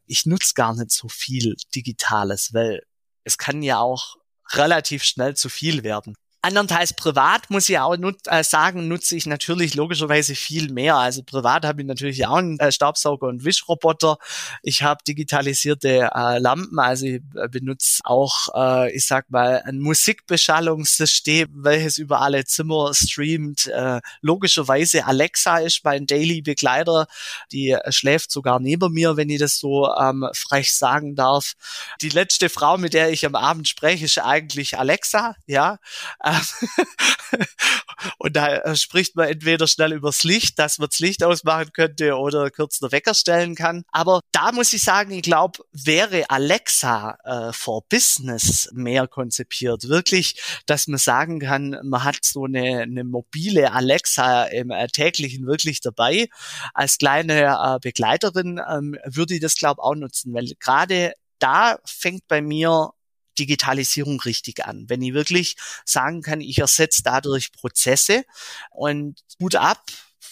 Ich 0.05 0.25
nutze 0.25 0.53
gar 0.55 0.75
nicht 0.75 0.91
so 0.91 1.07
viel 1.07 1.55
Digitales, 1.73 2.53
weil 2.53 2.83
es 3.23 3.37
kann 3.37 3.61
ja 3.61 3.79
auch 3.79 4.17
relativ 4.53 5.03
schnell 5.03 5.35
zu 5.35 5.49
viel 5.49 5.83
werden. 5.83 6.15
Andernteils 6.47 6.93
privat 6.93 7.49
muss 7.49 7.67
ich 7.67 7.77
auch 7.77 7.97
nut 7.97 8.19
äh, 8.27 8.41
sagen, 8.41 8.87
nutze 8.87 9.17
ich 9.17 9.25
natürlich 9.25 9.75
logischerweise 9.75 10.33
viel 10.33 10.71
mehr. 10.71 10.95
Also 10.95 11.21
privat 11.21 11.65
habe 11.65 11.81
ich 11.81 11.87
natürlich 11.87 12.25
auch 12.25 12.37
einen 12.37 12.57
äh, 12.59 12.71
Staubsauger 12.71 13.27
und 13.27 13.43
Wischroboter. 13.43 14.17
Ich 14.63 14.81
habe 14.81 15.03
digitalisierte 15.05 16.09
äh, 16.15 16.39
Lampen, 16.39 16.79
also 16.79 17.05
ich 17.05 17.21
äh, 17.35 17.49
benutze 17.49 17.99
auch, 18.05 18.47
äh, 18.55 18.95
ich 18.95 19.05
sag 19.05 19.29
mal, 19.29 19.61
ein 19.65 19.79
Musikbeschallungssystem, 19.79 21.49
welches 21.51 21.97
über 21.97 22.21
alle 22.21 22.45
Zimmer 22.45 22.93
streamt. 22.93 23.67
Äh, 23.67 23.99
logischerweise 24.21 25.05
Alexa 25.05 25.57
ist 25.57 25.83
mein 25.83 26.05
Daily 26.05 26.41
Begleiter. 26.41 27.07
Die 27.51 27.71
äh, 27.71 27.91
schläft 27.91 28.31
sogar 28.31 28.61
neben 28.61 28.93
mir, 28.93 29.17
wenn 29.17 29.29
ich 29.29 29.39
das 29.39 29.59
so 29.59 29.93
ähm, 29.93 30.25
frech 30.33 30.73
sagen 30.73 31.17
darf. 31.17 31.55
Die 32.01 32.09
letzte 32.09 32.47
Frau, 32.47 32.77
mit 32.77 32.93
der 32.93 33.11
ich 33.11 33.25
am 33.25 33.35
Abend 33.35 33.67
spreche, 33.67 34.05
ist 34.05 34.17
eigentlich 34.17 34.79
Alexa, 34.79 35.35
ja. 35.45 35.79
Äh, 36.23 36.36
und 38.17 38.35
da 38.35 38.57
äh, 38.57 38.75
spricht 38.75 39.15
man 39.15 39.27
entweder 39.27 39.67
schnell 39.67 39.93
übers 39.93 40.23
Licht, 40.23 40.59
dass 40.59 40.77
man 40.77 40.89
das 40.89 40.99
Licht 40.99 41.23
ausmachen 41.23 41.71
könnte 41.73 42.15
oder 42.15 42.49
kurz 42.49 42.79
den 42.79 42.91
Wecker 42.91 43.13
stellen 43.13 43.55
kann. 43.55 43.83
Aber 43.91 44.21
da 44.31 44.51
muss 44.51 44.73
ich 44.73 44.83
sagen, 44.83 45.11
ich 45.11 45.23
glaube, 45.23 45.59
wäre 45.71 46.29
Alexa 46.29 47.17
äh, 47.23 47.53
for 47.53 47.83
Business 47.89 48.69
mehr 48.73 49.07
konzipiert. 49.07 49.87
Wirklich, 49.87 50.41
dass 50.65 50.87
man 50.87 50.97
sagen 50.97 51.39
kann, 51.39 51.77
man 51.83 52.03
hat 52.03 52.19
so 52.23 52.45
eine, 52.45 52.81
eine 52.81 53.03
mobile 53.03 53.71
Alexa 53.71 54.45
im 54.45 54.71
äh, 54.71 54.87
täglichen 54.87 55.45
wirklich 55.47 55.81
dabei. 55.81 56.27
Als 56.73 56.97
kleine 56.97 57.57
äh, 57.57 57.79
Begleiterin 57.81 58.61
ähm, 58.69 58.97
würde 59.05 59.35
ich 59.35 59.41
das, 59.41 59.55
glaube 59.55 59.81
auch 59.83 59.95
nutzen, 59.95 60.33
weil 60.33 60.51
gerade 60.59 61.13
da 61.39 61.77
fängt 61.85 62.27
bei 62.27 62.41
mir 62.41 62.91
Digitalisierung 63.39 64.19
richtig 64.21 64.65
an. 64.65 64.85
Wenn 64.87 65.01
ich 65.01 65.13
wirklich 65.13 65.55
sagen 65.85 66.21
kann, 66.21 66.41
ich 66.41 66.59
ersetze 66.59 67.01
dadurch 67.03 67.51
Prozesse 67.51 68.23
und 68.71 69.19
gut 69.39 69.55
ab, 69.55 69.83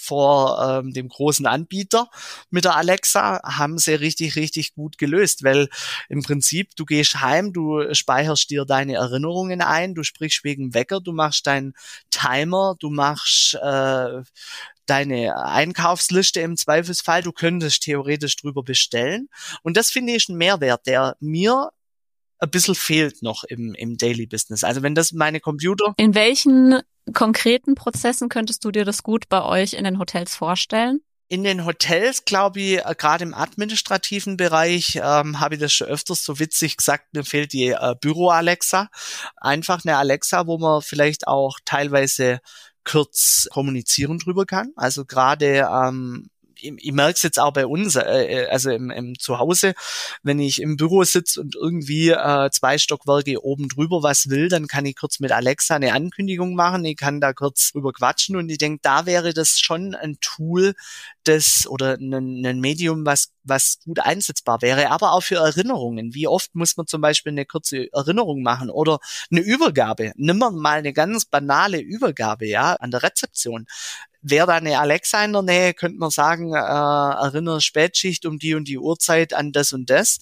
vor 0.05 0.81
ähm, 0.83 0.93
dem 0.93 1.09
großen 1.09 1.45
Anbieter 1.45 2.09
mit 2.49 2.65
der 2.65 2.75
Alexa, 2.75 3.41
haben 3.43 3.77
sie 3.77 3.95
richtig, 3.95 4.35
richtig 4.35 4.75
gut 4.75 4.97
gelöst, 4.97 5.43
weil 5.43 5.67
im 6.09 6.21
Prinzip 6.21 6.75
du 6.75 6.85
gehst 6.85 7.21
heim, 7.21 7.53
du 7.53 7.93
speicherst 7.93 8.49
dir 8.49 8.65
deine 8.65 8.95
Erinnerungen 8.95 9.61
ein, 9.61 9.95
du 9.95 10.03
sprichst 10.03 10.43
wegen 10.43 10.73
Wecker, 10.73 11.01
du 11.01 11.11
machst 11.11 11.47
deinen 11.47 11.73
Timer, 12.11 12.75
du 12.79 12.89
machst 12.89 13.55
äh, 13.55 14.21
deine 14.85 15.43
Einkaufsliste 15.43 16.41
im 16.41 16.57
Zweifelsfall, 16.57 17.23
du 17.23 17.31
könntest 17.31 17.83
theoretisch 17.83 18.35
drüber 18.35 18.61
bestellen. 18.63 19.29
Und 19.63 19.77
das 19.77 19.89
finde 19.89 20.13
ich 20.13 20.29
ein 20.29 20.37
Mehrwert, 20.37 20.85
der 20.85 21.15
mir 21.19 21.71
ein 22.39 22.49
bisschen 22.49 22.75
fehlt 22.75 23.21
noch 23.21 23.43
im, 23.43 23.73
im 23.75 23.97
Daily 23.97 24.25
Business. 24.27 24.63
Also 24.63 24.81
wenn 24.81 24.95
das 24.95 25.11
meine 25.11 25.39
Computer. 25.39 25.93
In 25.97 26.15
welchen 26.15 26.81
konkreten 27.13 27.75
Prozessen 27.75 28.29
könntest 28.29 28.65
du 28.65 28.71
dir 28.71 28.85
das 28.85 29.03
gut 29.03 29.29
bei 29.29 29.43
euch 29.43 29.73
in 29.73 29.83
den 29.83 29.99
Hotels 29.99 30.35
vorstellen? 30.35 31.01
In 31.27 31.43
den 31.43 31.65
Hotels, 31.65 32.25
glaube 32.25 32.59
ich, 32.59 32.85
äh, 32.85 32.95
gerade 32.95 33.23
im 33.23 33.33
administrativen 33.33 34.37
Bereich, 34.37 34.99
ähm, 35.01 35.39
habe 35.39 35.55
ich 35.55 35.61
das 35.61 35.73
schon 35.73 35.87
öfters 35.87 36.23
so 36.23 36.37
witzig 36.39 36.77
gesagt, 36.77 37.13
mir 37.13 37.23
fehlt 37.23 37.51
die 37.53 37.69
äh, 37.69 37.95
Büro-Alexa. 37.99 38.89
Einfach 39.37 39.83
eine 39.83 39.97
Alexa, 39.97 40.45
wo 40.45 40.59
man 40.59 40.83
vielleicht 40.83 41.27
auch 41.27 41.57
teilweise 41.65 42.41
kurz 42.83 43.47
kommunizieren 43.51 44.19
drüber 44.19 44.45
kann. 44.45 44.71
Also 44.75 45.05
gerade 45.05 45.67
ähm, 45.71 46.29
ich, 46.57 46.73
ich 46.77 46.91
merke 46.91 47.13
es 47.13 47.23
jetzt 47.23 47.39
auch 47.39 47.53
bei 47.53 47.65
uns, 47.65 47.95
äh, 47.95 48.01
äh, 48.01 48.47
also 48.47 48.71
im, 48.71 48.89
im 48.91 49.17
Zuhause, 49.19 49.73
wenn 50.23 50.39
ich 50.39 50.61
im 50.61 50.77
Büro 50.77 51.03
sitze 51.03 51.41
und 51.41 51.55
irgendwie 51.55 52.09
äh, 52.09 52.49
zwei 52.51 52.77
Stockwerke 52.77 53.43
oben 53.43 53.69
drüber 53.69 54.03
was 54.03 54.29
will, 54.29 54.49
dann 54.49 54.67
kann 54.67 54.85
ich 54.85 54.95
kurz 54.95 55.19
mit 55.19 55.31
Alexa 55.31 55.75
eine 55.75 55.93
Ankündigung 55.93 56.55
machen, 56.55 56.85
ich 56.85 56.97
kann 56.97 57.21
da 57.21 57.33
kurz 57.33 57.71
drüber 57.71 57.93
quatschen 57.93 58.35
und 58.35 58.49
ich 58.49 58.57
denke, 58.57 58.79
da 58.81 59.05
wäre 59.05 59.33
das 59.33 59.59
schon 59.59 59.95
ein 59.95 60.17
Tool, 60.21 60.73
das 61.23 61.65
oder 61.67 61.97
ein, 61.97 62.45
ein 62.45 62.59
Medium, 62.59 63.05
was 63.05 63.31
was 63.45 63.79
gut 63.85 63.99
einsetzbar 63.99 64.61
wäre, 64.61 64.89
aber 64.91 65.13
auch 65.13 65.21
für 65.21 65.35
Erinnerungen. 65.35 66.13
Wie 66.13 66.27
oft 66.27 66.55
muss 66.55 66.75
man 66.77 66.87
zum 66.87 67.01
Beispiel 67.01 67.31
eine 67.31 67.45
kurze 67.45 67.91
Erinnerung 67.93 68.41
machen 68.41 68.69
oder 68.69 68.99
eine 69.31 69.41
Übergabe? 69.41 70.11
Nimm 70.15 70.39
mal 70.39 70.77
eine 70.79 70.93
ganz 70.93 71.25
banale 71.25 71.79
Übergabe, 71.79 72.47
ja, 72.47 72.73
an 72.73 72.91
der 72.91 73.03
Rezeption 73.03 73.67
wäre 74.27 74.47
da 74.47 74.53
eine 74.55 74.79
Alexa 74.79 75.23
in 75.23 75.33
der 75.33 75.43
Nähe, 75.43 75.73
könnte 75.73 75.99
man 75.99 76.09
sagen, 76.09 76.53
äh, 76.53 76.57
erinnere 76.57 77.61
Spätschicht 77.61 78.25
um 78.25 78.39
die 78.39 78.55
und 78.55 78.67
die 78.67 78.79
Uhrzeit 78.79 79.33
an 79.33 79.51
das 79.51 79.71
und 79.71 79.89
das, 79.89 80.17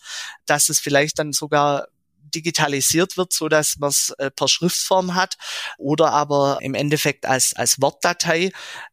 dass 0.46 0.70
es 0.70 0.80
vielleicht 0.80 1.20
dann 1.20 1.32
sogar 1.32 1.88
digitalisiert 2.36 3.16
wird, 3.16 3.32
so 3.32 3.48
dass 3.48 3.78
man 3.78 3.90
es 3.90 4.10
äh, 4.18 4.30
per 4.30 4.48
Schriftform 4.48 5.16
hat 5.16 5.38
oder 5.78 6.12
aber 6.12 6.60
im 6.62 6.74
Endeffekt 6.74 7.26
als 7.26 7.54
als 7.54 7.82
Wortdatei. 7.82 8.52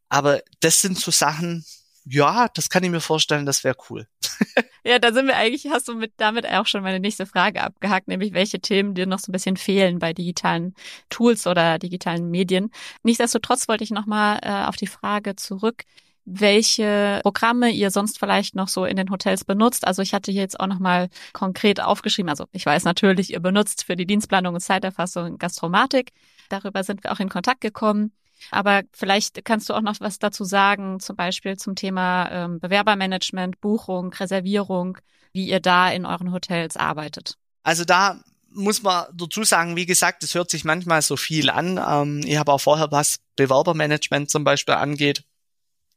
Aber 0.08 0.42
das 0.60 0.80
sind 0.80 0.98
so 0.98 1.10
Sachen, 1.10 1.64
ja, 2.04 2.48
das 2.48 2.70
kann 2.70 2.82
ich 2.82 2.90
mir 2.90 3.00
vorstellen, 3.00 3.46
das 3.46 3.64
wäre 3.64 3.76
cool. 3.90 4.06
ja, 4.84 4.98
da 4.98 5.12
sind 5.12 5.26
wir 5.26 5.36
eigentlich, 5.36 5.68
hast 5.70 5.88
du 5.88 5.94
mit, 5.94 6.12
damit 6.16 6.46
auch 6.46 6.66
schon 6.66 6.82
meine 6.82 7.00
nächste 7.00 7.26
Frage 7.26 7.62
abgehakt, 7.62 8.08
nämlich 8.08 8.32
welche 8.32 8.60
Themen 8.60 8.94
dir 8.94 9.06
noch 9.06 9.18
so 9.18 9.30
ein 9.30 9.32
bisschen 9.32 9.56
fehlen 9.56 9.98
bei 9.98 10.12
digitalen 10.12 10.74
Tools 11.10 11.46
oder 11.46 11.78
digitalen 11.78 12.30
Medien. 12.30 12.70
Nichtsdestotrotz 13.02 13.68
wollte 13.68 13.84
ich 13.84 13.90
nochmal 13.90 14.38
äh, 14.42 14.66
auf 14.66 14.76
die 14.76 14.86
Frage 14.86 15.36
zurück, 15.36 15.84
welche 16.24 17.20
Programme 17.22 17.70
ihr 17.70 17.90
sonst 17.90 18.18
vielleicht 18.18 18.54
noch 18.54 18.68
so 18.68 18.84
in 18.84 18.96
den 18.96 19.10
Hotels 19.10 19.44
benutzt. 19.44 19.86
Also 19.86 20.02
ich 20.02 20.14
hatte 20.14 20.30
hier 20.30 20.42
jetzt 20.42 20.60
auch 20.60 20.66
nochmal 20.66 21.08
konkret 21.32 21.80
aufgeschrieben, 21.80 22.30
also 22.30 22.46
ich 22.52 22.64
weiß 22.64 22.84
natürlich, 22.84 23.32
ihr 23.32 23.40
benutzt 23.40 23.84
für 23.84 23.96
die 23.96 24.06
Dienstplanung 24.06 24.54
und 24.54 24.60
Zeiterfassung 24.60 25.38
Gastromatik. 25.38 26.12
Darüber 26.48 26.84
sind 26.84 27.04
wir 27.04 27.12
auch 27.12 27.20
in 27.20 27.28
Kontakt 27.28 27.60
gekommen. 27.60 28.12
Aber 28.50 28.82
vielleicht 28.92 29.44
kannst 29.44 29.68
du 29.68 29.74
auch 29.74 29.80
noch 29.80 30.00
was 30.00 30.18
dazu 30.18 30.44
sagen, 30.44 31.00
zum 31.00 31.16
Beispiel 31.16 31.56
zum 31.56 31.74
Thema 31.74 32.30
ähm, 32.30 32.60
Bewerbermanagement, 32.60 33.60
Buchung, 33.60 34.12
Reservierung, 34.12 34.98
wie 35.32 35.48
ihr 35.48 35.60
da 35.60 35.90
in 35.90 36.06
euren 36.06 36.32
Hotels 36.32 36.76
arbeitet. 36.76 37.34
Also 37.62 37.84
da 37.84 38.20
muss 38.52 38.82
man 38.82 39.06
dazu 39.14 39.44
sagen, 39.44 39.76
wie 39.76 39.86
gesagt, 39.86 40.24
es 40.24 40.34
hört 40.34 40.50
sich 40.50 40.64
manchmal 40.64 41.02
so 41.02 41.16
viel 41.16 41.50
an. 41.50 41.78
Ähm, 41.78 42.20
ich 42.24 42.36
habe 42.36 42.52
auch 42.52 42.60
vorher, 42.60 42.90
was 42.90 43.18
Bewerbermanagement 43.36 44.30
zum 44.30 44.44
Beispiel 44.44 44.74
angeht, 44.74 45.24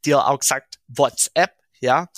dir 0.04 0.26
auch 0.26 0.38
gesagt, 0.38 0.78
WhatsApp 0.88 1.63
ja. 1.84 2.08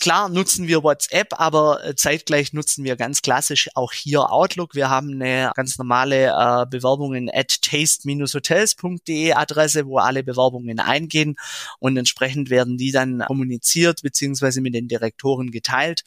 Klar 0.00 0.28
nutzen 0.28 0.66
wir 0.66 0.82
WhatsApp, 0.82 1.40
aber 1.40 1.84
äh, 1.84 1.94
zeitgleich 1.94 2.52
nutzen 2.52 2.84
wir 2.84 2.96
ganz 2.96 3.22
klassisch 3.22 3.70
auch 3.74 3.92
hier 3.92 4.30
Outlook. 4.30 4.74
Wir 4.74 4.90
haben 4.90 5.12
eine 5.12 5.52
ganz 5.54 5.78
normale 5.78 6.26
äh, 6.26 6.66
Bewerbungen 6.66 7.30
at 7.32 7.62
taste-hotels.de 7.62 9.32
Adresse, 9.32 9.86
wo 9.86 9.98
alle 9.98 10.22
Bewerbungen 10.22 10.80
eingehen 10.80 11.36
und 11.78 11.96
entsprechend 11.96 12.50
werden 12.50 12.76
die 12.76 12.92
dann 12.92 13.20
kommuniziert 13.20 14.02
beziehungsweise 14.02 14.60
mit 14.60 14.74
den 14.74 14.88
Direktoren 14.88 15.50
geteilt 15.50 16.02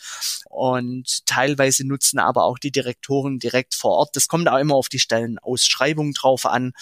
und 0.50 1.26
teilweise 1.26 1.88
nutzen 1.88 2.20
aber 2.20 2.44
auch 2.44 2.60
die 2.60 2.72
Direktoren 2.72 3.40
direkt 3.40 3.74
vor 3.74 3.92
Ort. 3.92 4.16
Das 4.16 4.28
kommt 4.28 4.50
auch 4.50 4.60
immer 4.60 4.76
auf 4.76 4.90
die 4.90 5.00
Stellenausschreibung 5.00 6.14
drauf 6.14 6.46
an, 6.46 6.74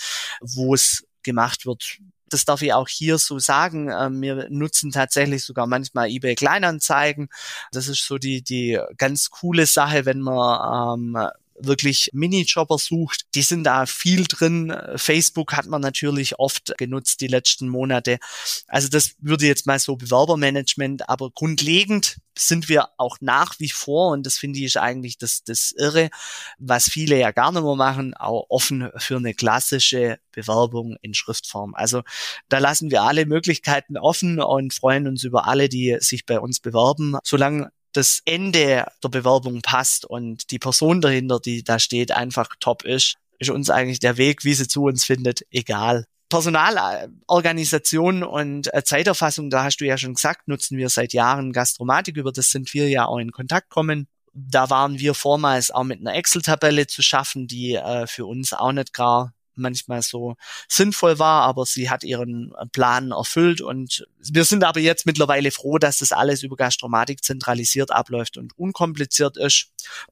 wo 0.42 0.74
es 0.74 1.06
gemacht 1.22 1.66
wird 1.66 2.00
das 2.34 2.46
darf 2.46 2.62
ich 2.62 2.74
auch 2.74 2.88
hier 2.88 3.18
so 3.18 3.40
sagen. 3.40 3.90
Ähm, 3.90 4.22
wir 4.22 4.48
nutzen 4.50 4.92
tatsächlich 4.92 5.44
sogar 5.44 5.68
manchmal 5.68 6.10
eBay 6.10 6.36
Kleinanzeigen. 6.36 7.30
Das 7.72 7.88
ist 7.88 8.06
so 8.06 8.18
die, 8.18 8.42
die 8.42 8.80
ganz 8.98 9.30
coole 9.30 9.66
Sache, 9.66 10.06
wenn 10.06 10.22
man 10.22 11.16
ähm, 11.16 11.28
wirklich 11.60 12.10
Minijobber 12.14 12.78
sucht, 12.78 13.26
die 13.36 13.42
sind 13.42 13.64
da 13.64 13.86
viel 13.86 14.26
drin. 14.26 14.76
Facebook 14.96 15.54
hat 15.54 15.68
man 15.68 15.82
natürlich 15.82 16.40
oft 16.40 16.74
genutzt 16.78 17.22
die 17.22 17.28
letzten 17.28 17.68
Monate. 17.68 18.20
Also 18.68 18.88
das 18.88 19.16
würde 19.20 19.46
jetzt 19.46 19.66
mal 19.66 19.80
so 19.80 19.96
Bewerbermanagement, 19.96 21.10
aber 21.10 21.32
grundlegend 21.32 22.18
sind 22.38 22.68
wir 22.70 22.90
auch 22.98 23.18
nach 23.22 23.60
wie 23.60 23.70
vor, 23.70 24.12
und 24.12 24.26
das 24.26 24.38
finde 24.38 24.60
ich 24.60 24.80
eigentlich 24.80 25.18
das, 25.18 25.44
das 25.44 25.72
Irre, 25.72 26.10
was 26.58 26.90
viele 26.90 27.20
ja 27.20 27.32
gar 27.32 27.52
nicht 27.52 27.64
mehr 27.64 27.76
machen, 27.76 28.14
auch 28.16 28.48
offen 28.50 28.90
für 28.98 29.18
eine 29.18 29.34
klassische 29.34 30.18
Bewerbung 30.32 30.98
in 31.02 31.14
Schriftform. 31.14 31.76
Also 31.76 32.02
da 32.50 32.58
lassen 32.58 32.92
wir 32.92 33.04
alle 33.04 33.26
Möglichkeiten 33.26 33.98
offen 33.98 34.42
und 34.42 34.74
freuen 34.74 35.08
uns 35.08 35.24
über 35.24 35.48
alle, 35.48 35.70
die 35.70 35.98
sich 36.00 36.26
bei 36.26 36.40
uns 36.40 36.60
bewerben. 36.60 37.18
Solange 37.24 37.72
das 37.94 38.22
Ende 38.26 38.86
der 39.04 39.10
Bewerbung 39.10 39.62
passt 39.62 40.06
und 40.06 40.52
die 40.52 40.60
Person 40.60 41.02
dahinter, 41.02 41.40
die 41.40 41.64
da 41.64 41.80
steht, 41.80 42.12
einfach 42.12 42.50
top 42.60 42.84
ist, 42.84 43.16
ist 43.40 43.50
uns 43.50 43.70
eigentlich 43.70 44.00
der 44.00 44.18
Weg, 44.18 44.44
wie 44.44 44.54
sie 44.54 44.68
zu 44.68 44.84
uns 44.84 45.06
findet, 45.06 45.46
egal. 45.52 46.06
Personalorganisation 46.30 48.24
und 48.24 48.74
äh, 48.74 48.84
Zeiterfassung, 48.84 49.52
da 49.52 49.64
hast 49.64 49.78
du 49.78 49.86
ja 49.86 49.98
schon 49.98 50.16
gesagt, 50.16 50.48
nutzen 50.48 50.78
wir 50.78 50.90
seit 50.90 51.14
Jahren 51.14 51.54
Gastromatik, 51.54 52.18
über 52.18 52.32
das 52.32 52.50
sind 52.50 52.74
wir 52.74 52.90
ja 52.90 53.06
auch 53.06 53.20
in 53.20 53.32
Kontakt 53.32 53.70
kommen. 53.70 54.08
Da 54.34 54.72
waren 54.72 54.98
wir 54.98 55.14
vormals 55.14 55.70
auch 55.70 55.84
mit 55.84 56.00
einer 56.00 56.16
Excel-Tabelle 56.16 56.88
zu 56.88 57.04
schaffen, 57.04 57.48
die 57.48 57.76
äh, 57.76 58.08
für 58.08 58.26
uns 58.26 58.52
auch 58.52 58.72
nicht 58.72 58.94
gar 58.94 59.34
manchmal 59.56 60.02
so 60.02 60.36
sinnvoll 60.68 61.20
war, 61.20 61.44
aber 61.44 61.66
sie 61.66 61.90
hat 61.90 62.04
ihren 62.04 62.54
Plan 62.72 63.12
erfüllt 63.12 63.62
und 63.62 64.06
wir 64.20 64.46
sind 64.46 64.64
aber 64.64 64.80
jetzt 64.80 65.06
mittlerweile 65.06 65.52
froh, 65.52 65.78
dass 65.78 66.00
das 66.00 66.12
alles 66.12 66.44
über 66.44 66.56
Gastromatik 66.56 67.24
zentralisiert 67.24 67.92
abläuft 67.92 68.38
und 68.38 68.58
unkompliziert 68.58 69.38
ist. 69.38 69.68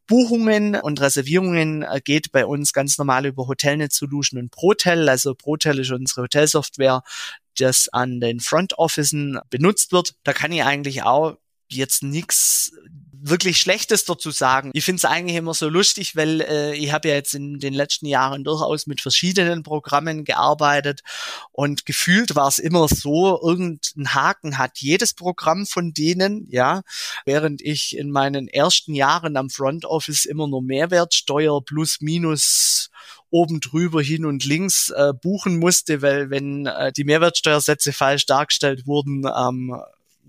Buchungen 0.07 0.75
und 0.75 0.99
Reservierungen 1.01 1.83
äh, 1.83 2.01
geht 2.03 2.31
bei 2.31 2.45
uns 2.45 2.73
ganz 2.73 2.97
normal 2.97 3.25
über 3.25 3.47
Hotelnet 3.47 3.93
Solution 3.93 4.39
und 4.39 4.51
Protel, 4.51 5.07
also 5.09 5.33
Protel 5.35 5.79
ist 5.79 5.91
unsere 5.91 6.23
Hotelsoftware, 6.23 7.03
das 7.57 7.89
an 7.89 8.19
den 8.19 8.39
Front 8.39 8.77
Officen 8.77 9.39
benutzt 9.49 9.91
wird. 9.91 10.15
Da 10.23 10.33
kann 10.33 10.51
ich 10.51 10.63
eigentlich 10.63 11.03
auch 11.03 11.37
jetzt 11.69 12.03
nichts 12.03 12.73
wirklich 13.23 13.59
Schlechtes 13.59 14.05
dazu 14.05 14.31
sagen. 14.31 14.71
Ich 14.73 14.83
finde 14.83 14.97
es 14.97 15.05
eigentlich 15.05 15.37
immer 15.37 15.53
so 15.53 15.69
lustig, 15.69 16.15
weil 16.15 16.41
äh, 16.41 16.75
ich 16.75 16.91
habe 16.91 17.09
ja 17.09 17.15
jetzt 17.15 17.33
in 17.33 17.59
den 17.59 17.73
letzten 17.73 18.05
Jahren 18.05 18.43
durchaus 18.43 18.87
mit 18.87 19.01
verschiedenen 19.01 19.63
Programmen 19.63 20.23
gearbeitet 20.23 21.01
und 21.51 21.85
gefühlt 21.85 22.35
war 22.35 22.47
es 22.47 22.57
immer 22.57 22.87
so, 22.87 23.39
irgendein 23.41 24.13
Haken 24.13 24.57
hat 24.57 24.79
jedes 24.79 25.13
Programm 25.13 25.65
von 25.65 25.93
denen, 25.93 26.47
ja, 26.49 26.81
während 27.25 27.61
ich 27.61 27.95
in 27.95 28.11
meinen 28.11 28.47
ersten 28.47 28.93
Jahren 28.93 29.37
am 29.37 29.49
Front 29.49 29.85
Office 29.85 30.25
immer 30.25 30.47
nur 30.47 30.63
Mehrwertsteuer 30.63 31.63
plus 31.63 32.01
minus 32.01 32.89
oben 33.29 33.61
drüber 33.61 34.01
hin 34.01 34.25
und 34.25 34.45
links 34.45 34.89
äh, 34.89 35.13
buchen 35.13 35.57
musste, 35.57 36.01
weil 36.01 36.29
wenn 36.29 36.65
äh, 36.65 36.91
die 36.91 37.05
Mehrwertsteuersätze 37.05 37.93
falsch 37.93 38.25
dargestellt 38.25 38.85
wurden, 38.85 39.25
ähm, 39.25 39.81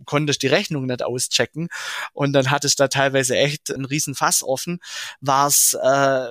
konntest 0.04 0.42
die 0.42 0.48
Rechnung 0.48 0.86
nicht 0.86 1.02
auschecken 1.02 1.68
und 2.12 2.32
dann 2.32 2.50
hattest 2.50 2.80
da 2.80 2.88
teilweise 2.88 3.36
echt 3.36 3.72
einen 3.72 3.84
riesen 3.84 4.14
Fass 4.14 4.42
offen, 4.42 4.80
war 5.20 5.46
es 5.46 5.76
äh, 5.80 6.26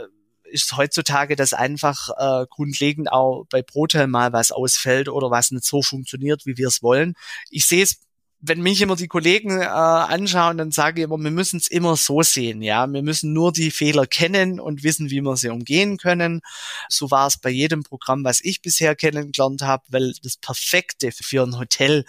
ist 0.51 0.75
heutzutage, 0.75 1.35
dass 1.35 1.53
einfach 1.53 2.09
äh, 2.17 2.45
grundlegend 2.49 3.11
auch 3.11 3.45
bei 3.49 3.61
Protel 3.61 4.07
mal 4.07 4.33
was 4.33 4.51
ausfällt 4.51 5.09
oder 5.09 5.31
was 5.31 5.51
nicht 5.51 5.63
so 5.63 5.81
funktioniert, 5.81 6.45
wie 6.45 6.57
wir 6.57 6.67
es 6.67 6.83
wollen. 6.83 7.15
Ich 7.49 7.65
sehe 7.65 7.83
es 7.83 8.01
wenn 8.41 8.61
mich 8.61 8.81
immer 8.81 8.95
die 8.95 9.07
Kollegen 9.07 9.61
äh, 9.61 9.65
anschauen, 9.65 10.57
dann 10.57 10.71
sage 10.71 11.01
ich 11.01 11.05
immer, 11.05 11.17
wir 11.17 11.31
müssen 11.31 11.57
es 11.57 11.67
immer 11.67 11.95
so 11.95 12.23
sehen, 12.23 12.61
ja. 12.61 12.87
Wir 12.87 13.03
müssen 13.03 13.33
nur 13.33 13.51
die 13.51 13.69
Fehler 13.69 14.07
kennen 14.07 14.59
und 14.59 14.83
wissen, 14.83 15.11
wie 15.11 15.21
wir 15.21 15.37
sie 15.37 15.49
umgehen 15.49 15.97
können. 15.97 16.41
So 16.89 17.11
war 17.11 17.27
es 17.27 17.37
bei 17.37 17.51
jedem 17.51 17.83
Programm, 17.83 18.23
was 18.23 18.41
ich 18.41 18.61
bisher 18.61 18.95
kennengelernt 18.95 19.61
habe, 19.61 19.83
weil 19.89 20.13
das 20.23 20.37
Perfekte 20.37 21.11
für 21.11 21.43
ein 21.43 21.59
Hotel, 21.59 22.05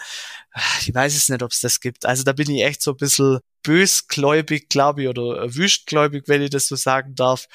ich 0.80 0.94
weiß 0.94 1.14
es 1.14 1.28
nicht, 1.28 1.42
ob 1.42 1.52
es 1.52 1.60
das 1.60 1.80
gibt. 1.80 2.06
Also 2.06 2.22
da 2.22 2.32
bin 2.32 2.50
ich 2.50 2.62
echt 2.62 2.82
so 2.82 2.92
ein 2.92 2.96
bisschen 2.96 3.40
bösgläubig, 3.62 4.68
glaube 4.68 5.02
ich, 5.02 5.08
oder 5.08 5.54
wüstgläubig, 5.54 6.24
wenn 6.26 6.42
ich 6.42 6.50
das 6.50 6.66
so 6.66 6.76
sagen 6.76 7.14
darf. 7.14 7.46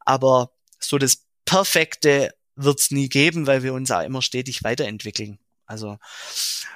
Aber 0.00 0.50
so 0.80 0.98
das 0.98 1.24
Perfekte 1.44 2.34
wird 2.56 2.80
es 2.80 2.90
nie 2.90 3.08
geben, 3.08 3.46
weil 3.46 3.62
wir 3.62 3.74
uns 3.74 3.90
auch 3.90 4.02
immer 4.02 4.22
stetig 4.22 4.64
weiterentwickeln. 4.64 5.38
Also 5.66 5.98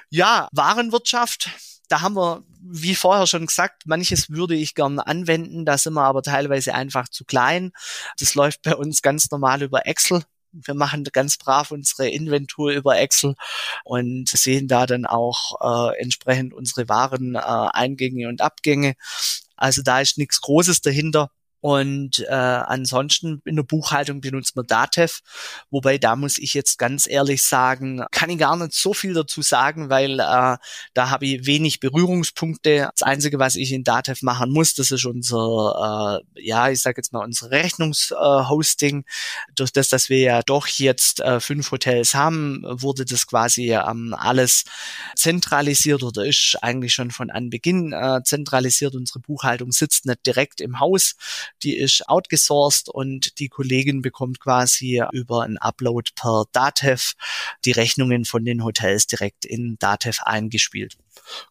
ja, 0.09 0.47
Warenwirtschaft, 0.51 1.49
da 1.87 2.01
haben 2.01 2.15
wir, 2.15 2.43
wie 2.61 2.95
vorher 2.95 3.27
schon 3.27 3.47
gesagt, 3.47 3.83
manches 3.85 4.29
würde 4.29 4.55
ich 4.55 4.75
gerne 4.75 5.05
anwenden, 5.05 5.65
da 5.65 5.77
sind 5.77 5.93
wir 5.93 6.03
aber 6.03 6.21
teilweise 6.21 6.73
einfach 6.73 7.09
zu 7.09 7.25
klein. 7.25 7.71
Das 8.19 8.35
läuft 8.35 8.61
bei 8.61 8.75
uns 8.75 9.01
ganz 9.01 9.29
normal 9.31 9.63
über 9.63 9.85
Excel. 9.87 10.23
Wir 10.51 10.73
machen 10.73 11.03
ganz 11.11 11.37
brav 11.37 11.71
unsere 11.71 12.09
Inventur 12.09 12.71
über 12.71 12.97
Excel 12.97 13.35
und 13.83 14.29
sehen 14.29 14.67
da 14.67 14.87
dann 14.87 15.05
auch 15.05 15.91
äh, 15.91 16.01
entsprechend 16.01 16.53
unsere 16.53 16.89
Wareneingänge 16.89 18.23
äh, 18.23 18.27
und 18.27 18.41
Abgänge. 18.41 18.95
Also 19.55 19.81
da 19.83 19.99
ist 19.99 20.17
nichts 20.17 20.41
Großes 20.41 20.81
dahinter. 20.81 21.31
Und 21.61 22.19
äh, 22.27 22.33
ansonsten 22.33 23.41
in 23.45 23.57
der 23.57 23.63
Buchhaltung 23.63 24.21
benutzt 24.21 24.55
man 24.55 24.65
Datev, 24.65 25.19
wobei 25.69 25.97
da 25.97 26.15
muss 26.15 26.37
ich 26.37 26.53
jetzt 26.53 26.77
ganz 26.77 27.07
ehrlich 27.07 27.43
sagen, 27.43 28.05
kann 28.11 28.29
ich 28.29 28.37
gar 28.37 28.55
nicht 28.55 28.73
so 28.73 28.93
viel 28.93 29.13
dazu 29.13 29.41
sagen, 29.41 29.89
weil 29.89 30.19
äh, 30.19 30.57
da 30.93 31.09
habe 31.09 31.25
ich 31.25 31.45
wenig 31.45 31.79
Berührungspunkte. 31.79 32.89
Das 32.95 33.01
Einzige, 33.05 33.39
was 33.39 33.55
ich 33.55 33.73
in 33.73 33.83
Datev 33.83 34.23
machen 34.23 34.51
muss, 34.51 34.73
das 34.73 34.91
ist 34.91 35.05
unser, 35.05 36.21
äh, 36.35 36.41
ja, 36.41 36.69
ich 36.69 36.81
sage 36.81 36.95
jetzt 36.97 37.11
mal 37.11 37.23
unser 37.23 37.51
Rechnungshosting. 37.51 38.99
Äh, 38.99 39.53
Durch 39.55 39.73
das, 39.73 39.89
dass 39.89 40.09
wir 40.09 40.19
ja 40.19 40.41
doch 40.43 40.67
jetzt 40.67 41.19
äh, 41.19 41.39
fünf 41.39 41.71
Hotels 41.71 42.15
haben, 42.15 42.63
wurde 42.63 43.03
das 43.03 43.27
quasi 43.27 43.73
ähm, 43.73 44.15
alles 44.17 44.63
zentralisiert 45.15 46.03
oder 46.03 46.25
ist 46.25 46.57
eigentlich 46.61 46.93
schon 46.93 47.11
von 47.11 47.29
Anbeginn 47.29 47.91
äh, 47.91 48.21
zentralisiert. 48.23 48.95
Unsere 48.95 49.19
Buchhaltung 49.19 49.71
sitzt 49.71 50.05
nicht 50.05 50.25
direkt 50.25 50.61
im 50.61 50.79
Haus 50.79 51.15
die 51.63 51.77
ist 51.77 52.07
outgesourced 52.07 52.89
und 52.89 53.39
die 53.39 53.49
Kollegin 53.49 54.01
bekommt 54.01 54.39
quasi 54.39 55.01
über 55.11 55.43
ein 55.43 55.57
Upload 55.57 56.11
per 56.15 56.45
Datev 56.51 57.13
die 57.65 57.71
Rechnungen 57.71 58.25
von 58.25 58.45
den 58.45 58.63
Hotels 58.63 59.07
direkt 59.07 59.45
in 59.45 59.77
Datev 59.79 60.21
eingespielt. 60.23 60.97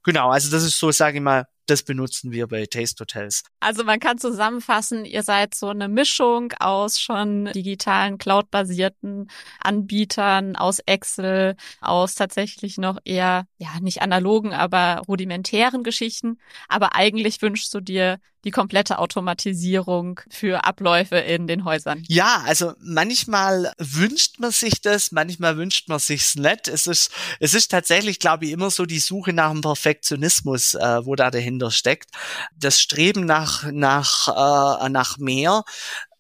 Genau, 0.05 0.31
also 0.31 0.51
das 0.51 0.63
ist 0.63 0.79
so, 0.79 0.91
sage 0.91 1.19
ich 1.19 1.23
mal, 1.23 1.47
das 1.69 1.83
benutzen 1.83 2.33
wir 2.33 2.47
bei 2.47 2.67
Taste 2.67 3.03
Hotels. 3.03 3.43
Also 3.61 3.85
man 3.85 4.01
kann 4.01 4.19
zusammenfassen, 4.19 5.05
ihr 5.05 5.23
seid 5.23 5.55
so 5.55 5.69
eine 5.69 5.89
Mischung 5.89 6.53
aus 6.59 6.99
schon 7.01 7.47
digitalen, 7.53 8.19
cloud-basierten 8.19 9.31
Anbietern, 9.61 10.57
aus 10.57 10.79
Excel, 10.81 11.57
aus 11.81 12.15
tatsächlich 12.15 12.79
noch 12.79 12.99
eher, 13.05 13.47
ja, 13.59 13.69
nicht 13.81 14.01
analogen, 14.01 14.55
aber 14.55 15.03
rudimentären 15.07 15.83
Geschichten. 15.83 16.39
Aber 16.69 16.95
eigentlich 16.95 17.43
wünschst 17.43 17.73
du 17.75 17.81
dir 17.81 18.19
die 18.49 18.51
komplette 18.51 18.99
Automatisierung 18.99 20.21
für 20.31 20.65
Abläufe 20.65 21.17
in 21.17 21.47
den 21.47 21.67
Häusern. 21.67 22.03
Ja, 22.09 22.43
also 22.47 22.73
manchmal 22.81 23.73
wünscht 23.77 24.39
man 24.39 24.53
sich 24.53 24.81
das, 24.81 25.13
manchmal 25.13 25.59
wünscht 25.59 25.91
man 25.91 25.99
sich's 25.99 26.35
nicht. 26.35 26.67
Es 26.67 26.87
ist, 26.87 27.13
es 27.41 27.53
ist 27.53 27.71
tatsächlich, 27.71 28.21
glaube 28.21 28.47
ich, 28.47 28.53
immer 28.53 28.71
so 28.71 28.87
die 28.87 29.01
Suche 29.01 29.35
nach 29.35 29.51
dem 29.51 29.61
Perfektionismus, 29.61 30.73
äh, 30.73 31.05
wo 31.05 31.15
da 31.15 31.31
dahinter 31.31 31.71
steckt. 31.71 32.09
Das 32.57 32.81
Streben 32.81 33.27
nach, 33.27 33.71
nach, 33.71 34.29
äh, 34.29 34.89
nach 34.89 35.19
mehr 35.19 35.63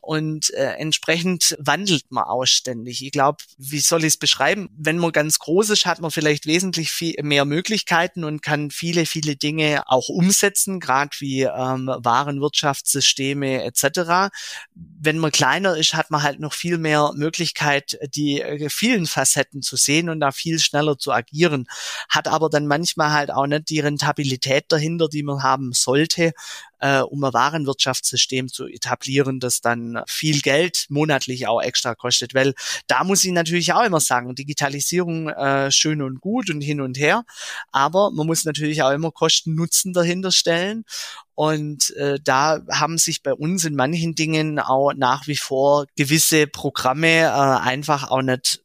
und 0.09 0.54
äh, 0.54 0.76
entsprechend 0.78 1.54
wandelt 1.59 2.04
man 2.09 2.24
auch 2.24 2.46
ständig. 2.46 3.04
Ich 3.04 3.12
glaube, 3.12 3.44
wie 3.59 3.80
soll 3.80 4.04
ich 4.04 4.14
es 4.14 4.16
beschreiben? 4.16 4.70
Wenn 4.74 4.96
man 4.96 5.12
ganz 5.12 5.38
groß 5.38 5.68
ist, 5.68 5.84
hat 5.84 6.00
man 6.00 6.11
vielleicht 6.11 6.46
wesentlich 6.46 6.90
viel 6.90 7.14
mehr 7.22 7.44
Möglichkeiten 7.44 8.24
und 8.24 8.40
kann 8.40 8.70
viele, 8.70 9.04
viele 9.04 9.36
Dinge 9.36 9.82
auch 9.84 10.09
umsetzen, 10.09 10.80
gerade 10.80 11.11
wie 11.18 11.42
ähm, 11.42 11.90
Warenwirtschaftssysteme 11.94 13.62
etc. 13.64 14.32
Wenn 14.74 15.18
man 15.18 15.30
kleiner 15.30 15.76
ist, 15.76 15.92
hat 15.92 16.11
man 16.11 16.22
halt 16.22 16.40
noch 16.40 16.54
viel 16.54 16.78
mehr 16.78 17.12
Möglichkeit, 17.14 17.98
die 18.14 18.40
äh, 18.40 18.70
vielen 18.70 19.04
Facetten 19.04 19.61
zu 19.61 19.76
sehen 19.76 20.09
und 20.09 20.20
da 20.20 20.32
viel 20.32 20.59
schneller 20.59 20.96
zu 20.96 21.12
agieren. 21.12 21.66
Hat 22.09 22.28
aber 22.28 22.48
dann 22.48 22.66
manchmal 22.66 23.12
halt 23.12 23.30
auch 23.30 23.46
nicht 23.46 23.68
die 23.68 23.80
Rentabilität 23.80 24.64
dahinter, 24.68 25.11
die 25.11 25.22
man 25.22 25.42
haben 25.42 25.74
sollte, 25.74 26.32
äh, 26.80 27.00
um 27.00 27.22
ein 27.24 27.32
Warenwirtschaftssystem 27.32 28.48
zu 28.48 28.66
etablieren, 28.66 29.40
das 29.40 29.60
dann 29.60 30.02
viel 30.06 30.40
Geld 30.40 30.86
monatlich 30.88 31.46
auch 31.46 31.60
extra 31.60 31.94
kostet. 31.94 32.34
Weil 32.34 32.54
da 32.86 33.04
muss 33.04 33.24
ich 33.24 33.32
natürlich 33.32 33.72
auch 33.72 33.84
immer 33.84 34.00
sagen, 34.00 34.34
Digitalisierung 34.34 35.28
äh, 35.28 35.70
schön 35.70 36.02
und 36.02 36.20
gut 36.20 36.50
und 36.50 36.60
hin 36.60 36.80
und 36.80 36.98
her, 36.98 37.24
aber 37.72 38.10
man 38.10 38.26
muss 38.26 38.44
natürlich 38.44 38.82
auch 38.82 38.90
immer 38.90 39.10
Kosten-Nutzen 39.10 39.92
dahinter 39.92 40.32
stellen. 40.32 40.84
Und 41.34 41.94
äh, 41.96 42.18
da 42.22 42.62
haben 42.68 42.98
sich 42.98 43.22
bei 43.22 43.32
uns 43.32 43.64
in 43.64 43.76
manchen 43.76 44.16
Dingen 44.16 44.58
auch 44.58 44.92
nach 44.94 45.28
wie 45.28 45.36
vor 45.36 45.86
gewisse 45.96 46.48
Programme 46.48 47.20
äh, 47.20 47.28
einfach 47.28 48.10
auch 48.10 48.22
nicht 48.22 48.60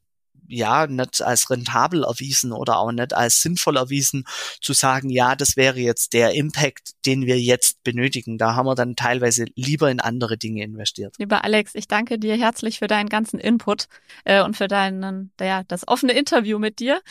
ja 0.54 0.88
nicht 0.88 1.22
als 1.22 1.50
rentabel 1.50 2.04
erwiesen 2.04 2.52
oder 2.52 2.78
auch 2.78 2.92
nicht 2.92 3.14
als 3.14 3.42
sinnvoll 3.42 3.78
erwiesen, 3.78 4.26
zu 4.62 4.74
sagen, 4.74 5.10
ja, 5.10 5.36
das 5.36 5.58
wäre 5.58 5.80
jetzt 5.80 6.14
der 6.14 6.34
Impact, 6.34 6.92
den 7.06 7.26
wir 7.26 7.40
jetzt 7.40 7.84
benötigen. 7.84 8.38
Da 8.38 8.56
haben 8.56 8.66
wir 8.66 8.76
dann 8.76 8.96
teilweise 8.96 9.46
lieber 9.56 9.90
in 9.92 10.00
andere 10.00 10.38
Dinge 10.38 10.64
investiert. 10.64 11.16
Lieber 11.18 11.44
Alex, 11.44 11.76
ich 11.76 11.88
danke 11.88 12.20
dir 12.20 12.36
herzlich 12.38 12.80
für 12.80 12.88
deinen 12.88 13.10
ganzen 13.10 13.40
Input 13.40 13.88
äh, 14.26 14.44
und 14.44 14.56
für 14.56 14.68
deinen, 14.68 15.32
ja, 15.40 15.64
das 15.64 15.88
offene 15.88 16.14
Interview 16.14 16.60
mit 16.60 16.80
dir. 16.80 17.02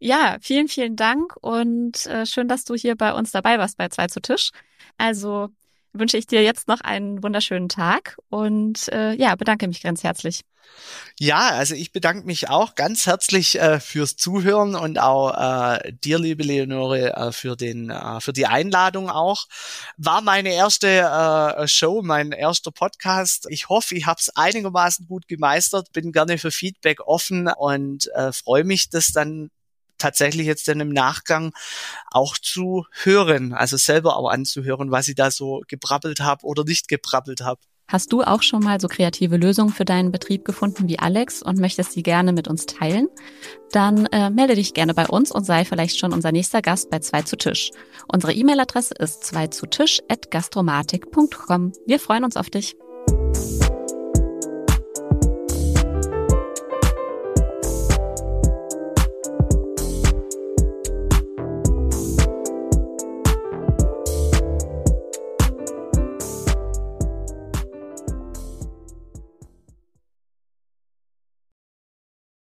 Ja, 0.00 0.36
vielen, 0.40 0.68
vielen 0.68 0.94
Dank 0.94 1.34
und 1.40 2.06
äh, 2.06 2.24
schön, 2.24 2.46
dass 2.46 2.64
du 2.64 2.74
hier 2.74 2.94
bei 2.94 3.12
uns 3.12 3.32
dabei 3.32 3.58
warst 3.58 3.76
bei 3.76 3.88
Zwei 3.88 4.06
zu 4.06 4.20
Tisch. 4.20 4.52
Also 4.96 5.48
wünsche 5.98 6.16
ich 6.16 6.26
dir 6.26 6.42
jetzt 6.42 6.68
noch 6.68 6.80
einen 6.80 7.22
wunderschönen 7.22 7.68
Tag 7.68 8.16
und 8.28 8.88
äh, 8.88 9.14
ja, 9.14 9.34
bedanke 9.34 9.66
mich 9.68 9.82
ganz 9.82 10.02
herzlich. 10.02 10.42
Ja, 11.18 11.48
also 11.50 11.74
ich 11.74 11.92
bedanke 11.92 12.26
mich 12.26 12.48
auch 12.48 12.74
ganz 12.74 13.06
herzlich 13.06 13.60
äh, 13.60 13.80
fürs 13.80 14.16
Zuhören 14.16 14.74
und 14.76 14.98
auch 14.98 15.76
äh, 15.80 15.92
dir, 15.92 16.18
liebe 16.18 16.44
Leonore, 16.44 17.14
äh, 17.14 17.32
für 17.32 17.56
den 17.56 17.90
äh, 17.90 18.20
für 18.20 18.32
die 18.32 18.46
Einladung 18.46 19.10
auch. 19.10 19.46
War 19.96 20.20
meine 20.20 20.52
erste 20.52 20.88
äh, 20.88 21.66
Show, 21.66 22.02
mein 22.02 22.32
erster 22.32 22.70
Podcast. 22.70 23.46
Ich 23.50 23.68
hoffe, 23.68 23.96
ich 23.96 24.06
habe 24.06 24.20
es 24.20 24.30
einigermaßen 24.36 25.06
gut 25.06 25.26
gemeistert. 25.26 25.92
Bin 25.92 26.12
gerne 26.12 26.38
für 26.38 26.50
Feedback 26.52 27.00
offen 27.00 27.48
und 27.48 28.08
äh, 28.14 28.32
freue 28.32 28.64
mich, 28.64 28.90
das 28.90 29.08
dann 29.08 29.50
tatsächlich 29.98 30.46
jetzt 30.46 30.68
dann 30.68 30.80
im 30.80 30.92
Nachgang 30.92 31.52
auch 32.10 32.36
zu 32.38 32.86
hören, 32.92 33.52
also 33.52 33.76
selber 33.76 34.16
auch 34.16 34.30
anzuhören, 34.30 34.90
was 34.90 35.08
ich 35.08 35.14
da 35.14 35.30
so 35.30 35.62
gebrabbelt 35.68 36.20
habe 36.20 36.44
oder 36.44 36.64
nicht 36.64 36.88
gebrabbelt 36.88 37.40
habe. 37.40 37.60
Hast 37.90 38.12
du 38.12 38.22
auch 38.22 38.42
schon 38.42 38.62
mal 38.62 38.78
so 38.80 38.86
kreative 38.86 39.38
Lösungen 39.38 39.72
für 39.72 39.86
deinen 39.86 40.12
Betrieb 40.12 40.44
gefunden 40.44 40.88
wie 40.88 40.98
Alex 40.98 41.42
und 41.42 41.58
möchtest 41.58 41.92
sie 41.92 42.02
gerne 42.02 42.34
mit 42.34 42.46
uns 42.46 42.66
teilen? 42.66 43.08
Dann 43.72 44.04
äh, 44.06 44.28
melde 44.28 44.56
dich 44.56 44.74
gerne 44.74 44.92
bei 44.92 45.06
uns 45.06 45.32
und 45.32 45.44
sei 45.44 45.64
vielleicht 45.64 45.98
schon 45.98 46.12
unser 46.12 46.30
nächster 46.30 46.60
Gast 46.60 46.90
bei 46.90 46.98
2 46.98 47.22
zu 47.22 47.36
Tisch. 47.36 47.70
Unsere 48.06 48.34
E-Mail-Adresse 48.34 48.94
ist 48.98 49.24
2 49.24 49.46
zu 49.46 49.66
Tisch 49.66 50.00
at 50.10 50.30
gastromatik.com. 50.30 51.72
Wir 51.86 51.98
freuen 51.98 52.24
uns 52.24 52.36
auf 52.36 52.50
dich. 52.50 52.76